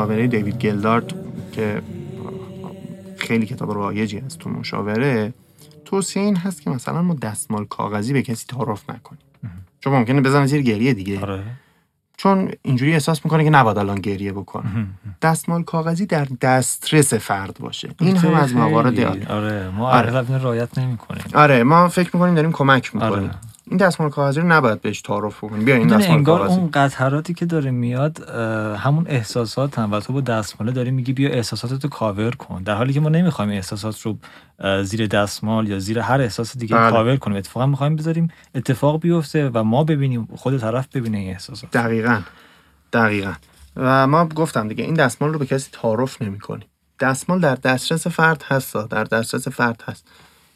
مشاوره 0.05 0.27
دیوید 0.27 0.59
گلدارد 0.59 1.13
که 1.53 1.83
خیلی 3.19 3.47
کتاب 3.47 3.75
رایجی 3.75 4.19
از 4.19 4.39
تو 4.39 4.51
مشاوره 4.51 5.35
توصیه 5.85 6.23
این 6.23 6.37
هست 6.37 6.63
که 6.63 6.71
مثلا 6.71 7.03
ما 7.03 7.15
دستمال 7.15 7.65
کاغذی 7.65 8.13
به 8.13 8.23
کسی 8.23 8.47
تعارف 8.49 8.91
نکنیم. 8.91 9.21
چون 9.81 9.93
ممکنه 9.93 10.21
بزنه 10.21 10.47
زیر 10.47 10.63
گریه 10.63 10.95
دیگه. 10.95 11.21
آره. 11.21 11.43
چون 12.17 12.51
اینجوری 12.63 12.93
احساس 12.93 13.25
می‌کنه 13.25 13.45
که 13.45 13.51
نباید 13.51 13.79
الان 13.79 14.01
گریه 14.01 14.33
بکنه. 14.33 14.87
دستمال 15.23 15.63
کاغذی 15.63 16.07
در 16.07 16.25
دسترس 16.41 17.15
فرد 17.15 17.57
باشه. 17.61 17.95
این 18.01 18.17
هم 18.17 18.35
از 18.35 18.55
موارد. 18.55 19.01
آره 19.31 19.71
ما 19.71 19.91
آره. 19.91 20.39
رعایت 20.39 20.79
نمی‌کنیم. 20.79 21.23
آره 21.35 21.63
ما 21.63 21.89
فکر 21.89 22.11
می‌کنیم 22.15 22.35
داریم 22.35 22.53
کمک 22.53 22.95
می‌کنیم. 22.95 23.13
آره. 23.13 23.31
این 23.71 23.77
دستمال 23.77 24.11
کاغذی 24.11 24.41
رو 24.41 24.47
نباید 24.47 24.81
بهش 24.81 25.01
تعارف 25.01 25.45
بکنیم 25.45 25.65
بیا 25.65 25.75
این 25.75 25.87
دستمال 25.87 26.17
انگار 26.17 26.39
کاغذی. 26.39 26.61
اون 26.61 26.71
قطراتی 26.71 27.35
که 27.35 27.47
داره 27.47 27.71
میاد 27.71 28.31
همون 28.79 29.07
احساسات 29.09 29.79
هم 29.79 29.93
و 29.93 30.01
تو 30.01 30.13
با 30.13 30.21
دستماله 30.21 30.73
داری 30.73 30.91
میگی 30.91 31.13
بیا 31.13 31.31
احساساتتو 31.31 31.89
کاور 31.89 32.31
کن. 32.31 32.63
در 32.63 32.75
حالی 32.75 32.93
که 32.93 33.01
ما 33.01 33.09
نمی‌خوایم 33.09 33.51
احساسات 33.51 34.01
رو 34.01 34.19
زیر 34.83 35.07
دستمال 35.07 35.69
یا 35.69 35.79
زیر 35.79 35.99
هر 35.99 36.21
احساس 36.21 36.59
دیگه 36.59 36.77
بله. 36.77 36.91
کاور 36.91 37.17
کنیم. 37.17 37.37
اتفاقا 37.37 37.67
می‌خوایم 37.67 37.97
بذاریم 37.97 38.31
اتفاق 38.55 39.01
بیفته 39.01 39.51
و 39.55 39.63
ما 39.63 39.85
ببینیم 39.85 40.29
خود 40.37 40.59
طرف 40.59 40.89
ببینه 40.95 41.19
این 41.19 41.31
احساسات. 41.31 41.71
دقیقا. 41.71 42.21
دقیقا. 42.93 43.33
و 43.77 44.07
ما 44.07 44.27
گفتم 44.27 44.69
دیگه 44.69 44.85
این 44.85 44.95
دستمال 44.95 45.33
رو 45.33 45.39
به 45.39 45.47
کسی 45.47 45.69
تعارف 45.73 46.23
نمی 46.23 46.39
کنیم 46.39 46.67
دستمال 47.01 47.41
در 47.41 47.55
دسترس 47.55 48.07
فرد 48.07 48.45
هست 48.49 48.77
در 48.77 49.05
دسترس 49.05 49.49
فرد 49.49 49.83
هست. 49.87 50.07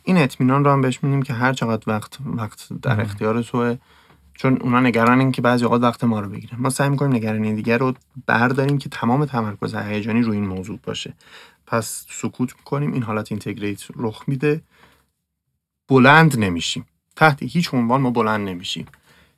این 0.08 0.16
اطمینان 0.16 0.64
رو 0.64 0.70
هم 0.70 0.80
بهش 0.80 0.98
میدیم 1.02 1.22
که 1.22 1.32
هر 1.32 1.52
چقدر 1.52 1.82
وقت 1.86 2.18
وقت 2.24 2.68
در 2.82 3.00
اختیار 3.00 3.42
توه 3.42 3.76
چون 4.34 4.58
اونا 4.60 4.80
نگرانن 4.80 5.32
که 5.32 5.42
بعضی 5.42 5.64
اوقات 5.64 5.82
وقت 5.82 6.04
ما 6.04 6.20
رو 6.20 6.28
بگیرن. 6.28 6.58
ما 6.58 6.70
سعی 6.70 6.88
می‌کنیم 6.88 7.14
نگرانی 7.14 7.54
دیگر 7.54 7.78
رو 7.78 7.94
برداریم 8.26 8.78
که 8.78 8.88
تمام 8.88 9.24
تمرکز 9.24 9.74
هیجانی 9.74 10.22
روی 10.22 10.36
این 10.36 10.46
موضوع 10.46 10.78
باشه. 10.82 11.14
پس 11.66 12.06
سکوت 12.10 12.56
می‌کنیم 12.56 12.92
این 12.92 13.02
حالت 13.02 13.32
اینتگریت 13.32 13.82
رخ 13.96 14.24
میده. 14.26 14.60
بلند 15.88 16.38
نمیشیم. 16.38 16.86
تحت 17.16 17.42
هیچ 17.42 17.74
عنوان 17.74 18.00
ما 18.00 18.10
بلند 18.10 18.48
نمیشیم. 18.48 18.86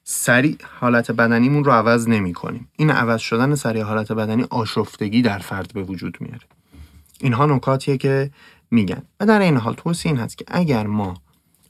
سریع 0.05 0.57
حالت 0.81 1.11
بدنیمون 1.11 1.65
رو 1.65 1.73
عوض 1.73 2.09
نمی 2.09 2.33
کنیم. 2.33 2.69
این 2.77 2.91
عوض 2.91 3.21
شدن 3.21 3.55
سریع 3.55 3.83
حالت 3.83 4.13
بدنی 4.13 4.45
آشفتگی 4.51 5.23
در 5.23 5.39
فرد 5.39 5.73
به 5.75 5.83
وجود 5.83 6.17
میاره. 6.21 6.47
اینها 7.21 7.47
نکاتیه 7.47 7.97
که 7.97 8.31
میگن. 8.71 9.03
و 9.21 9.27
در 9.27 9.41
این 9.41 9.57
حال 9.57 9.75
توصیه 9.75 10.13
این 10.13 10.21
هست 10.21 10.39
که 10.39 10.45
اگر 10.49 10.87
ما 10.87 11.15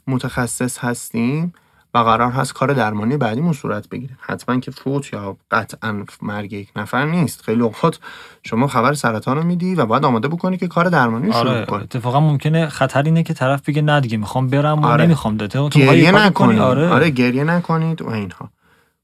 متخصص 0.06 0.78
هستیم 0.78 1.52
و 1.94 1.98
قرار 1.98 2.30
هست 2.30 2.54
کار 2.54 2.72
درمانی 2.72 3.16
بعدیمون 3.16 3.52
صورت 3.52 3.88
بگیره. 3.88 4.16
حتما 4.20 4.60
که 4.60 4.70
فوت 4.70 5.12
یا 5.12 5.36
قطعا 5.50 6.04
مرگ 6.22 6.52
یک 6.52 6.70
نفر 6.76 7.04
نیست. 7.04 7.42
خیلی 7.42 7.62
اوقات 7.62 7.98
شما 8.42 8.66
خبر 8.66 8.92
سرطان 8.92 9.36
رو 9.36 9.42
میدی 9.42 9.74
و 9.74 9.86
باید 9.86 10.04
آماده 10.04 10.28
بکنی 10.28 10.56
که 10.56 10.68
کار 10.68 10.88
درمانی 10.88 11.26
رو 11.26 11.32
شروع 11.32 11.50
آره 11.50 11.66
کنی. 11.66 11.82
اتفاقا 11.82 12.20
ممکنه 12.20 12.68
خطر 12.68 13.02
اینه 13.02 13.22
که 13.22 13.34
طرف 13.34 13.68
بگه 13.68 13.82
نه 13.82 14.00
دیگه 14.00 14.16
می‌خوام 14.16 14.48
برم 14.48 14.82
و 14.82 14.86
آره. 14.86 15.04
نمی‌خوام. 15.04 15.34
می‌خوای 15.34 15.70
گریه 15.70 16.10
نکنید. 16.10 16.32
کنی؟ 16.32 16.58
آره. 16.58 16.88
آره, 16.88 17.10
گریه 17.10 17.44
نکنید 17.44 18.02
و 18.02 18.10
اینها. 18.10 18.50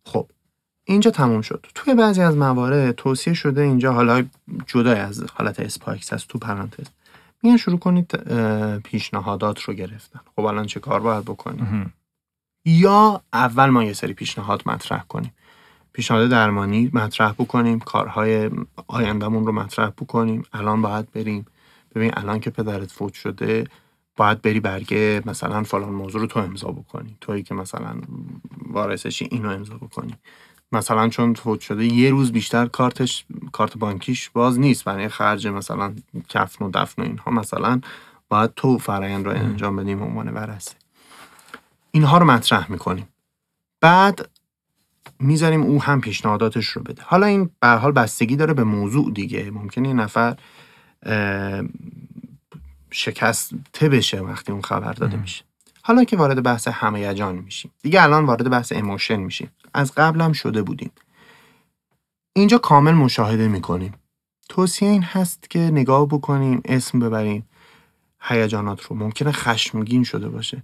خب 0.05 0.27
اینجا 0.85 1.11
تموم 1.11 1.41
شد. 1.41 1.67
توی 1.75 1.95
بعضی 1.95 2.21
از 2.21 2.37
موارد 2.37 2.91
توصیه 2.93 3.35
شده 3.35 3.63
اینجا 3.63 3.93
حالا 3.93 4.25
جدا 4.67 4.93
از 4.93 5.25
حالت 5.35 5.61
SPIKES 5.61 6.13
هست 6.13 6.29
تو 6.29 6.39
پرانتز. 6.39 6.87
میان 7.47 7.57
شروع 7.57 7.79
کنید 7.79 8.11
پیشنهادات 8.79 9.61
رو 9.61 9.75
گرفتن. 9.75 10.21
خب 10.37 10.45
الان 10.45 10.67
چه 10.67 10.81
کار 10.81 11.01
باید 11.01 11.25
بکنیم. 11.25 11.93
یا 12.65 13.23
اول 13.33 13.67
ما 13.67 13.85
یه 13.85 13.93
سری 13.93 14.13
پیشنهاد 14.13 14.63
مطرح 14.67 15.05
کنیم. 15.09 15.33
پیشنهاد 15.93 16.29
درمانی 16.29 16.91
مطرح 16.93 17.33
بکنیم 17.33 17.79
کارهای 17.79 18.51
آیندهمون 18.87 19.47
رو 19.47 19.53
مطرح 19.53 19.91
بکنیم. 19.91 20.43
الان 20.53 20.83
باید 20.83 21.11
بریم. 21.11 21.47
ببین 21.95 22.11
الان 22.17 22.41
که 22.41 22.51
پدرت 22.51 22.91
فوت 22.91 23.15
شده 23.15 23.67
باید 24.17 24.43
بری 24.43 24.61
برگه 24.61 25.23
مثلا 25.27 25.63
فلان 25.63 25.93
موضوع 25.93 26.21
رو 26.21 26.27
تو 26.27 26.41
امضا 26.41 26.69
بکنی. 26.69 27.17
تویی 27.21 27.43
که 27.43 27.55
مثلا 27.55 28.01
وارثشی 28.67 29.29
اینو 29.31 29.49
امضا 29.49 29.75
بکنی. 29.75 30.15
مثلا 30.77 31.09
چون 31.09 31.35
فوت 31.35 31.61
شده 31.61 31.85
یه 31.85 32.11
روز 32.11 32.33
بیشتر 32.33 32.67
کارتش 32.67 33.25
کارت 33.53 33.79
بانکیش 33.79 34.31
باز 34.31 34.59
نیست. 34.59 34.85
برای 34.85 35.09
خرج 35.09 35.47
مثلا 35.47 35.95
کفن 36.29 36.65
و 36.65 36.71
دفن 36.75 37.03
و 37.03 37.05
اینها 37.05 37.31
مثلا 37.33 37.81
باید 38.29 38.55
تو 38.57 38.79
فرایند 38.79 39.27
رو 39.27 39.31
انجام 39.31 39.77
بدیم 39.77 40.03
عنوان 40.03 40.29
ورثه 40.29 40.75
اینها 41.91 42.19
رو 42.19 42.27
مطرح 42.27 42.71
می‌کنیم. 42.71 43.09
بعد 43.81 44.29
می‌ذاریم 45.19 45.63
او 45.63 45.83
هم 45.83 46.01
پیشنهاداتش 46.01 46.67
رو 46.67 46.83
بده. 46.83 47.03
حالا 47.07 47.27
این 47.27 47.51
به 47.61 47.69
حال 47.69 47.93
بستگی 47.93 48.37
داره 48.37 48.55
به 48.55 48.65
موضوع 48.65 49.13
دیگه. 49.13 49.51
ممکنه 49.51 49.89
یه 49.89 49.95
نفر 49.95 50.37
اه، 51.03 51.63
شکسته 52.91 53.89
بشه 53.89 54.21
وقتی 54.21 54.53
اون 54.53 54.63
خبر 54.63 54.93
داده 54.93 55.17
میشه. 55.17 55.45
حالا 55.83 56.05
که 56.05 56.17
وارد 56.17 56.43
بحث 56.43 56.69
همیجان 56.69 57.35
میشیم. 57.35 57.71
دیگه 57.83 58.03
الان 58.03 58.25
وارد 58.25 58.51
بحث 58.51 58.73
اموشن 58.77 59.17
میشیم. 59.17 59.51
از 59.77 59.93
قبل 59.97 60.21
هم 60.21 60.33
شده 60.33 60.63
بودیم. 60.63 60.91
اینجا 62.37 62.59
کامل 62.59 62.93
مشاهده 62.93 63.49
می‌کنیم. 63.49 63.95
توصیه 64.49 64.89
این 64.89 65.03
هست 65.03 65.51
که 65.51 65.59
نگاه 65.59 66.07
بکنیم 66.07 66.61
اسم 66.65 67.01
ببریم. 67.01 67.47
هیجانات 68.21 68.83
رو. 68.83 68.97
ممکنه 68.97 69.33
خشمگین 69.33 70.05
شده 70.05 70.29
باشه. 70.29 70.63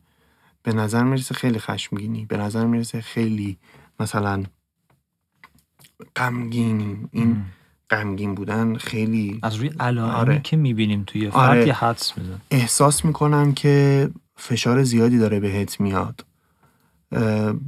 به 0.62 0.72
نظر 0.72 1.02
می‌رسه 1.02 1.34
خیلی 1.34 1.58
خشمگینی. 1.58 2.26
به 2.26 2.36
نظر 2.36 2.66
می‌رسه 2.66 3.00
خیلی 3.00 3.58
مثلا 4.00 4.44
غمگینی 6.16 7.08
این 7.12 7.44
غمگین 7.90 8.34
بودن 8.34 8.76
خیلی 8.76 9.40
از 9.42 9.54
روی 9.54 9.70
علائمی 9.80 10.14
آره. 10.14 10.40
که 10.44 10.56
می‌بینیم 10.56 11.04
توی 11.06 11.30
فرد 11.30 11.58
آره. 11.58 11.72
حدس 11.72 12.18
میزن 12.18 12.40
احساس 12.50 13.04
می‌کنم 13.04 13.52
که 13.52 14.10
فشار 14.36 14.82
زیادی 14.82 15.18
داره 15.18 15.40
بهت 15.40 15.80
میاد. 15.80 16.24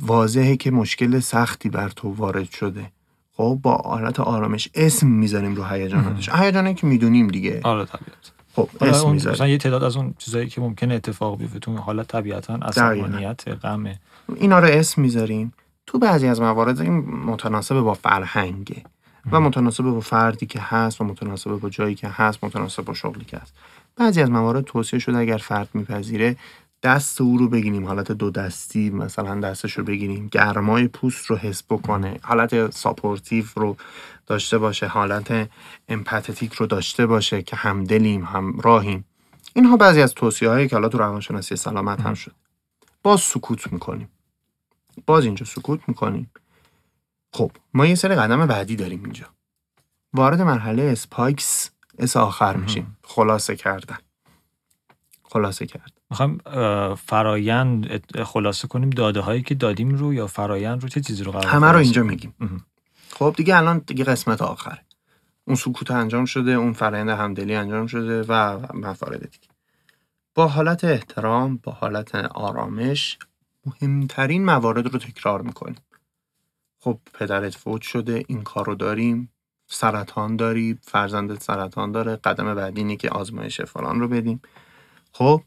واضحه 0.00 0.56
که 0.56 0.70
مشکل 0.70 1.20
سختی 1.20 1.68
بر 1.68 1.88
تو 1.88 2.14
وارد 2.14 2.50
شده. 2.50 2.90
خب 3.36 3.58
با 3.62 3.74
حالت 3.74 4.20
آرامش 4.20 4.68
اسم 4.74 5.06
می‌ذاریم 5.06 5.54
رو 5.54 5.64
هیجاناتش. 5.64 6.28
هیجانی 6.28 6.74
که 6.74 6.86
می‌دونیم 6.86 7.28
دیگه. 7.28 7.60
آره 7.62 7.84
طبیعت. 7.84 8.32
خب 8.56 8.68
حالا 8.80 8.92
اسم 8.92 9.04
اون 9.04 9.12
می‌ذاریم. 9.12 9.34
مثلا 9.34 9.48
یه 9.48 9.58
تعداد 9.58 9.84
از 9.84 9.96
اون 9.96 10.14
چیزایی 10.18 10.48
که 10.48 10.60
ممکنه 10.60 10.94
اتفاق 10.94 11.38
بیفته 11.38 11.58
تو 11.58 11.76
حالت 11.76 12.08
طبیعتا 12.08 12.54
عصبانیت 12.54 13.48
غم. 13.48 13.84
اینا 14.34 14.58
رو 14.58 14.66
اسم 14.66 15.02
می‌ذاریم. 15.02 15.52
تو 15.86 15.98
بعضی 15.98 16.26
از 16.26 16.40
موارد 16.40 16.80
این 16.80 16.98
متناسب 17.26 17.80
با 17.80 17.94
فرهنگه 17.94 18.82
و 19.32 19.40
متناسب 19.40 19.84
با 19.84 20.00
فردی 20.00 20.46
که 20.46 20.60
هست 20.60 21.00
و 21.00 21.04
متناسب 21.04 21.50
با 21.50 21.68
جایی 21.70 21.94
که 21.94 22.08
هست 22.08 22.44
متناسب 22.44 22.84
با 22.84 22.94
شغلی 22.94 23.24
که 23.24 23.38
هست. 23.38 23.54
بعضی 23.96 24.22
از 24.22 24.30
موارد 24.30 24.64
توصیه 24.64 24.98
شده 24.98 25.18
اگر 25.18 25.36
فرد 25.36 25.68
میپذیره 25.74 26.36
دست 26.84 27.20
او 27.20 27.38
رو 27.38 27.48
بگیریم. 27.48 27.86
حالت 27.86 28.12
دو 28.12 28.30
دستی 28.30 28.90
مثلا 28.90 29.40
دستش 29.40 29.72
رو 29.72 29.84
بگیریم. 29.84 30.28
گرمای 30.28 30.88
پوست 30.88 31.26
رو 31.26 31.36
حس 31.36 31.62
بکنه. 31.62 32.18
حالت 32.22 32.70
supportive 32.70 33.44
رو 33.56 33.76
داشته 34.26 34.58
باشه. 34.58 34.86
حالت 34.86 35.50
empathic 35.88 36.52
رو 36.52 36.66
داشته 36.66 37.06
باشه 37.06 37.42
که 37.42 37.56
همدلیم 37.56 38.24
هم 38.24 38.60
راهیم. 38.60 39.04
اینها 39.54 39.76
بعضی 39.76 40.02
از 40.02 40.14
توصیه 40.14 40.48
هایی 40.48 40.68
که 40.68 40.76
حالا 40.76 40.88
تو 40.88 40.98
روانشناسی 40.98 41.56
سلامت 41.56 42.00
هم 42.00 42.14
شد. 42.14 42.32
باز 43.02 43.20
سکوت 43.20 43.72
می‌کنیم. 43.72 44.08
باز 45.06 45.24
اینجا 45.24 45.46
سکوت 45.46 45.80
می‌کنیم. 45.88 46.30
خب 47.32 47.50
ما 47.74 47.86
یه 47.86 47.94
سری 47.94 48.14
قدم 48.14 48.46
بعدی 48.46 48.76
داریم 48.76 49.04
اینجا. 49.04 49.26
وارد 50.12 50.42
مرحله 50.42 50.82
SPIKES 50.82 51.70
S 51.98 52.16
آخر 52.16 52.56
میشیم. 52.56 52.96
خلاصه 53.04 53.56
کردن. 53.56 53.98
خلاصه 55.22 55.66
کرد 55.66 55.92
می‌خوایم 56.10 56.38
فرایند 56.94 58.04
خلاصه 58.22 58.68
کنیم 58.68 58.90
داده 58.90 59.20
هایی 59.20 59.42
که 59.42 59.54
دادیم 59.54 59.94
رو 59.94 60.14
یا 60.14 60.26
فرایند 60.26 60.82
رو 60.82 60.88
چه 60.88 61.00
چیزی 61.00 61.24
رو 61.24 61.32
قرار 61.32 61.46
همه 61.46 61.66
رو 61.66 61.78
اینجا؟ 61.78 62.02
میگیم. 62.02 62.34
خب 63.10 63.34
دیگه 63.36 63.56
الان 63.56 63.78
دیگه 63.78 64.04
قسمت 64.04 64.42
آخره. 64.42 64.80
اون 65.44 65.56
سکوت 65.56 65.90
انجام 65.90 66.24
شده 66.24 66.50
اون 66.50 66.72
فرآیند 66.72 67.08
همدلی 67.08 67.54
انجام 67.54 67.86
شده 67.86 68.22
و 68.22 68.58
موارد 68.74 69.20
دیگه. 69.20 69.48
با 70.34 70.48
حالت 70.48 70.84
احترام 70.84 71.56
با 71.62 71.72
حالت 71.72 72.14
آرامش 72.14 73.18
مهمترین 73.66 74.44
موارد 74.44 74.92
رو 74.92 74.98
تکرار 74.98 75.42
می‌کنیم. 75.42 75.76
خب 76.80 76.98
پدرت 77.14 77.54
فوت 77.54 77.82
شده 77.82 78.24
این 78.28 78.42
کار 78.42 78.66
رو 78.66 78.74
داریم 78.74 79.32
سرطان 79.66 80.36
داری 80.36 80.78
فرزندت 80.82 81.42
سرطان 81.42 81.92
داره 81.92 82.16
قدم 82.16 82.54
بعدی 82.54 82.80
اینه 82.80 82.96
که 82.96 83.10
آزمایش 83.10 83.60
فلان 83.60 84.00
رو 84.00 84.08
بدیم. 84.08 84.42
خب 85.12 85.42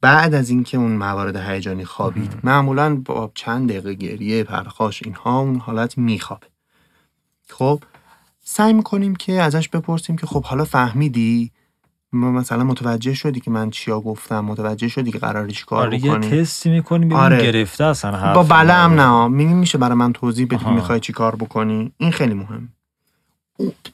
بعد 0.00 0.34
از 0.34 0.50
اینکه 0.50 0.78
اون 0.78 0.92
موارد 0.92 1.36
هیجانی 1.36 1.84
خوابید 1.84 2.32
معمولا 2.44 2.96
با 2.96 3.32
چند 3.34 3.68
دقیقه 3.68 3.94
گریه 3.94 4.44
پرخاش 4.44 5.02
اینها 5.04 5.40
اون 5.40 5.56
حالت 5.56 5.98
میخوابه. 5.98 6.46
خب 7.48 7.82
سعی 8.44 8.72
می‌کنیم 8.72 9.16
که 9.16 9.42
ازش 9.42 9.68
بپرسیم 9.68 10.16
که 10.16 10.26
خب 10.26 10.44
حالا 10.44 10.64
فهمیدی؟ 10.64 11.50
ما 12.12 12.30
مثلا 12.30 12.64
متوجه 12.64 13.14
شدی 13.14 13.40
که 13.40 13.50
من 13.50 13.70
چیا 13.70 14.00
گفتم؟ 14.00 14.40
متوجه 14.40 14.88
شدی 14.88 15.12
که 15.12 15.18
قراره 15.18 15.52
چی 15.52 15.64
کار 15.64 15.86
آره 15.86 16.04
یه 16.04 16.10
بکنی؟ 16.10 16.30
تستی 16.30 16.70
می‌کنیم 16.70 17.12
آره. 17.12 17.42
گرفته 17.42 17.84
اصلا 17.84 18.34
با 18.34 18.42
بله 18.42 18.72
هم. 18.72 19.00
نه. 19.00 19.28
میگیم 19.28 19.56
میشه 19.56 19.78
برای 19.78 19.94
من 19.94 20.12
توضیح 20.12 20.46
بدی. 20.46 20.70
می‌خوای 20.70 21.00
چی 21.00 21.12
کار 21.12 21.36
بکنی؟ 21.36 21.92
این 21.98 22.10
خیلی 22.10 22.34
مهم. 22.34 22.68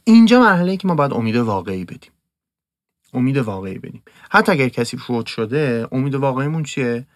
اینجا 0.05 0.41
مرحله 0.41 0.77
که 0.77 0.89
ما 0.89 0.95
باید 0.95 1.13
امید 1.13 1.37
واقعی 1.37 1.85
بدیم. 1.85 2.11
امید 3.17 3.37
واقعی 3.37 3.79
بدیم 3.79 4.03
حتی 4.31 4.53
اگر 4.53 4.69
کسی 4.69 4.97
فوت 4.97 5.27
شده 5.27 5.89
امید 5.93 6.15
واقعیمون 6.15 6.63
چیه؟ 6.63 7.07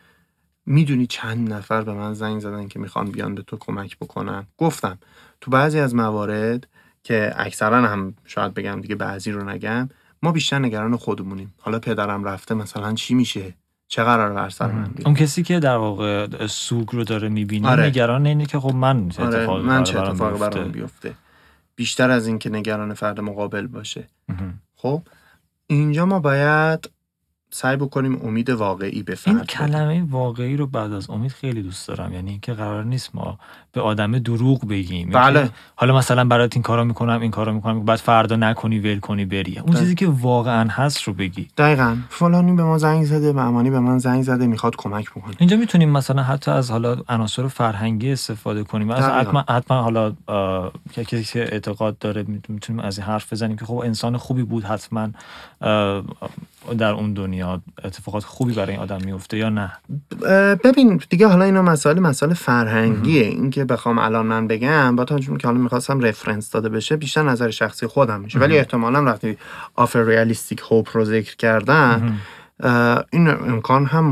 می‌دونی 0.66 1.06
چند 1.06 1.52
نفر 1.52 1.82
به 1.82 1.92
من 1.92 2.14
زنگ 2.14 2.40
زدن 2.40 2.68
که 2.68 2.78
می‌خوان 2.78 3.10
بیان 3.10 3.34
به 3.34 3.42
تو 3.42 3.56
کمک 3.60 3.96
بکنن. 3.98 4.46
گفتم 4.58 4.98
تو 5.40 5.50
بعضی 5.50 5.78
از 5.78 5.94
موارد 5.94 6.66
که 7.02 7.32
اکثرا 7.36 7.88
هم 7.88 8.14
شاید 8.24 8.54
بگم 8.54 8.80
دیگه 8.80 8.94
بعضی 8.94 9.32
رو 9.32 9.50
نگم 9.50 9.88
ما 10.22 10.32
بیشتر 10.32 10.58
نگران 10.58 10.96
خودمونیم. 10.96 11.54
حالا 11.58 11.78
پدرم 11.78 12.24
رفته 12.24 12.54
مثلا 12.54 12.94
چی 12.94 13.14
میشه؟ 13.14 13.54
چه 13.88 14.04
قرار 14.04 14.32
بر 14.32 14.48
سر 14.48 14.66
من 14.72 14.90
اون 15.04 15.14
کسی 15.14 15.42
که 15.42 15.60
در 15.60 15.76
واقع 15.76 16.46
سوگ 16.46 16.88
رو 16.92 17.04
داره 17.04 17.28
می‌بینه 17.28 17.68
آره. 17.68 17.86
نگران 17.86 18.26
اینه 18.26 18.46
که 18.46 18.60
خب 18.60 18.74
من 18.74 19.08
چه 19.08 19.22
آره 19.22 19.38
اتفاقی 19.38 19.62
من 19.62 19.84
چه 19.84 20.00
اتفاقی. 20.00 20.38
برام 20.38 20.68
بیفته. 20.68 21.14
بیشتر 21.76 22.10
از 22.10 22.26
اینکه 22.26 22.50
نگران 22.50 22.94
فرد 22.94 23.20
مقابل 23.20 23.66
باشه. 23.66 24.08
خب؟ 24.76 25.02
اینجا 25.70 26.06
ما 26.06 26.20
باید 26.20 26.90
سعی 27.52 27.76
بکنیم 27.76 28.20
امید 28.24 28.50
واقعی 28.50 29.02
به 29.02 29.14
فرد 29.14 29.36
این. 29.36 29.44
کلمه 29.44 30.04
واقعی 30.10 30.56
رو 30.56 30.66
بعد 30.66 30.92
از 30.92 31.10
امید 31.10 31.32
خیلی 31.32 31.62
دوست 31.62 31.88
دارم 31.88 32.14
یعنی 32.14 32.30
اینکه 32.30 32.52
قرار 32.52 32.84
نیست 32.84 33.14
ما 33.14 33.38
به 33.72 33.80
آدم 33.80 34.18
دروغ 34.18 34.68
بگیم 34.68 35.10
بله. 35.10 35.38
اینکه 35.40 35.54
حالا 35.76 35.96
مثلا 35.96 36.24
برات 36.24 36.56
این 36.56 36.62
کارو 36.62 36.84
می‌کنم 36.84 37.20
این 37.20 37.30
کارو 37.30 37.52
می‌کنم 37.52 37.84
بعد 37.84 37.98
فردا 37.98 38.36
نکنی 38.36 38.78
ول 38.78 39.00
کنی 39.00 39.24
بری 39.24 39.58
اون 39.58 39.70
بله. 39.70 39.80
چیزی 39.80 39.94
که 39.94 40.06
واقعا 40.06 40.68
هست 40.70 41.02
رو 41.02 41.12
بگی 41.12 41.48
دقیقا 41.56 41.96
فلانی 42.08 42.52
به 42.52 42.62
ما 42.62 42.78
زنگ 42.78 43.04
زده 43.04 43.32
معمانی 43.32 43.70
به 43.70 43.80
من 43.80 43.98
زنگ 43.98 44.22
زده 44.22 44.46
می‌خواد 44.46 44.76
کمک 44.76 45.10
بکنه 45.10 45.34
اینجا 45.38 45.56
می‌تونیم 45.56 45.90
مثلا 45.90 46.22
حتی 46.22 46.50
از 46.50 46.70
حالا 46.70 46.96
عناصر 47.08 47.48
فرهنگی 47.48 48.12
استفاده 48.12 48.64
کنیم 48.64 48.90
از. 48.90 49.04
حتما 49.04 49.44
حتما 49.48 49.82
حالا 49.82 50.12
کسی 50.94 51.24
که 51.24 51.40
اعتقاد 51.40 51.98
داره 51.98 52.24
می‌تونیم 52.48 52.80
از 52.80 52.98
این 52.98 53.06
حرف 53.06 53.32
بزنیم 53.32 53.56
که 53.56 53.64
خب 53.64 53.74
انسان 53.74 54.16
خوبی 54.16 54.42
بود 54.42 54.64
حتما 54.64 55.08
آه، 55.60 56.04
در 56.78 56.92
اون 56.92 57.12
دنیا 57.12 57.62
اتفاقات 57.84 58.24
خوبی 58.24 58.52
برای 58.52 58.72
این 58.72 58.80
آدم 58.80 58.98
میفته 59.04 59.38
یا 59.38 59.48
نه؟ 59.48 59.72
ببین 60.64 61.00
دیگه 61.08 61.26
حالا 61.26 61.44
اینا 61.44 61.62
مسائل 61.62 61.98
مسائل 61.98 62.34
فرهنگیه. 62.34 63.22
اینکه 63.22 63.64
بخوام 63.64 63.98
الان 63.98 64.26
من 64.26 64.46
بگم 64.46 64.96
با 64.96 65.04
به 65.04 65.38
که 65.38 65.46
حالا 65.46 65.58
می‌خواستم 65.58 66.00
رفرنس 66.00 66.50
داده 66.50 66.68
بشه 66.68 66.96
بیشتر 66.96 67.22
نظر 67.22 67.50
شخصی 67.50 67.86
خودم 67.86 68.20
میشه. 68.20 68.38
ولی 68.38 68.58
احتمالا 68.58 69.04
وقتی 69.04 69.38
آفر 69.74 70.04
ریالیستیک 70.04 70.60
هوپ 70.70 70.88
رو 70.92 71.04
ذکر 71.04 71.36
کردن 71.36 72.20
این 73.12 73.28
امکان 73.28 73.86
هم 73.86 74.04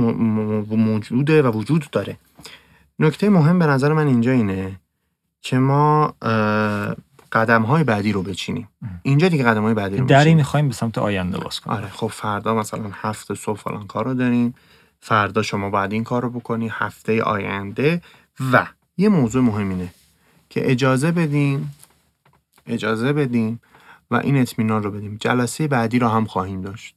موجوده 0.70 1.42
و 1.42 1.46
وجود 1.46 1.86
داره. 1.92 2.16
نکته 2.98 3.28
مهم 3.28 3.58
به 3.58 3.66
نظر 3.66 3.92
من 3.92 4.06
اینجا 4.06 4.32
اینه 4.32 4.72
که 5.42 5.58
ما 5.58 6.14
قدم 7.32 7.62
های 7.62 7.84
بعدی 7.84 8.12
رو 8.12 8.22
بچینیم. 8.22 8.68
اینجا 9.02 9.28
دیگه 9.28 9.44
قدم 9.44 9.62
های 9.62 9.74
بعدی 9.74 9.96
رو 9.96 10.06
دری. 10.06 10.34
می‌خوایم 10.34 10.68
به 10.68 10.74
سمت 10.74 10.98
آینده 10.98 11.38
باز 11.38 11.60
کنیم. 11.60 11.76
آره 11.76 11.88
خب 11.88 12.06
فردا 12.06 12.54
مثلا 12.54 12.90
هفت 12.92 13.34
صبح 13.34 13.58
فلان 13.58 13.86
کار 13.86 14.04
رو 14.04 14.14
داریم. 14.14 14.54
فردا 15.00 15.42
شما 15.42 15.70
باید 15.70 15.92
این 15.92 16.04
کار 16.04 16.22
رو 16.22 16.30
بکنی 16.30 16.70
هفته 16.72 17.22
آینده. 17.22 18.02
و 18.52 18.66
یه 18.96 19.08
موضوع 19.08 19.42
مهم 19.42 19.68
اینه 19.68 19.94
که 20.50 20.70
اجازه 20.70 21.12
بدیم 21.12 21.74
اجازه 22.66 23.12
بدیم 23.12 23.60
و 24.10 24.16
این 24.16 24.36
اطمینان 24.36 24.82
رو 24.82 24.90
بدیم. 24.90 25.16
جلسه 25.20 25.68
بعدی 25.68 25.98
رو 25.98 26.08
هم 26.08 26.24
خواهیم 26.24 26.62
داشت. 26.62 26.94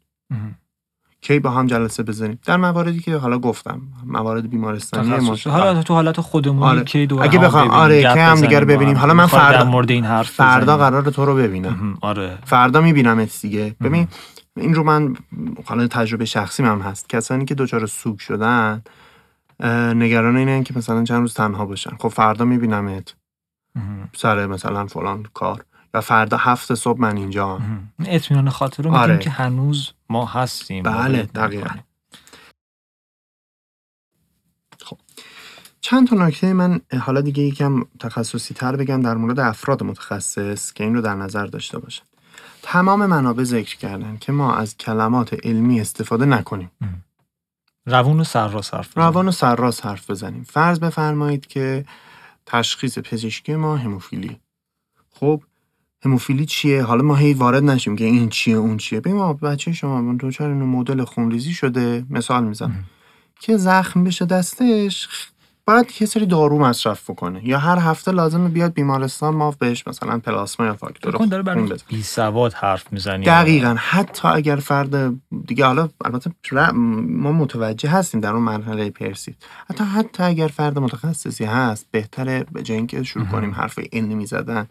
کی 1.22 1.40
با 1.40 1.50
هم 1.52 1.68
جلسه 1.68 2.04
بزنیم 2.04 2.40
در 2.46 2.58
مواردی 2.58 3.00
که 3.00 3.16
حالا 3.18 3.38
گفتم 3.40 3.82
موارد 4.06 4.50
بیمارستانی. 4.50 5.10
مش- 5.10 5.48
حالا 5.48 5.84
تو 5.84 5.94
حالت 5.94 6.22
خودمونی 6.22 6.66
آره. 6.72 6.84
که 6.84 7.06
دور 7.06 7.24
اگه 7.24 7.40
بخوام 7.40 7.70
آره 7.72 8.02
که 8.02 8.10
هم 8.10 8.42
دیگه 8.42 8.60
رو 8.60 8.66
ببینیم. 8.66 8.98
حالا 8.98 9.14
من 9.14 9.26
فردا 9.26 9.58
در 9.58 9.64
مورد 9.70 9.92
این 9.92 10.06
حرف 10.06 10.30
فردا. 10.30 10.78
قرار 10.78 11.02
تو 11.04 11.26
رو 11.26 11.36
ببینم. 11.36 11.98
آره 12.02 12.38
فردا 12.46 12.82
میبینمت 12.82 13.42
دیگه 13.42 13.76
ببین 13.82 14.08
این 14.58 14.74
رو 14.76 14.84
من 14.84 15.16
حالا 15.66 15.88
تجربه 15.88 16.26
شخصی 16.26 16.64
هم 16.64 16.80
هست 16.82 17.10
کسانی 17.10 17.46
که 17.46 17.56
دچار 17.56 17.86
سوگ 17.86 18.20
شدن 18.20 18.82
نگران 19.96 20.38
اینن 20.38 20.64
که 20.64 20.74
مثلا 20.78 21.04
چند 21.04 21.22
روز 21.22 21.34
تنها 21.34 21.66
باشن 21.66 21.92
خب 22.00 22.08
فردا 22.10 22.46
میبینمت. 22.46 23.16
سر 24.16 24.46
مثلا 24.48 24.86
فلان 24.86 25.26
کار 25.34 25.64
یا 25.94 26.02
فردا 26.02 26.38
هفت 26.38 26.74
صبح 26.74 27.00
من 27.00 27.18
اینجا. 27.18 27.60
اطمینان 28.06 28.50
خاطر 28.50 28.84
رو 28.84 28.90
میگیم 28.90 29.04
آره. 29.04 29.18
که 29.18 29.30
هنوز 29.30 29.92
ما 30.10 30.26
هستیم 30.26 30.84
بله، 30.84 31.24
دقیقاً. 31.24 31.64
می‌کنیم. 31.64 31.84
چند 35.82 36.08
تا 36.08 36.16
نکته 36.16 36.54
من 36.54 36.82
حالا 37.00 37.22
دیگه 37.22 37.44
یکم 37.44 37.84
تخصصی 38.00 38.54
تر 38.54 38.76
بگم 38.76 39.02
در 39.02 39.16
مورد 39.16 39.40
افراد 39.40 39.84
متخصص 39.84 40.74
که 40.74 40.84
این 40.84 40.96
رو 40.96 41.02
در 41.02 41.16
نظر 41.16 41.46
داشته 41.46 41.80
باشن 41.80 42.04
تمام 42.62 43.06
منابع 43.06 43.44
ذکر 43.44 43.78
کردن 43.78 44.18
که 44.18 44.32
ما 44.32 44.56
از 44.56 44.78
کلمات 44.78 45.46
علمی 45.46 45.82
استفاده 45.82 46.26
نکنیم 46.26 46.72
روون 47.86 48.20
و 48.20 48.24
سرراست 48.24 48.74
حرف 48.74 48.92
بزنیم. 48.92 49.08
روان 49.08 49.28
و 49.28 49.32
سرراست 49.32 49.86
حرف 49.86 50.10
بزنیم 50.10 50.44
فرض 50.44 50.80
بفرمایید 50.80 51.48
که 51.48 51.86
تشخیص 52.46 53.00
پزشکی 53.00 53.56
ما 53.56 53.78
هموفیلی 53.78 54.40
خب 55.10 55.42
هموفیلی 56.06 56.46
چیه؟ 56.46 56.84
حالا 56.84 57.04
ما 57.04 57.16
هی 57.16 57.34
وارد 57.34 57.64
نشیم 57.64 57.96
که 57.96 58.06
این 58.06 58.30
چیه 58.30 58.56
اون 58.56 58.78
چیه. 58.78 59.00
ببین 59.00 59.14
ما 59.14 59.34
بچه 59.34 59.74
شما 59.74 60.02
من 60.02 60.18
دوچار 60.18 60.50
اینو 60.50 60.66
مدل 60.66 61.04
خونریزی 61.04 61.54
شده 61.54 62.06
مثال 62.10 62.44
می‌زنم. 62.44 62.86
که 63.40 63.58
زخم 63.58 64.04
بشه 64.04 64.26
دستش 64.26 65.08
باید 65.66 65.92
یه 66.00 66.08
سری 66.08 66.26
دارو 66.26 66.60
مصرف 66.60 67.10
بکنه. 67.10 67.48
یا 67.48 67.60
هر 67.60 67.80
هفته 67.80 68.12
لازمه 68.12 68.50
بیاد 68.50 68.74
بیمارستان 68.74 69.36
ما 69.36 69.52
بهش 69.60 69.88
مثلا 69.88 70.20
پلاسما 70.20 70.66
یا 70.66 70.74
فاکتور 70.74 71.12
کن 71.12 71.26
داره 71.26 71.44
خون 71.44 71.66
برای. 71.66 71.80
بی 71.88 72.04
سواد 72.04 72.54
حرف 72.54 72.94
می‌زنی. 72.94 73.26
دقیقا. 73.26 73.76
حتی 73.80 74.28
اگر 74.28 74.56
فرد 74.56 75.14
دیگه 75.46 75.66
حالا 75.66 75.90
البته 76.06 76.32
ما 76.74 77.32
متوجه 77.32 77.90
هستیم 77.90 78.22
در 78.22 78.34
اون 78.34 78.44
مرحله 78.44 78.90
پرسید. 78.90 79.36
حتی 79.70 79.84
حتی 79.84 80.24
اگر 80.24 80.48
فرد 80.48 80.80
متخصصی 80.80 81.46
هست 81.46 81.88
بهتره 81.92 82.46
به 82.52 82.64
جای 82.64 82.78
اینکه 82.78 83.04
شروع 83.04 83.26
کنیم 83.26 83.52
حرف 83.52 83.80
علمی 83.94 84.26
زدن 84.26 84.68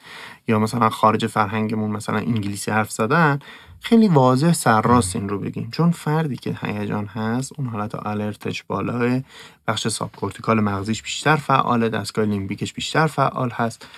یا 0.48 0.58
مثلا 0.58 0.90
خارج 0.90 1.26
فرهنگمون 1.26 1.90
مثلا 1.90 2.18
انگلیسی 2.18 2.70
حرف 2.70 2.90
زدن 2.90 3.38
خیلی 3.80 4.08
واضح 4.08 4.52
سرراست 4.52 5.16
این 5.16 5.28
رو 5.28 5.38
بگیم. 5.38 5.68
چون 5.72 5.90
فردی 5.90 6.36
که 6.36 6.58
هیجان 6.62 7.06
هست 7.06 7.52
اون 7.58 7.66
حالت 7.66 7.94
alert 7.94 8.43
ش 8.43 8.62
بالاه 8.62 9.20
بخش 9.66 9.88
subcortical 9.88 10.60
مغزیش 10.60 11.02
بیشتر 11.02 11.36
فعاله 11.36 11.88
دستگاه 11.88 12.24
لیمبیکش 12.24 12.72
بیشتر 12.72 13.06
فعال 13.06 13.50
هست 13.50 13.88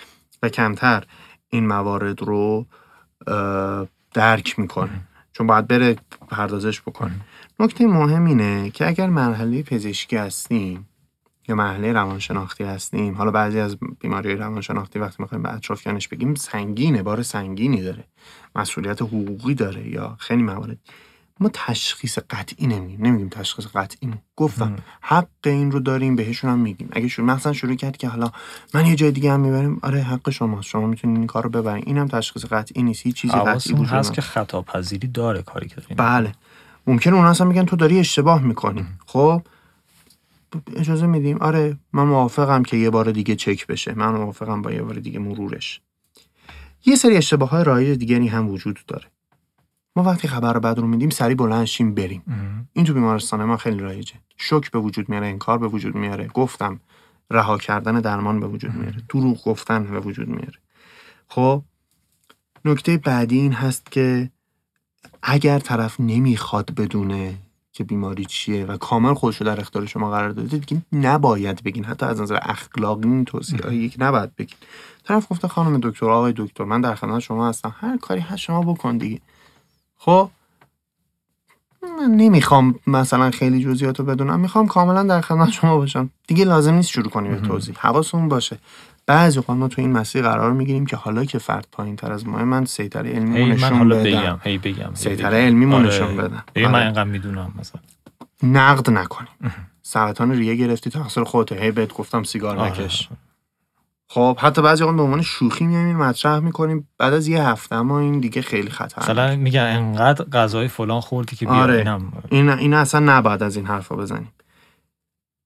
و 0.42 0.48
کمتر 0.48 1.04
این 1.50 1.66
موارد 1.66 2.22
رو 2.22 2.66
درک 4.14 4.58
می‌کنه. 4.58 5.00
چون 5.32 5.46
باید 5.46 5.66
بره 5.66 5.96
پردازش 6.28 6.80
بکنه. 6.80 7.20
نکته 7.60 7.86
مهم 7.86 8.24
اینه 8.24 8.70
که 8.70 8.88
اگر 8.88 9.06
مرحله 9.06 9.62
پزشکی 9.62 10.16
هستیم 10.16 10.88
یا 11.48 11.54
مرحله 11.54 11.92
روانشناختی 11.92 12.64
هستیم. 12.64 13.14
حالا 13.14 13.30
بعضی 13.30 13.58
از 13.58 13.76
بیماری 14.00 14.36
روانشناختی 14.36 14.98
وقتی 14.98 15.16
می‌خوایم 15.18 15.42
به 15.42 15.54
اطرافیانش 15.54 16.08
بگیم 16.08 16.34
سنگینه 16.34 17.02
بار 17.02 17.22
سنگینی 17.22 17.82
داره. 17.82 18.04
مسئولیت 18.56 19.02
حقوقی 19.02 19.54
داره 19.54 19.88
یا 19.88 20.16
خیلی 20.18 20.42
موارد. 20.42 20.78
ما 21.40 21.50
تشخیص 21.52 22.18
قطعی 22.30 22.66
نمیگیم. 22.66 23.06
نمیگیم 23.06 23.28
تشخیص 23.28 23.66
قطعی 23.66 24.10
گفتم 24.36 24.76
حق 25.00 25.26
این 25.44 25.70
رو 25.70 25.80
داریم 25.80 26.16
بهشون 26.16 26.50
هم 26.50 26.58
میگیم. 26.58 26.88
اگه 26.92 27.08
شروع 27.08 27.26
مثلا 27.26 27.52
شروع 27.52 27.74
کرد 27.74 27.96
که 27.96 28.08
حالا 28.08 28.32
من 28.74 28.86
یه 28.86 28.96
جای 28.96 29.10
دیگه 29.10 29.32
هم 29.32 29.40
می‌بریم 29.40 29.78
آره 29.82 30.02
حق 30.02 30.30
شماست. 30.30 30.68
شما 30.68 30.86
می‌تونید 30.86 31.16
این 31.16 31.26
کار 31.26 31.42
رو 31.44 31.50
ببرین. 31.50 31.84
اینم 31.86 32.08
تشخیص 32.08 32.44
قطعی 32.44 32.82
نیست. 32.82 33.06
هیچ 33.06 33.16
چیزی 33.16 33.34
قطعی 33.34 33.72
وجود 33.72 33.86
هست. 33.86 34.12
که 34.12 34.20
خطا 34.20 34.62
پذیری 34.62 35.08
داره 35.08 35.42
کاری 35.42 35.68
که 35.68 35.94
بله. 35.96 36.32
ممکنه 36.86 37.14
اونا 37.14 37.28
اصلا 37.28 37.46
میگن 37.46 37.64
تو 37.64 37.76
داری 37.76 37.98
اشتباه 37.98 38.42
می‌کنی. 38.42 38.86
خب؟ 39.06 39.42
اجازه 40.76 41.06
میدیم؟ 41.06 41.38
آره 41.38 41.76
من 41.92 42.04
موافقم 42.04 42.62
که 42.62 42.76
یه 42.76 42.90
بار 42.90 43.12
دیگه 43.12 43.36
چک 43.36 43.66
بشه. 43.66 43.94
من 43.94 44.12
موافقم 44.12 44.62
با 44.62 44.72
یه 44.72 44.82
بار 44.82 44.94
دیگه 44.94 45.18
مرورش. 45.18 45.80
یه 46.86 46.96
سری 46.96 47.16
اشتباه 47.16 47.50
های 47.50 47.64
رایج 47.64 47.98
دیگری 47.98 48.28
هم 48.28 48.48
وجود 48.48 48.80
داره. 48.86 49.04
ما 49.96 50.02
وقتی 50.02 50.28
خبر 50.28 50.58
بد 50.58 50.78
رو 50.78 50.86
میدیم 50.86 51.10
سریع 51.10 51.36
بلند 51.36 51.64
شیم 51.64 51.94
بریم. 51.94 52.22
این 52.72 52.84
تو 52.84 52.94
بیمارستان 52.94 53.44
ما 53.44 53.56
خیلی 53.56 53.78
رایجه. 53.78 54.14
شوک 54.36 54.70
به 54.70 54.78
وجود 54.78 55.08
میاره 55.08 55.26
انکار 55.26 55.58
به 55.58 55.68
وجود 55.68 55.94
میاره. 55.94 56.26
گفتم 56.26 56.80
رها 57.30 57.58
کردن 57.58 58.00
درمان 58.00 58.40
به 58.40 58.46
وجود 58.46 58.74
میاره. 58.74 59.02
دروغ 59.08 59.44
گفتن 59.44 59.84
به 59.84 60.00
وجود 60.00 60.28
میاره. 60.28 60.58
خب 61.28 61.62
نکته 62.64 62.96
بعدی 62.96 63.38
این 63.38 63.52
هست 63.52 63.92
که 63.92 64.30
اگر 65.22 65.58
طرف 65.58 66.00
نمی‌خواد 66.00 66.74
بدونه 66.74 67.34
که 67.82 67.86
بیماری 67.86 68.24
چیه 68.24 68.64
و 68.64 68.76
کامل 68.76 69.14
خودش 69.14 69.36
رو 69.36 69.46
در 69.46 69.60
اختیار 69.60 69.86
شما 69.86 70.10
قرار 70.10 70.30
داده 70.30 70.58
دیگه 70.58 70.82
نباید 70.92 71.62
بگین. 71.62 71.84
حتی 71.84 72.06
از 72.06 72.20
نظر 72.20 72.38
اخلاقی 72.42 73.08
این 73.08 73.24
توصیه 73.24 73.74
یک 73.74 73.96
نباید 73.98 74.36
بگین. 74.36 74.56
طرف 75.04 75.26
گفته 75.30 75.48
خانم 75.48 75.80
دکتر 75.82 76.10
آقای 76.10 76.32
دکتر 76.36 76.64
من 76.64 76.80
در 76.80 76.94
خدمت 76.94 77.20
شما 77.20 77.48
هستم. 77.48 77.74
هر 77.80 77.96
کاری 77.96 78.20
هست 78.20 78.36
شما 78.36 78.62
بکن 78.62 78.96
دیگه. 78.96 79.20
خب؟ 79.96 80.30
من 81.98 82.10
نمی‌خوام 82.10 82.74
مثلا 82.86 83.30
خیلی 83.30 83.64
جزئیات 83.64 84.00
رو 84.00 84.06
بدونم. 84.06 84.40
می‌خوام 84.40 84.66
کاملا 84.66 85.02
در 85.02 85.20
خدمت 85.20 85.50
شما 85.50 85.76
باشم. 85.76 86.10
دیگه 86.26 86.44
لازم 86.44 86.74
نیست 86.74 86.90
شروع 86.90 87.08
کنی 87.10 87.28
به 87.28 87.40
توضیح. 87.40 87.74
حواسمون 87.78 88.28
باشه. 88.28 88.58
بعضی 89.06 89.38
اوقات 89.38 89.56
ما 89.56 89.68
تو 89.68 89.80
این 89.80 89.92
مسیر 89.92 90.22
قرار 90.22 90.52
می‌گیریم 90.52 90.86
که 90.86 90.96
حالا 90.96 91.24
که 91.24 91.38
فرد 91.38 91.66
پایین 91.72 91.96
تر 91.96 92.12
از 92.12 92.26
ما 92.26 92.44
من 92.44 92.64
سیطره 92.64 93.10
علمی 93.10 93.36
هی 93.36 93.44
من 93.44 93.52
نشون 93.52 93.78
حالا 93.78 93.96
بدم 93.96 94.04
بگم 94.04 94.38
هی 94.42 94.58
بگم 94.58 94.90
سیطره. 94.94 95.38
علمیمو 95.38 95.76
آره. 95.76 95.86
نشون 95.86 96.16
بدم. 96.16 96.44
هی 96.56 96.66
من 96.66 96.74
آره. 96.74 96.84
اینقدر 96.84 97.04
می‌دونم 97.04 97.52
مثلا 97.58 97.80
نقد 98.42 98.90
نکنیم 98.90 99.28
سرطان 99.82 100.32
ریه 100.32 100.54
گرفتی 100.54 100.90
تقصیر 100.90 101.24
خودته 101.24 101.54
هی 101.54 101.70
بهت 101.70 101.94
گفتم 101.94 102.22
سیگار 102.22 102.56
آره. 102.56 102.70
نکش 102.70 103.08
خب 104.08 104.38
حتی 104.40 104.62
بعضی 104.62 104.82
اوقات 104.82 104.96
به 104.96 105.02
عنوان 105.02 105.22
شوخی 105.22 105.66
میایم 105.66 105.86
این 105.86 105.96
مطرح 105.96 106.38
می‌کنیم 106.38 106.88
بعد 106.98 107.12
از 107.12 107.28
یه 107.28 107.42
هفته 107.42 107.74
اما 107.74 108.00
این 108.00 108.20
دیگه 108.20 108.42
خیلی 108.42 108.70
خطر 108.70 109.02
مثلا 109.02 109.36
میگن 109.36 109.60
انقدر 109.60 110.24
غذای 110.24 110.68
فلان 110.68 111.00
خوردی 111.00 111.36
که 111.36 111.46
بیا 111.46 111.54
آره. 111.54 111.78
اینم 111.78 112.12
این 112.30 112.48
این 112.48 112.74
اصلا 112.74 113.00
نباید 113.00 113.42
از 113.42 113.56
این 113.56 113.66
حرفا 113.66 113.96
بزنیم 113.96 114.32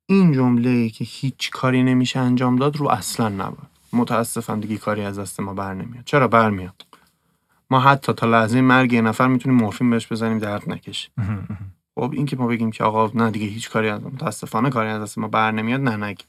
این 0.07 0.33
جمله 0.33 0.89
که 0.89 1.05
هیچ 1.05 1.51
کاری 1.51 1.83
نمیشه 1.83 2.19
انجام 2.19 2.57
داد 2.57 2.77
رو 2.77 2.89
اصلا 2.89 3.29
نباید. 3.29 3.77
متاسفم 3.93 4.61
دیگه 4.61 4.77
کاری 4.77 5.03
از 5.03 5.19
دست 5.19 5.41
ما 5.41 5.55
بر 5.55 5.75
نمیاد. 5.75 6.05
چرا 6.05 6.29
برمیاد 6.29 6.87
ما 7.71 7.81
حتی 7.81 8.13
تا 8.13 8.27
لحظه 8.27 8.61
مرگ 8.61 8.93
یه 8.93 9.01
نفر 9.01 9.27
می‌تونیم 9.27 9.59
مورفین 9.59 9.91
بهش 9.91 10.13
بزنیم 10.13 10.39
درد 10.39 10.71
نکشه. 10.71 11.09
خب 11.95 12.11
این 12.13 12.27
که 12.27 12.37
ما 12.37 12.47
بگیم 12.47 12.71
که 12.71 12.85
آقا 12.85 13.11
نه 13.15 13.31
دیگه 13.31 13.47
هیچ 13.47 13.71
کاری 13.71 13.89
از 13.89 14.03
متاسفانه 14.03 14.71
کاری 14.71 14.89
از 14.89 15.03
دست 15.03 15.19
ما 15.19 15.29
بر 15.29 15.51
نمیاد 15.51 15.81
نه 15.81 15.97
نگیم. 15.97 16.27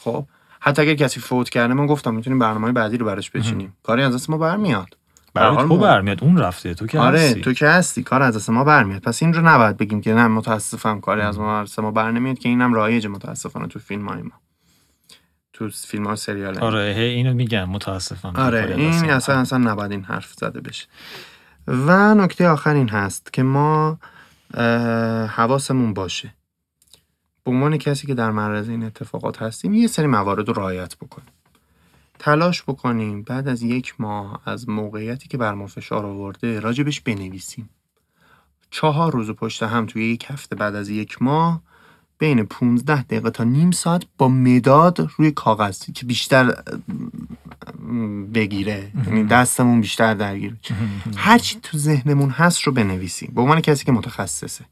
خب 0.00 0.24
حتی 0.60 0.82
اگر 0.82 0.94
کسی 0.94 1.20
فوت 1.20 1.50
کرده 1.50 1.74
ما 1.74 1.86
گفتم 1.86 2.14
می‌تونیم 2.14 2.38
برنامه 2.38 2.72
بعدی 2.72 2.96
رو 2.96 3.06
براش 3.06 3.30
بچینیم. 3.30 3.76
کاری 3.82 4.02
از 4.02 4.14
دست 4.14 4.30
ما 4.30 4.38
برمیاد 4.38 4.96
برای 5.34 5.68
تو 5.68 5.78
برمیاد؟ 5.78 6.24
اون 6.24 6.38
رفته. 6.38 6.74
تو 6.74 6.86
که 6.86 6.98
آره 6.98 7.20
هستی. 7.20 7.40
تو 7.40 7.52
که 7.52 7.68
هستی. 7.68 8.02
کار 8.02 8.22
از 8.22 8.50
ما 8.50 8.64
برمیاد. 8.64 9.02
پس 9.02 9.22
این 9.22 9.34
رو 9.34 9.48
نباید 9.48 9.76
بگیم 9.76 10.00
که 10.00 10.14
نه 10.14 10.26
متاسفم. 10.26 11.00
کاری 11.00 11.20
از 11.20 11.38
ما 11.38 11.60
از 11.60 11.78
ما 11.78 11.90
بر 11.90 12.10
نمیاد 12.10 12.38
که 12.38 12.48
اینم 12.48 12.74
رایج 12.74 13.06
متاسفانه 13.06 13.66
تو 13.66 13.78
فیلم 13.78 14.08
های 14.08 14.22
ما. 14.22 14.32
تو 15.52 15.68
فیلم 15.68 16.06
ها 16.06 16.16
سریال. 16.16 16.58
آره 16.58 16.94
هی 16.96 17.04
اینو 17.04 17.34
میگم. 17.34 17.64
متاسفم. 17.64 18.32
آره 18.36 18.74
این 18.76 19.10
اصلا 19.10 19.38
اصلا 19.38 19.58
نباید 19.58 19.90
این 19.90 20.02
حرف 20.04 20.32
زده 20.32 20.60
بشه. 20.60 20.86
و 21.68 22.14
نکته 22.14 22.48
آخر 22.48 22.74
این 22.74 22.88
هست 22.88 23.32
که 23.32 23.42
ما 23.42 23.98
حواسمون 25.28 25.94
باشه. 25.94 26.34
به 27.44 27.50
عنوان 27.50 27.76
کسی 27.76 28.06
که 28.06 28.14
در 28.14 28.30
معرض 28.30 28.68
این 28.68 28.84
اتفاقات 28.84 29.42
هستیم 29.42 29.74
یه 29.74 29.86
سری 29.86 30.06
موارد 30.06 30.48
رو 30.48 30.54
رعایت 30.54 30.96
بکنیم. 30.96 31.28
تلاش 32.22 32.62
بکنیم 32.62 33.22
بعد 33.22 33.48
از 33.48 33.62
یک 33.62 33.94
ماه 33.98 34.42
از 34.46 34.68
موقعیتی 34.68 35.28
که 35.28 35.38
بر 35.38 35.54
ما 35.54 35.66
فشار 35.66 36.06
آورده 36.06 36.60
راجبش 36.60 37.00
بنویسیم. 37.00 37.68
چهار 38.70 39.12
روز 39.12 39.30
پشت 39.30 39.62
هم 39.62 39.86
توی 39.86 40.04
یک 40.04 40.26
هفته 40.30 40.56
بعد 40.56 40.74
از 40.74 40.88
یک 40.88 41.22
ماه 41.22 41.62
بین 42.18 42.44
15 42.44 43.02
دقیقه 43.02 43.30
تا 43.30 43.44
نیم 43.44 43.70
ساعت 43.70 44.02
با 44.18 44.28
مداد 44.28 45.10
روی 45.16 45.30
کاغذ 45.30 45.78
که 45.94 46.06
بیشتر 46.06 46.62
بگیره. 48.34 48.90
یعنی 49.06 49.24
دستمون 49.24 49.80
بیشتر 49.80 50.14
درگیر 50.14 50.56
هرچی 51.16 51.58
تو 51.62 51.78
ذهنمون 51.78 52.30
هست 52.30 52.62
رو 52.62 52.72
بنویسیم. 52.72 53.32
به 53.34 53.40
عنوان 53.40 53.60
کسی 53.60 53.84
که 53.84 53.92
متخصصه. 53.92 54.64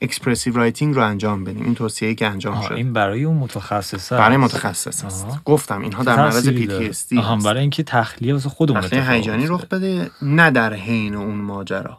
expressive 0.00 0.56
writing 0.56 0.94
رو 0.94 1.02
انجام 1.02 1.44
بدیم 1.44 1.64
این 1.64 1.74
توصیه‌ای 1.74 2.14
که 2.14 2.26
انجام 2.26 2.60
شد 2.60 2.72
این 2.72 2.92
برای 2.92 3.24
اون 3.24 3.36
متخصصه 3.36 4.16
برای. 4.16 4.36
متخصص 4.36 5.04
است. 5.04 5.26
گفتم 5.44 5.82
اینها 5.82 6.04
در 6.04 6.16
معرض 6.16 6.48
داره. 6.48 6.90
PTSD 6.92 7.18
آها، 7.18 7.36
هست. 7.36 7.46
برای 7.46 7.60
اینکه 7.60 7.82
تخلیه 7.82 8.32
واسه 8.34 8.48
خودمون 8.48 8.80
تخلیه 8.80 9.10
هیجانی. 9.10 9.46
رخ 9.46 9.64
بده 9.64 10.10
نه 10.22 10.50
در 10.50 10.74
حین 10.74 11.14
اون 11.14 11.34
ماجرا 11.34 11.98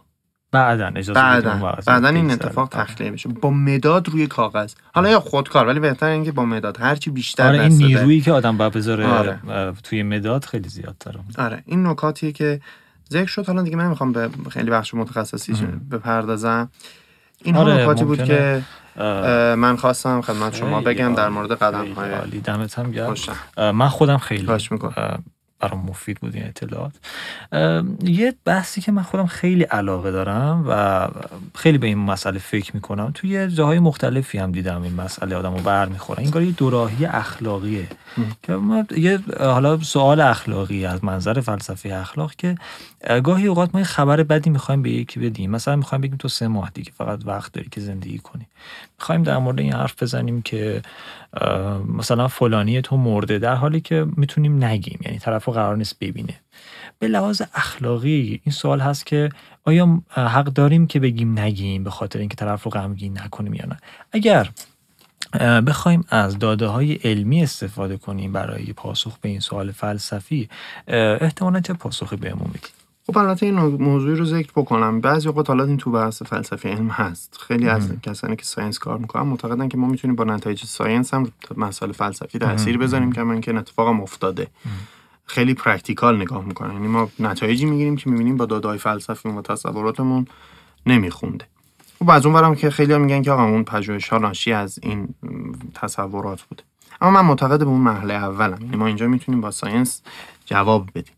بعدا 0.51 0.87
اجازه 0.87 1.13
بعدا 1.13 1.59
وقت 1.63 1.85
بعدا 1.85 2.07
این. 2.07 2.31
اتفاق 2.31 2.69
تخلیه 2.69 3.11
بشه 3.11 3.29
با 3.29 3.49
مداد 3.49 4.09
روی 4.09 4.27
کاغذ 4.27 4.73
حالا 4.93 5.09
یا 5.09 5.19
خودکار 5.19 5.67
ولی 5.67 5.79
بهتر 5.79 6.05
اینکه 6.05 6.31
با 6.31 6.45
مداد 6.45 6.77
هرچی 6.79 7.09
بیشتر 7.09 7.47
آره 7.47 7.61
این. 7.61 7.71
نیرویی 7.71 8.21
که 8.21 8.31
آدم 8.31 8.57
باید 8.57 8.73
بذاره 8.73 9.07
آره. 9.07 9.73
توی 9.83 10.03
مداد 10.03 10.45
خیلی 10.45 10.69
زیادتره 10.69 11.19
آره 11.37 11.63
این 11.65 11.87
نکاتیه 11.87 12.31
که 12.31 12.61
ذکر 13.11 13.27
شد 13.27 13.45
حالا 13.47 13.61
دیگه 13.61 13.75
من 13.75 13.85
نمی‌خوام 13.85 14.11
به 14.11 14.29
خیلی 14.49 14.71
بخش 14.71 14.93
متخصصی 14.93 15.53
بپردازم 15.91 16.69
این 17.43 17.55
آره، 17.57 17.73
نکاتی 17.73 18.03
بود. 18.03 18.23
که 18.23 18.63
من 19.57 19.75
خواستم 19.75 20.21
خدمت 20.21 20.55
شما 20.55 20.81
بگم 20.81 21.15
در 21.15 21.29
مورد 21.29 21.51
قدم. 21.51 21.93
های 21.93 22.11
عالی. 22.11 22.39
دمت 22.39 22.79
هم 22.79 22.91
گرم. 22.91 23.15
من 23.57 23.89
خودم 23.89 24.17
خیلی 24.17 24.47
برام 25.59 25.85
مفید 25.89 26.19
بود 26.19 26.35
این 26.35 26.45
اطلاعات. 26.47 26.91
یه 28.03 28.33
بحثی 28.45 28.81
که 28.81 28.91
من 28.91 29.01
خودم 29.01 29.25
خیلی 29.25 29.63
علاقه 29.63 30.11
دارم 30.11 30.65
و 30.67 31.07
خیلی 31.55 31.77
به 31.77 31.87
این 31.87 31.97
مسئله 31.97 32.39
فکر 32.39 32.75
می‌کنم 32.75 33.11
توی 33.13 33.47
جاهای 33.47 33.79
مختلفی 33.79 34.37
هم 34.37 34.51
دیدم 34.51 34.81
این 34.81 34.93
مسئله 34.93 35.35
آدم 35.35 35.53
رو 35.53 35.59
بر 35.59 35.85
می‌خوره. 35.85 36.19
این 36.19 36.45
یه 36.45 36.51
دوراهی 36.51 37.05
اخلاقیه. 37.05 37.87
که 38.43 38.53
ما 38.53 38.85
یه 38.97 39.19
حالا 39.39 39.77
سوال 39.77 40.21
اخلاقی 40.21 40.85
از 40.85 41.03
منظر 41.03 41.41
فلسفه 41.41 41.95
اخلاق 41.95 42.35
که 42.35 42.55
گاهی 43.23 43.47
اوقات 43.47 43.69
ما 43.73 43.79
یه 43.79 43.85
خبر 43.85 44.23
بدی 44.23 44.49
می‌خوایم 44.49 44.81
به 44.81 44.89
یکی 44.89 45.19
بدیم. 45.19 45.51
مثلا 45.51 45.75
می‌خوایم 45.75 46.01
بگیم 46.01 46.17
تو 46.17 46.27
سه 46.27 46.47
ماه 46.47 46.71
دیگه 46.73 46.91
فقط 46.97 47.21
وقت 47.25 47.53
داری 47.53 47.69
که 47.69 47.81
زندگی 47.81 48.17
کنی. 48.17 48.47
می‌خوایم 48.99 49.23
در 49.23 49.37
مورد 49.37 49.59
این 49.59 49.73
حرف 49.73 50.03
بزنیم 50.03 50.41
که 50.41 50.81
مثلا 51.97 52.27
فلانی 52.27 52.81
تو 52.81 52.97
مرده 52.97 53.39
در 53.39 53.55
حالی 53.55 53.81
که 53.81 54.05
می‌تونیم 54.17 54.63
نگیم. 54.63 54.99
یعنی 55.05 55.19
طرف 55.19 55.45
رو 55.45 55.53
قرار 55.53 55.77
نیست 55.77 55.99
ببینه. 55.99 56.39
به 56.99 57.07
لحاظ 57.07 57.41
اخلاقی 57.53 58.41
این 58.43 58.53
سوال 58.53 58.79
هست 58.79 59.05
که 59.05 59.29
آیا 59.65 60.01
حق 60.09 60.45
داریم 60.45 60.87
که 60.87 60.99
بگیم 60.99 61.39
نگیم 61.39 61.83
به 61.83 61.89
خاطر 61.89 62.19
اینکه 62.19 62.35
طرف 62.35 62.63
رو 62.63 62.71
غمگین 62.71 63.19
نکنیم 63.19 63.53
یا 63.53 63.65
نه؟ 63.65 63.77
اگر 64.11 64.49
بخوایم 65.67 66.03
از 66.09 66.39
داده 66.39 66.67
های 66.67 66.93
علمی 66.93 67.43
استفاده 67.43 67.97
کنیم 67.97 68.31
برای 68.33 68.73
پاسخ 68.73 69.17
به 69.17 69.29
این 69.29 69.39
سوال 69.39 69.71
فلسفی 69.71 70.49
احتمالا 70.87 71.59
چه 71.59 71.73
پاسخی 71.73 72.15
بهمون 72.15 72.47
میدیم 72.47 72.71
خب 73.07 73.17
البته 73.17 73.45
این 73.45 73.59
موضوعی 73.59 74.15
رو 74.15 74.25
ذکر 74.25 74.51
بکنم. 74.55 75.01
بعضی 75.01 75.27
اوقات 75.27 75.49
حالا 75.49 75.63
این 75.63 75.77
تو 75.77 75.91
بحث 75.91 76.21
فلسفه 76.21 76.69
علم 76.69 76.87
هست. 76.87 77.37
خیلی 77.47 77.69
از 77.69 77.91
کسانی 78.03 78.35
که 78.35 78.45
science 78.45 78.79
کار 78.79 78.97
می‌کنن 78.97 79.23
معتقدن 79.23 79.69
که 79.69 79.77
ما 79.77 79.87
می‌تونیم 79.87 80.15
با 80.15 80.23
نتایج 80.23 80.63
science 80.65 81.13
هم 81.13 81.31
مسائل 81.57 81.91
فلسفی 81.91 82.39
تاثیر 82.39 82.77
بذاریم 82.77 83.11
که 83.11 83.21
این 83.21 83.41
که 83.41 83.51
این 83.51 83.57
اتفاق 83.57 83.87
هم 83.87 84.01
افتاده. 84.01 84.47
خیلی 85.25 85.53
practical 85.53 86.21
نگاه 86.21 86.45
می‌کنن. 86.45 86.73
یعنی 86.73 86.87
ما 86.87 87.09
نتایجی 87.19 87.65
می‌گیریم 87.65 87.95
که 87.95 88.09
می‌بینیم 88.09 88.37
با 88.37 88.45
دادای 88.45 88.77
فلسفی 88.77 89.29
و 89.29 89.41
تصوراتمون 89.41 90.27
نمیخونده. 90.85 91.45
و 92.01 92.11
از 92.11 92.25
اون 92.25 92.35
ورم 92.35 92.55
که 92.55 92.69
خیلی 92.69 92.97
میگن 92.97 93.21
که 93.21 93.31
آقا 93.31 93.43
اون 93.43 93.63
پژوهش 93.63 94.13
ناشی 94.13 94.53
از 94.53 94.79
این 94.83 95.07
تصورات 95.73 96.41
بوده. 96.41 96.63
اما 97.01 97.11
من 97.11 97.25
معتقد 97.27 97.59
به 97.59 97.65
اون 97.65 97.81
مرحله 97.81 98.13
اولم. 98.13 98.61
یعنی 98.61 98.77
ما 98.77 98.87
اینجا 98.87 99.07
می‌تونیم 99.07 99.41
با 99.41 99.51
science 99.51 100.01
جواب 100.45 100.89
بدیم. 100.95 101.13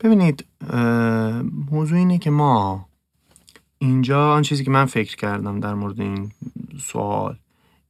ببینید 0.00 0.44
موضوع 1.70 1.98
اینه 1.98 2.18
که 2.18 2.30
ما 2.30 2.88
اینجا 3.78 4.32
آن 4.32 4.42
چیزی 4.42 4.64
که 4.64 4.70
من 4.70 4.84
فکر 4.84 5.16
کردم 5.16 5.60
در 5.60 5.74
مورد 5.74 6.00
این 6.00 6.32
سوال 6.80 7.38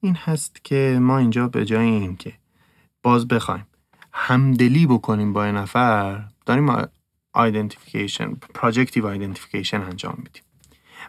این 0.00 0.14
هست 0.14 0.64
که 0.64 0.98
ما 1.02 1.18
اینجا 1.18 1.48
به 1.48 1.64
جای 1.64 1.86
این 1.86 2.16
که 2.16 2.32
باز 3.02 3.28
بخوایم 3.28 3.66
همدلی 4.12 4.86
بکنیم 4.86 5.32
با 5.32 5.50
نفر 5.50 6.24
داریم 6.46 6.86
identification 7.32 8.34
projective 8.34 9.06
identification 9.06 9.82
انجام 9.82 10.14
میدیم. 10.18 10.42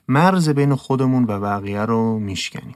مرز 0.07 0.49
بین 0.49 0.75
خودمون 0.75 1.23
و 1.23 1.39
بقیه 1.39 1.81
رو 1.81 2.19
میشکنیم. 2.19 2.75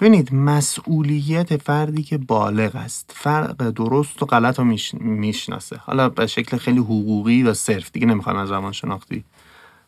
ببینید 0.00 0.34
مسئولیت 0.34 1.56
فردی 1.56 2.02
که 2.02 2.18
بالغ 2.18 2.76
است. 2.76 3.12
فرق 3.14 3.70
درست 3.70 4.22
و 4.22 4.26
غلط 4.26 4.58
رو 4.58 4.64
میش... 4.64 4.94
می‌شناسه. 4.94 5.76
حالا 5.76 6.08
به 6.08 6.26
شکل 6.26 6.56
خیلی 6.56 6.78
حقوقی 6.78 7.42
و 7.42 7.54
صرف 7.54 7.92
دیگه 7.92 8.06
نمی‌خوام 8.06 8.36
از 8.36 8.48
روان 8.48 8.72
شناختی 8.72 9.24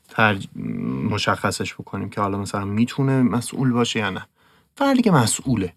ترج... 0.09 0.49
مشخصش 1.11 1.75
بکنیم 1.75 2.11
که 2.11 2.21
حالا 2.21 2.39
مثلا 2.39 2.65
می‌تونه 2.65 3.23
مسئول 3.23 3.73
باشه 3.73 4.01
یا 4.01 4.11
نه. 4.11 4.27
فردی 4.77 5.03
که 5.03 5.11
مسئوله 5.11 5.73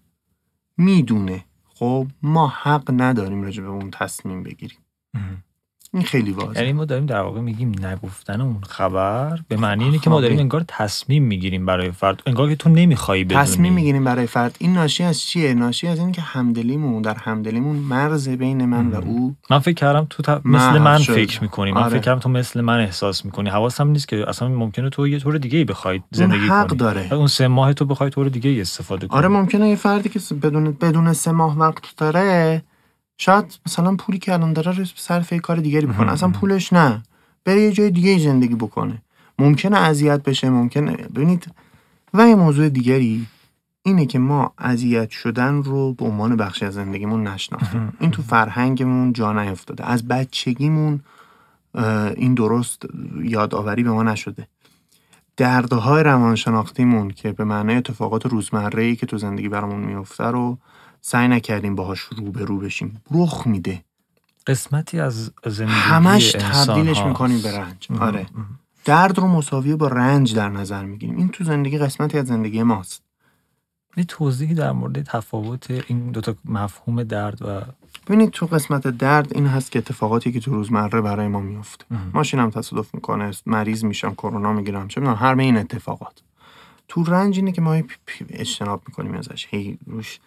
می‌دونه. 0.77 1.45
خب 1.75 2.07
ما 2.21 2.47
حق 2.47 3.01
نداریم 3.01 3.41
راجع 3.41 3.63
به 3.63 3.69
اون 3.69 3.91
تصمیم 3.91 4.43
بگیریم. 4.43 4.79
این 5.95 6.03
خیلی 6.03 6.31
واضحه. 6.31 6.61
یعنی 6.61 6.73
ما 6.73 6.85
داریم 6.85 7.05
در 7.05 7.21
واقع 7.21 7.41
میگیم 7.41 7.85
نگفتن 7.85 8.41
اون 8.41 8.57
خبر 8.69 9.39
به 9.47 9.57
معنی 9.57 9.83
اینه 9.83 9.99
که 9.99 10.09
ما 10.09 10.21
داریم. 10.21 10.39
انگار 10.39 10.65
تصمیم 10.67 11.23
می‌گیریم 11.23 11.65
برای 11.65 11.91
فرد. 11.91 12.21
انگار 12.25 12.49
که 12.49 12.55
تو 12.55 12.69
نمی‌خوای 12.69 13.23
بدونی. 13.23 13.41
تصمیم 13.41 13.73
می‌گیریم 13.73 14.03
برای 14.03 14.27
فرد. 14.27 14.55
این 14.59 14.73
ناشی 14.73 15.03
از 15.03 15.21
چیه؟ 15.21 15.53
ناشی 15.53 15.87
از 15.87 15.99
اینکه 15.99 16.21
همدلیمون 16.21 17.01
در 17.01 17.13
همدلیمون 17.13 17.75
مرز 17.75 18.29
بین 18.29 18.65
من 18.65 18.87
و 18.89 18.95
او 18.95 19.35
من 19.49 19.59
فکر 19.59 19.73
کردم 19.73 20.07
تو 20.09 20.23
ت- 20.23 20.41
مثل 20.45 20.77
من 20.79 20.97
شده. 20.97 21.15
فکر 21.15 21.41
می‌کنی. 21.43 21.71
من 21.71 21.81
آره. 21.81 21.89
فکر 21.89 21.99
کردم 21.99 22.19
تو 22.19 22.29
مثل 22.29 22.61
من 22.61 22.79
احساس 22.79 23.25
می‌کنی. 23.25 23.49
حواسم 23.49 23.87
نیست 23.87 24.07
که 24.07 24.29
اصلا 24.29 24.47
ممکنه 24.47 24.89
تو 24.89 25.07
یه 25.07 25.19
طور 25.19 25.37
دیگه 25.37 25.57
ای 25.57 25.65
بخوای 25.65 26.01
زندگی 26.11 26.47
حق 26.47 26.67
کنی. 26.67 26.77
داره. 26.77 27.13
اون 27.13 27.27
سه 27.27 27.47
ماه 27.47 27.73
تو 27.73 27.85
بخوای 27.85 28.09
طور 28.09 28.29
دیگه 28.29 28.61
استفاده 28.61 29.07
کنی. 29.07 29.17
آره 29.17 29.27
ممکنه 29.27 29.69
یه 29.69 29.75
فردی 29.75 30.09
که 30.09 30.19
بدون 30.41 30.71
بدون 30.71 31.13
سه 31.13 31.31
ماه 31.31 31.57
وقت 31.59 31.83
داره 31.97 32.61
شاید 33.17 33.59
مثلا 33.67 33.95
پولی 33.95 34.19
که 34.19 34.33
الان 34.33 34.53
داره 34.53 34.71
رو 34.71 34.85
صرف 34.95 35.31
یه 35.31 35.39
کار 35.39 35.57
دیگری 35.57 35.85
بکنه. 35.85 36.11
اصلا 36.11 36.29
پولش 36.29 36.73
نه. 36.73 37.03
بره 37.45 37.61
یه 37.61 37.71
جای 37.71 37.91
دیگه 37.91 38.19
زندگی 38.19 38.55
بکنه. 38.55 39.01
ممکنه 39.39 39.77
اذیت 39.77 40.23
بشه 40.23 40.49
ممکنه 40.49 40.91
ببینید 40.91 41.47
و 42.13 42.27
یه 42.27 42.35
موضوع 42.35 42.69
دیگری 42.69 43.27
اینه 43.83 44.05
که 44.05 44.19
ما 44.19 44.53
اذیت 44.57 45.09
شدن 45.09 45.63
رو 45.63 45.93
به 45.93 46.05
عنوان 46.05 46.35
بخشی 46.35 46.65
از 46.65 46.73
زندگیمون 46.73 47.27
نشناختیم. 47.27 47.93
این 47.99 48.11
تو 48.11 48.21
فرهنگمون 48.21 49.13
جا 49.13 49.33
نیفتاده. 49.33 49.85
از 49.85 50.07
بچگیمون 50.07 50.99
این 52.15 52.33
درست 52.33 52.83
یادآوری 53.23 53.83
به 53.83 53.91
ما 53.91 54.03
نشده. 54.03 54.47
دردهای 55.37 56.03
روانشناختیمون 56.03 57.11
که 57.11 57.31
به 57.31 57.43
معنای 57.43 57.75
اتفاقات 57.75 58.25
روزمره‌ای 58.25 58.95
که 58.95 59.05
تو 59.05 59.17
زندگی 59.17 59.49
برامون 59.49 59.79
میفته 59.79 60.23
رو 60.23 60.57
سعی 61.07 61.27
نکردیم 61.27 61.75
باهاش 61.75 61.99
رو 61.99 62.31
به 62.31 62.45
رو 62.45 62.57
بشیم. 62.57 63.01
رخ 63.11 63.47
میده. 63.47 63.83
قسمتی 64.47 64.99
از 64.99 65.31
زندگی 65.45 65.73
همش 65.73 66.31
تبدیلش. 66.31 66.99
می‌کنیم 66.99 67.41
به 67.41 67.57
رنج. 67.57 67.87
آره. 67.99 68.25
درد 68.85 69.19
رو 69.19 69.27
مساوی 69.27 69.75
با 69.75 69.87
رنج 69.87 70.35
در 70.35 70.49
نظر 70.49 70.85
می‌گیریم. 70.85 71.17
این 71.17 71.29
تو 71.29 71.43
زندگی 71.43 71.77
قسمتی 71.77 72.17
از 72.17 72.27
زندگی 72.27 72.63
ماست. 72.63 73.03
یه 73.97 74.03
توضیحی 74.03 74.53
در 74.53 74.71
مورد 74.71 75.03
تفاوت 75.03 75.71
این 75.87 76.11
دوتا 76.11 76.35
مفهوم 76.45 77.03
درد 77.03 77.41
و 77.41 77.61
ببینید 78.07 78.29
تو 78.29 78.45
قسمت 78.45 78.87
درد 78.87 79.35
این 79.35 79.47
هست 79.47 79.71
که 79.71 79.79
اتفاقاتی 79.79 80.31
که 80.31 80.39
تو 80.39 80.51
روزمره 80.51 81.01
برای 81.01 81.27
ما 81.27 81.39
میفته. 81.39 81.85
ماشینم 82.13 82.49
تصادف 82.49 82.95
می‌کنه 82.95 83.31
مریض 83.45 83.83
میشم 83.83 84.13
کرونا 84.13 84.53
می‌گیرم 84.53 84.87
چه 84.87 85.01
می‌دونم 85.01 85.17
هر 85.17 85.39
این 85.39 85.57
اتفاقات. 85.57 86.21
تو 86.87 87.03
رنج 87.03 87.37
اینه 87.37 87.51
که 87.51 87.61
ما 87.61 87.81
اجتناب 88.29 88.81
می‌کنیم 88.87 89.13
ازش. 89.13 89.47
هی 89.49 89.77
روش 89.87 90.19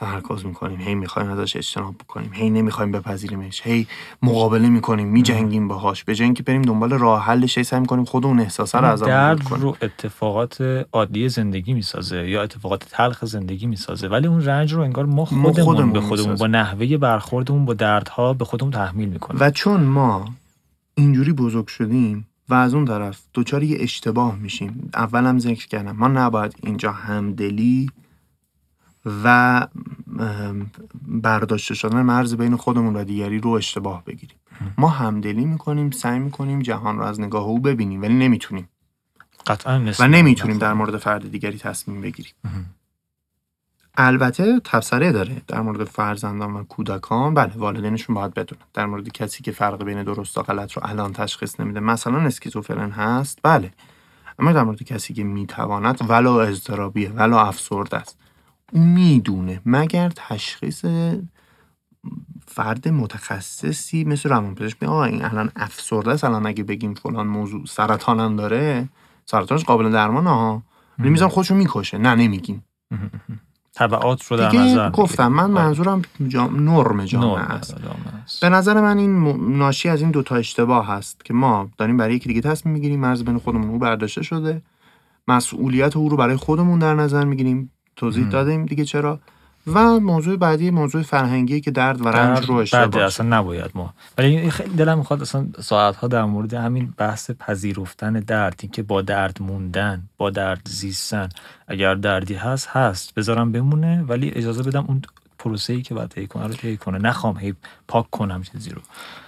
تمرکز 0.00 0.46
می‌کنیم 0.46 0.80
هی 0.80 0.94
می‌خوایم 0.94 1.30
ازش 1.30 1.56
اجتناب 1.56 1.94
بکنیم 1.98 2.30
هی 2.32 2.50
نمی‌خوایم 2.50 2.92
بپذیریمش 2.92 3.62
هی 3.64 3.86
مقابله 4.22 4.68
می‌کنیم 4.68 5.08
میجنگیم 5.08 5.68
باهاش. 5.68 6.04
به 6.04 6.14
جای 6.14 6.24
اینکه 6.24 6.42
بریم 6.42 6.62
دنبال 6.62 6.90
راه 6.90 7.24
حلش 7.24 7.58
هی 7.58 7.64
سعی 7.64 7.80
می‌کنیم 7.80 8.04
خودمون 8.04 8.40
احساسه 8.40 8.78
رو 8.78 8.84
از 8.84 9.02
درد 9.02 9.50
رو 9.50 9.76
اتفاقات 9.82 10.86
عادی 10.92 11.28
زندگی 11.28 11.74
می‌سازه 11.74 12.28
یا 12.28 12.42
اتفاقات 12.42 12.84
تلخ 12.90 13.24
زندگی 13.24 13.66
می‌سازه 13.66 14.08
ولی 14.08 14.26
اون 14.26 14.44
رنج 14.44 14.72
رو 14.72 14.80
انگار 14.80 15.06
ما 15.06 15.24
خودمون, 15.24 15.52
خودمون 15.52 15.92
به 15.92 16.00
خودمون. 16.00 16.34
با 16.34 16.46
نحوه 16.46 16.96
برخوردمون 16.96 17.64
با 17.64 17.74
دردها 17.74 18.32
به 18.32 18.44
خودمون 18.44 18.72
تحمیل 18.72 19.08
می‌کنیم. 19.08 19.40
و 19.40 19.50
چون 19.50 19.80
ما 19.80 20.28
اینجوری 20.94 21.32
بزرگ 21.32 21.66
شدیم 21.66 22.26
و 22.48 22.54
از 22.54 22.74
اون 22.74 22.84
طرف 22.84 23.22
دوچار 23.34 23.62
یه 23.62 23.76
اشتباه 23.80 24.36
میشیم 24.36 24.90
اولم 24.94 25.38
ذکر 25.38 25.68
کردم 25.68 25.96
ما 25.96 26.08
نباید 26.08 26.56
اینجا 26.62 26.92
همدلی 26.92 27.90
و 29.24 29.66
برداشته 31.06 31.74
شدن 31.74 32.02
مرز 32.02 32.34
بین 32.34 32.56
خودمون 32.56 32.96
و 32.96 33.04
دیگری 33.04 33.38
رو 33.38 33.50
اشتباه 33.50 34.04
بگیریم. 34.04 34.38
ما 34.78 34.88
همدلی 34.88 35.44
می‌کنیم 35.44 35.90
سعی 35.90 36.18
می‌کنیم 36.18 36.62
جهان 36.62 36.98
رو 36.98 37.04
از 37.04 37.20
نگاه 37.20 37.44
او 37.44 37.60
ببینیم 37.60 38.02
ولی 38.02 38.14
نمی‌تونیم. 38.14 38.68
قطعا 39.46 39.92
و 39.98 40.08
نمی‌تونیم 40.08 40.58
در 40.58 40.72
مورد 40.72 40.96
فرد 40.96 41.30
دیگری 41.30 41.58
تصمیم 41.58 42.00
بگیریم. 42.00 42.32
البته 44.00 44.60
تبصره 44.64 45.12
داره 45.12 45.42
در 45.46 45.60
مورد 45.60 45.84
فرزندان 45.84 46.54
و 46.54 46.64
کودکان. 46.64 47.34
بله 47.34 47.52
والدینشون 47.56 48.14
باید 48.14 48.34
بدونن. 48.34 48.62
در 48.74 48.86
مورد 48.86 49.08
کسی 49.08 49.42
که 49.42 49.52
فرق 49.52 49.84
بین 49.84 50.02
درست 50.02 50.38
و 50.38 50.42
غلط 50.42 50.72
رو 50.72 50.82
الان 50.84 51.12
تشخیص 51.12 51.60
نمیده 51.60 51.80
مثلا 51.80 52.18
اسکیزوفرن 52.18 52.90
هست. 52.90 53.38
بله 53.42 53.72
اما 54.38 54.52
در 54.52 54.62
مورد 54.62 54.82
کسی 54.82 55.14
که 55.14 55.24
می‌تواند 55.24 55.98
ولو 56.08 56.32
اضطرابیه 56.32 57.10
ولو 57.10 57.36
افسرده 57.36 57.96
است. 57.96 58.18
می‌دونه 58.72 59.60
مگر 59.66 60.12
تشخیص 60.16 60.84
فرد 62.46 62.88
متخصصی 62.88 64.04
مثل 64.04 64.28
روانپزشک 64.28 64.76
میگه 64.80 64.92
آقا 64.92 65.04
این 65.04 65.24
الان 65.24 65.50
افسرده 65.56 66.10
است 66.10 66.24
الان 66.24 66.46
اگه 66.46 66.64
بگیم 66.64 66.94
فلان 66.94 67.26
موضوع 67.26 67.66
سرطان 67.66 68.20
هم 68.20 68.36
داره 68.36 68.88
سرطانش 69.26 69.64
قابل 69.64 69.90
درمانه 69.90 70.30
ها. 70.30 70.62
میزان 70.98 71.28
خودشو 71.28 71.54
می‌کشه 71.54 71.98
نه 71.98 72.14
نمیگیم. 72.14 72.64
تبعات 73.74 74.26
رو 74.26 74.36
در 74.36 74.52
نظر 74.52 74.90
گفتم 74.90 75.28
من. 75.28 75.50
منظورم 75.50 76.02
جام... 76.28 76.70
نرم 76.70 77.00
است. 77.00 77.12
جامعه 77.14 78.14
است. 78.24 78.40
به 78.40 78.48
نظر 78.48 78.80
من 78.80 78.98
این 78.98 79.18
م- 79.18 79.56
ناشی 79.56 79.88
از 79.88 80.00
این 80.00 80.10
دوتا 80.10 80.36
اشتباه 80.36 80.86
هست 80.86 81.24
که 81.24 81.34
ما 81.34 81.70
داریم 81.78 81.96
برای 81.96 82.14
یکی 82.14 82.28
دیگه 82.28 82.40
تصمیم 82.40 82.74
می‌گیریم 82.74 83.00
مرز 83.00 83.24
بین 83.24 83.38
خودمون 83.38 83.70
او 83.70 83.78
برداشته 83.78 84.22
شده 84.22 84.62
مسئولیت 85.28 85.96
او 85.96 86.08
رو 86.08 86.16
برای 86.16 86.36
خودمون 86.36 86.78
در 86.78 86.94
نظر 86.94 87.24
می‌گیریم. 87.24 87.70
توضیح 87.98 88.24
مم. 88.24 88.30
دادیم 88.30 88.66
دیگه 88.66 88.84
چرا؟ 88.84 89.18
و 89.66 90.00
موضوع 90.00 90.36
بعدی 90.36 90.70
موضوع 90.70 91.02
فرهنگی 91.02 91.60
که 91.60 91.70
درد 91.70 92.06
و 92.06 92.08
رنج 92.08 92.48
رو 92.48 92.54
اشتباه 92.54 93.02
اصلا 93.02 93.38
نباید 93.38 93.70
ما. 93.74 93.94
ولی 94.18 94.50
خیلی 94.50 94.74
دلم 94.74 94.98
می‌خواد 94.98 95.22
اصلا 95.22 95.46
ساعت 95.60 95.96
ها 95.96 96.08
در 96.08 96.24
مورد 96.24 96.54
همین 96.54 96.94
بحث 96.96 97.30
پذیرفتن 97.30 98.12
درد 98.12 98.60
این 98.62 98.72
که 98.72 98.82
با 98.82 99.02
درد 99.02 99.42
موندن 99.42 100.02
با 100.16 100.30
درد 100.30 100.60
زیستن 100.68 101.28
اگر 101.68 101.94
دردی 101.94 102.34
هست 102.34 102.68
هست. 102.68 103.14
بذارم 103.14 103.52
بمونه 103.52 104.04
ولی 104.08 104.30
اجازه 104.30 104.62
بدم 104.62 104.84
اون 104.88 105.02
پروسه 105.38 105.72
ای 105.72 105.82
که 105.82 105.94
باید 105.94 106.08
طی 106.08 106.26
کنه 106.26 106.46
رو 106.46 106.54
طی 106.54 106.76
کنه. 106.76 106.98
نخوام 106.98 107.38
هی 107.38 107.54
پاک 107.88 108.10
کنم 108.10 108.42
چیزی 108.42 108.70
رو. 108.70 108.80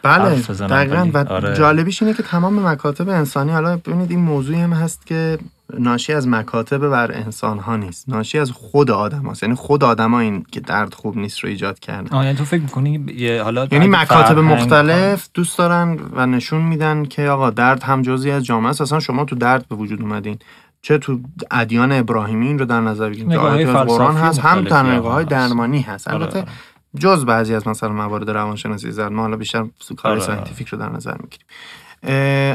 بله 0.02 0.40
دقیقا. 0.40 1.10
و 1.14 1.18
آره. 1.18 1.56
جالبیش 1.56 2.02
اینه 2.02 2.14
که 2.14 2.22
تمام 2.22 2.66
مکاتب 2.66 3.08
انسانی 3.08 3.50
حالا 3.50 3.76
ببینید 3.76 4.10
این 4.10 4.20
موضوعی 4.20 4.60
هم 4.60 4.72
هست 4.72 5.06
که 5.06 5.38
ناشی 5.78 6.12
از 6.12 6.28
مکاتب 6.28 6.88
بر 6.88 7.12
انسان 7.12 7.58
ها 7.58 7.76
نیست. 7.76 8.08
ناشی 8.08 8.38
از 8.38 8.50
خود 8.50 8.90
آدم 8.90 9.22
هاست. 9.26 9.42
یعنی 9.42 9.54
خود 9.54 9.84
آدم 9.84 10.14
این 10.14 10.44
که 10.52 10.60
درد 10.60 10.94
خوب 10.94 11.16
نیست 11.16 11.38
رو 11.38 11.48
ایجاد 11.48 11.78
کردن. 11.78 12.16
آه 12.16 12.24
یعنی 12.24 12.38
تو 12.38 12.44
فکر 12.44 12.60
می‌کنی 12.62 13.04
یه 13.16 13.42
حالا 13.42 13.68
یعنی 13.70 13.86
مکاتب 13.88 14.38
مختلف 14.38 15.28
دوست 15.34 15.58
دارن 15.58 15.98
و 16.12 16.26
نشون 16.26 16.62
میدن 16.62 17.04
که 17.04 17.28
آقا 17.28 17.50
درد 17.50 17.82
هم 17.82 18.02
جزی 18.02 18.30
از 18.30 18.44
جامعه 18.44 18.70
است. 18.70 18.80
اصلا 18.80 19.00
شما 19.00 19.24
تو 19.24 19.36
درد 19.36 19.68
به 19.68 19.76
وجود 19.76 20.02
اومدین. 20.02 20.38
چه 20.82 20.98
تو 20.98 21.20
ادیان 21.50 21.92
ابراهیمی 21.92 22.46
این 22.46 22.58
رو 22.58 22.64
در 22.64 22.80
نظر 22.80 23.08
بگیریم 23.08 23.30
از 23.30 23.86
قرآن 23.86 24.16
هست. 24.16 24.38
هم 24.40 24.58
نگاه 24.58 25.12
های. 25.12 25.24
درمانی 25.24 25.80
هست. 25.80 26.08
آره، 26.08 26.16
البته 26.16 26.38
آره. 26.38 26.48
جز 26.98 27.24
بعضی 27.24 27.54
از 27.54 27.68
مثلا 27.68 27.92
موارد 27.92 28.30
روانشناسی 28.30 28.90
زرد. 28.90 29.12
ما 29.12 29.22
حالا 29.22 29.36
بیشتر 29.36 29.64
کار 29.96 30.12
آره. 30.12 30.20
scientific 30.20 30.68
رو 30.68 30.78
در 30.78 30.88
نظر 30.88 31.14
می‌گیریم. 31.20 31.46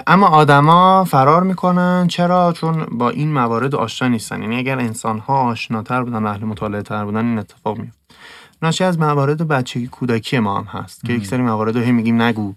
اما 0.07 0.27
آدما 0.27 1.03
فرار 1.03 1.43
می‌کنن. 1.43 2.07
چرا؟ 2.07 2.53
چون 2.53 2.85
با 2.91 3.09
این 3.09 3.33
موارد 3.33 3.75
آشنا 3.75 4.07
نیستن. 4.07 4.41
یعنی 4.41 4.57
اگر 4.57 4.79
انسان 4.79 5.19
ها 5.19 5.41
آشناتر 5.41 6.03
بودن 6.03 6.25
اهل 6.25 6.45
مطالعه 6.45 6.81
تر 6.81 7.05
بودن 7.05 7.25
این 7.25 7.39
اتفاق 7.39 7.77
میفته 7.77 7.99
ناشی 8.61 8.83
از 8.83 8.99
موارد 8.99 9.47
بچگی 9.47 9.87
کودکی 9.87 10.39
ما 10.39 10.61
هم 10.61 10.79
هست 10.79 11.05
که 11.05 11.13
یک 11.13 11.27
سری 11.27 11.41
موارد 11.41 11.77
رو 11.77 11.83
هی 11.83 11.91
میگیم 11.91 12.21
نگو. 12.21 12.53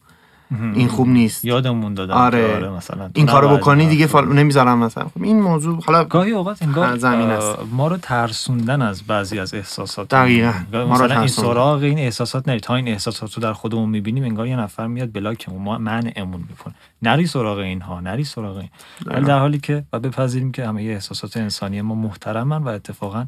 این 0.51 0.89
خوب 0.89 1.09
نیست. 1.09 1.45
یادمون 1.45 1.95
دادن 1.95 2.15
آره. 2.15 2.55
آره 2.57 2.71
مثلا. 2.71 3.11
این 3.15 3.27
کارو 3.27 3.57
بکنی 3.57 3.87
دیگه 3.87 4.07
فال... 4.07 4.29
نمی‌ذارم 4.33 4.79
مثلا. 4.79 5.05
خب 5.05 5.23
این 5.23 5.41
موضوع 5.41 5.83
حالا 5.87 6.05
گاهی 6.05 6.33
اوقات 6.33 6.63
انگار 6.63 6.97
زمین 6.97 7.31
است. 7.31 7.59
ما 7.73 7.89
رو 7.89 7.97
ترسوندن 7.97 8.83
از 8.83 9.03
بعضی 9.03 9.39
از 9.39 9.55
احساسات. 9.55 10.09
دقیقاً. 10.09 10.53
ما 10.73 10.79
رو 10.81 11.05
مثلا 11.05 11.19
این. 11.19 11.29
سراغ 11.29 11.83
این 11.83 11.99
احساسات 11.99 12.49
نری 12.49 12.61
تا 12.61 12.75
این 12.75 12.89
احساسات 12.89 13.35
رو 13.35 13.43
در 13.43 13.53
خودمون 13.53 13.89
می‌بینیم 13.89 14.25
انگار 14.25 14.47
یه 14.47 14.57
نفر 14.57 14.87
میاد 14.87 15.13
بلاکمون. 15.13 15.63
ما 15.63 15.79
منعمون 15.79 16.45
می‌کنه. 16.49 16.75
نری 17.03 17.27
سراغ 17.27 17.59
اینها 17.59 18.01
نری 18.01 18.25
سراغ 18.25 18.57
این. 18.57 18.71
ولی 19.07 19.25
در 19.25 19.39
حالی 19.39 19.59
که 19.59 19.85
و 19.93 19.99
بپذیریم 19.99 20.53
که 20.53 20.67
همه 20.67 20.83
احساسات 20.83 21.37
انسانی 21.37 21.81
ما 21.81 21.95
محترمن 21.95 22.63
و 22.63 22.69
اتفاقا 22.69 23.27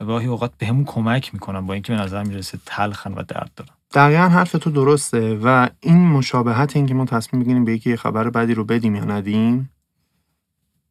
گاهی 0.00 0.26
اوقات 0.26 0.50
بهمون 0.58 0.84
کمک 0.84 1.34
می‌کنن 1.34 1.66
با 1.66 1.74
اینکه 1.74 1.92
به 1.92 1.98
نظر 1.98 2.22
می‌رسه 2.22 2.58
تلخن 2.66 3.12
و 3.12 3.22
درد 3.28 3.50
دارن 3.56 3.70
دقیقا 3.96 4.28
حرف 4.28 4.52
تو 4.52 4.70
درسته 4.70 5.34
و 5.42 5.68
این 5.80 6.08
مشابهت 6.08 6.76
این 6.76 6.86
که 6.86 6.94
ما 6.94 7.04
تصمیم 7.04 7.42
بگیریم 7.42 7.64
به 7.64 7.72
یکی 7.72 7.96
خبر 7.96 8.30
بدی 8.30 8.54
رو 8.54 8.64
بدیم 8.64 8.94
یا 8.94 9.04
ندیم 9.04 9.70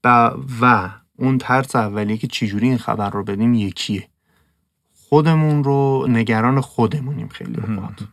و, 0.04 0.32
و 0.62 0.90
اون 1.18 1.38
ترس 1.38 1.76
اولیه 1.76 2.18
که 2.18 2.28
چجوری 2.28 2.68
این 2.68 2.78
خبر 2.78 3.10
رو 3.10 3.24
بدیم 3.24 3.54
یکیه. 3.54 4.08
خودمون 5.10 5.64
رو 5.64 6.06
نگران 6.10 6.62
خودمونیم 6.62 7.28
خیلی 7.28 7.56
اوقات. 7.56 8.04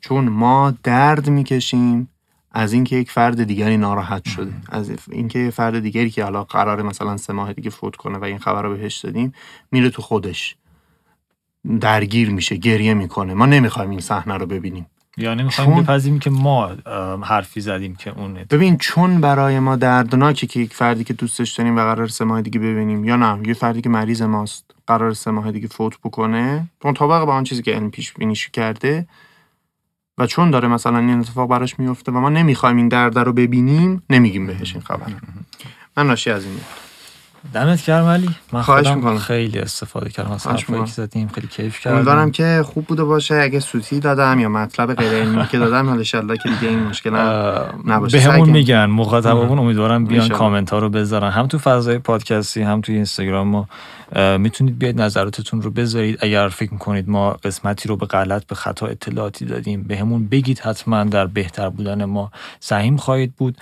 چون 0.00 0.28
ما 0.28 0.74
درد 0.82 1.30
می‌کشیم 1.30 2.08
از 2.52 2.72
اینکه 2.72 2.96
یک 2.96 3.10
فرد 3.10 3.44
دیگری 3.44 3.76
ناراحت 3.76 4.28
شده. 4.28 4.52
از 4.68 4.92
اینکه 5.10 5.38
یه 5.38 5.50
فرد 5.50 5.80
دیگری 5.80 6.10
که 6.10 6.24
حالا 6.24 6.44
قراره 6.44 6.82
مثلا 6.82 7.16
سه 7.16 7.32
ماه 7.32 7.52
دیگه 7.52 7.70
فوت 7.70 7.96
کنه 7.96 8.18
و 8.18 8.24
این 8.24 8.38
خبر 8.38 8.62
رو 8.62 8.76
بهش 8.76 8.98
دادیم 8.98 9.32
میره 9.70 9.90
تو 9.90 10.02
خودش. 10.02 10.56
درگیر 11.80 12.30
میشه 12.30 12.56
گریه 12.56 12.94
می‌کنه. 12.94 13.34
ما 13.34 13.46
نمی‌خوایم 13.46 13.90
این 13.90 14.00
صحنه 14.00 14.34
رو 14.34 14.46
ببینیم. 14.46 14.86
یعنی 15.18 15.42
می‌خوایم 15.42 15.74
چون- 15.74 15.82
بپذیریم 15.82 16.18
که 16.18 16.30
ما 16.30 16.70
حرفی 17.22 17.60
زدیم 17.60 17.96
که 17.96 18.10
اون 18.18 18.34
ببین 18.50 18.76
چون 18.76 19.20
برای 19.20 19.58
ما 19.58 19.76
دردناکه 19.76 20.46
که 20.46 20.60
یک 20.60 20.74
فردی 20.74 21.04
که 21.04 21.12
دوستش 21.12 21.52
داریم 21.52 21.76
و 21.76 21.80
قرار 21.80 22.06
سه 22.06 22.24
ماه 22.24 22.42
دیگه 22.42 22.58
ببینیم 22.60 23.04
یا 23.04 23.16
نه 23.16 23.48
یه 23.48 23.54
فردی 23.54 23.80
که 23.80 23.88
مریض 23.88 24.22
ماست 24.22 24.64
قرار 24.86 25.12
سه 25.14 25.30
ماه 25.30 25.52
دیگه 25.52 25.68
فوت 25.68 25.98
بکنه 26.04 26.66
مطابق 26.84 27.24
با 27.26 27.34
آن 27.34 27.44
چیزی 27.44 27.62
که 27.62 27.72
علم 27.72 27.90
پیش 27.90 28.12
بینیش 28.12 28.48
کرده 28.48 29.06
و 30.18 30.26
چون 30.26 30.50
داره 30.50 30.68
مثلا 30.68 30.98
این 30.98 31.18
اتفاق 31.20 31.50
براش 31.50 31.78
میفته 31.78 32.12
و 32.12 32.20
ما 32.20 32.28
نمی‌خوایم 32.28 32.76
این 32.76 32.88
درد 32.88 33.18
رو 33.18 33.32
ببینیم 33.32 34.02
نمیگیم 34.10 34.46
بهش 34.46 34.72
این 34.72 34.82
خبر. 34.82 35.06
من 35.96 36.06
ناشی 36.06 36.30
از 36.30 36.44
این 36.44 36.60
دمت 37.54 37.86
گرم 37.86 38.04
علی. 38.04 38.30
من 38.52 38.62
خواهش 38.62 38.86
می‌کنم. 38.86 39.18
خیلی 39.18 39.58
استفاده 39.58 40.10
کردم 40.10 40.32
از 40.32 40.46
حرفایی 40.46 40.84
که. 40.84 40.90
زدیم. 40.90 41.28
خیلی 41.28 41.46
کیف 41.46 41.80
کردم. 41.80 41.96
امیدوارم 41.96 42.30
که 42.30 42.62
خوب 42.64 42.84
بوده 42.84 43.04
باشه. 43.04 43.34
اگه 43.34 43.60
سوتی 43.60 44.00
دادم 44.00 44.40
یا 44.40 44.48
مطلب 44.48 44.94
غیر 44.94 45.12
علمی 45.12 45.46
که 45.46 45.58
دادم 45.58 45.86
حالا 45.86 45.98
انشالله 45.98 46.36
که 46.36 46.48
دیگه 46.48 46.68
این 46.68 46.78
مشکل 46.78 47.10
نباشه. 47.86 48.18
به 48.18 48.24
همون. 48.24 48.50
میگن 48.50 48.86
مخاطبمون 48.86 49.58
امیدوارم 49.58 50.04
بیان. 50.04 50.28
کامنت 50.28 50.70
ها 50.70 50.78
رو 50.78 50.88
بذارن. 50.88 51.30
هم 51.30 51.46
تو 51.46 51.58
فضای 51.58 51.98
پادکستی 51.98 52.62
هم 52.62 52.80
توی 52.80 52.94
اینستاگرام 52.94 53.48
ما. 53.48 53.68
می‌تونید 54.38 54.78
بیاید 54.78 55.00
نظراتتون 55.00 55.62
رو 55.62 55.70
بذارید. 55.70 56.18
اگر 56.20 56.48
فکر 56.48 56.72
می‌کنید 56.72 57.08
ما 57.08 57.30
قسمتی 57.30 57.88
رو 57.88 57.96
به 57.96 58.06
غلط 58.06 58.46
به 58.46 58.54
خطا 58.54 58.86
اطلاعاتی 58.86 59.44
دادیم 59.44 59.82
به 59.82 59.96
همون 59.96 60.26
بگید 60.28 60.58
حتما 60.58 61.04
در 61.04 61.26
بهتر 61.26 61.68
بودن 61.68 62.04
ما 62.04 62.30
سهیم 62.60 62.96
خواهید 62.96 63.34
بود. 63.36 63.56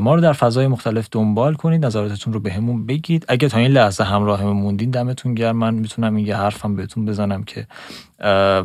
ما 0.00 0.14
رو 0.14 0.20
در 0.20 0.32
فضای 0.32 0.66
مختلف 0.66 1.08
دنبال 1.12 1.54
کنید. 1.54 1.86
نظراتتون 1.86 2.32
رو 2.32 2.40
به 2.40 2.52
همون 2.52 2.86
بگید. 2.96 3.24
اگه 3.28 3.48
تا 3.48 3.58
این 3.58 3.70
لحظه 3.70 4.04
همراه 4.04 4.44
موندین 4.44 4.90
دمتون 4.90 5.34
گرم. 5.34 5.56
من 5.56 5.74
می‌تونم 5.74 6.14
این 6.16 6.26
یه 6.26 6.36
حرفم 6.36 6.76
بهتون 6.76 7.06
بزنم 7.06 7.44
که 7.44 7.66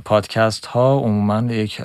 پادکست 0.05 0.65
ها 0.65 0.99
عموما 0.99 1.53
یک 1.53 1.81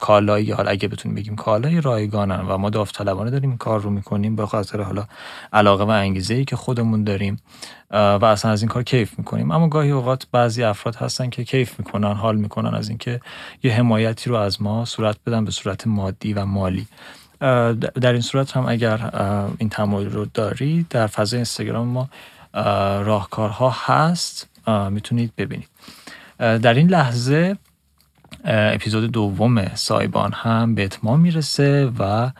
کالایی 0.00 0.50
حالا 0.50 0.70
اگه 0.70 0.88
بتونیم 0.88 1.14
بگیم 1.14 1.36
کالای 1.36 1.80
رایگانن 1.80 2.40
و 2.40 2.58
ما 2.58 2.70
داوطلبانه 2.70 3.30
داریم 3.30 3.56
کار 3.56 3.80
رو 3.80 3.90
می‌کنیم. 3.90 4.36
به 4.36 4.46
خاطر 4.46 4.80
حالا 4.80 5.06
علاقه 5.52 5.84
و 5.84 5.90
انگیزه 5.90 6.34
ای 6.34 6.44
که 6.44 6.56
خودمون 6.56 7.04
داریم 7.04 7.36
و 7.90 8.24
اصلا 8.24 8.50
از 8.50 8.62
این 8.62 8.68
کار 8.68 8.82
کیف 8.82 9.18
می‌کنیم. 9.18 9.50
اما 9.50 9.68
گاهی 9.68 9.90
اوقات 9.90 10.26
بعضی 10.32 10.62
افراد 10.62 10.96
هستن 10.96 11.30
که 11.30 11.44
کیف 11.44 11.78
می‌کنن 11.78 12.12
حال 12.12 12.36
می‌کنن 12.36 12.74
از 12.74 12.88
اینکه 12.88 13.20
یه 13.62 13.72
حمایتی 13.72 14.30
رو 14.30 14.36
از 14.36 14.62
ما 14.62 14.84
صورت 14.84 15.16
بدن 15.26 15.44
به 15.44 15.50
صورت 15.50 15.86
مادی 15.86 16.32
و 16.34 16.44
مالی. 16.44 16.86
در 18.00 18.12
این 18.12 18.20
صورت 18.20 18.56
هم 18.56 18.66
اگر 18.68 19.10
این 19.58 19.68
تمایل 19.68 20.10
رو 20.10 20.26
دارید 20.34 20.88
در 20.88 21.06
فضای 21.06 21.38
اینستاگرام 21.38 21.88
ما 21.88 22.08
اه، 22.54 23.02
راهکارها 23.02 23.70
هست. 23.70 24.48
می‌تونید 24.90 25.32
ببینید. 25.36 25.68
در 26.38 26.74
این 26.74 26.88
لحظه 26.88 27.56
اپیزود 28.44 29.12
دوم 29.12 29.74
سایبان 29.74 30.32
هم 30.32 30.74
به 30.74 30.84
اتمام 30.84 31.20
می‌رسه 31.20 31.92
و 31.98 32.30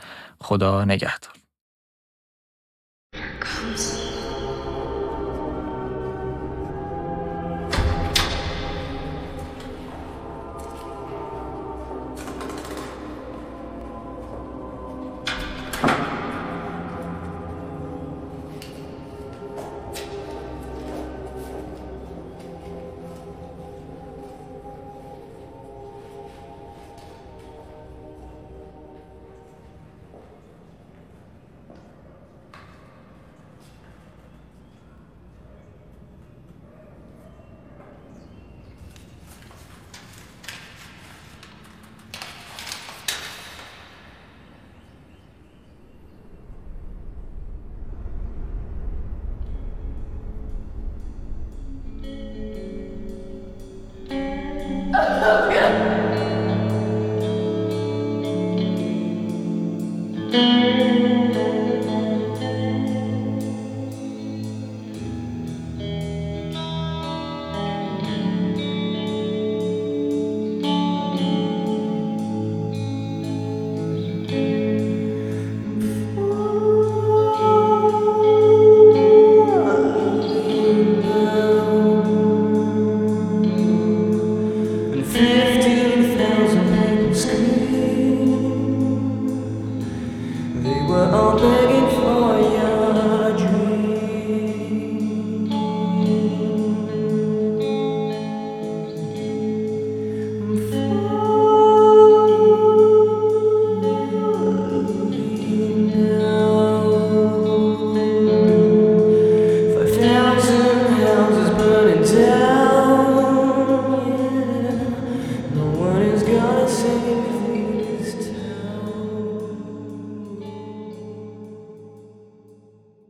خدا 0.40 0.84
نگهدار. 0.84 1.32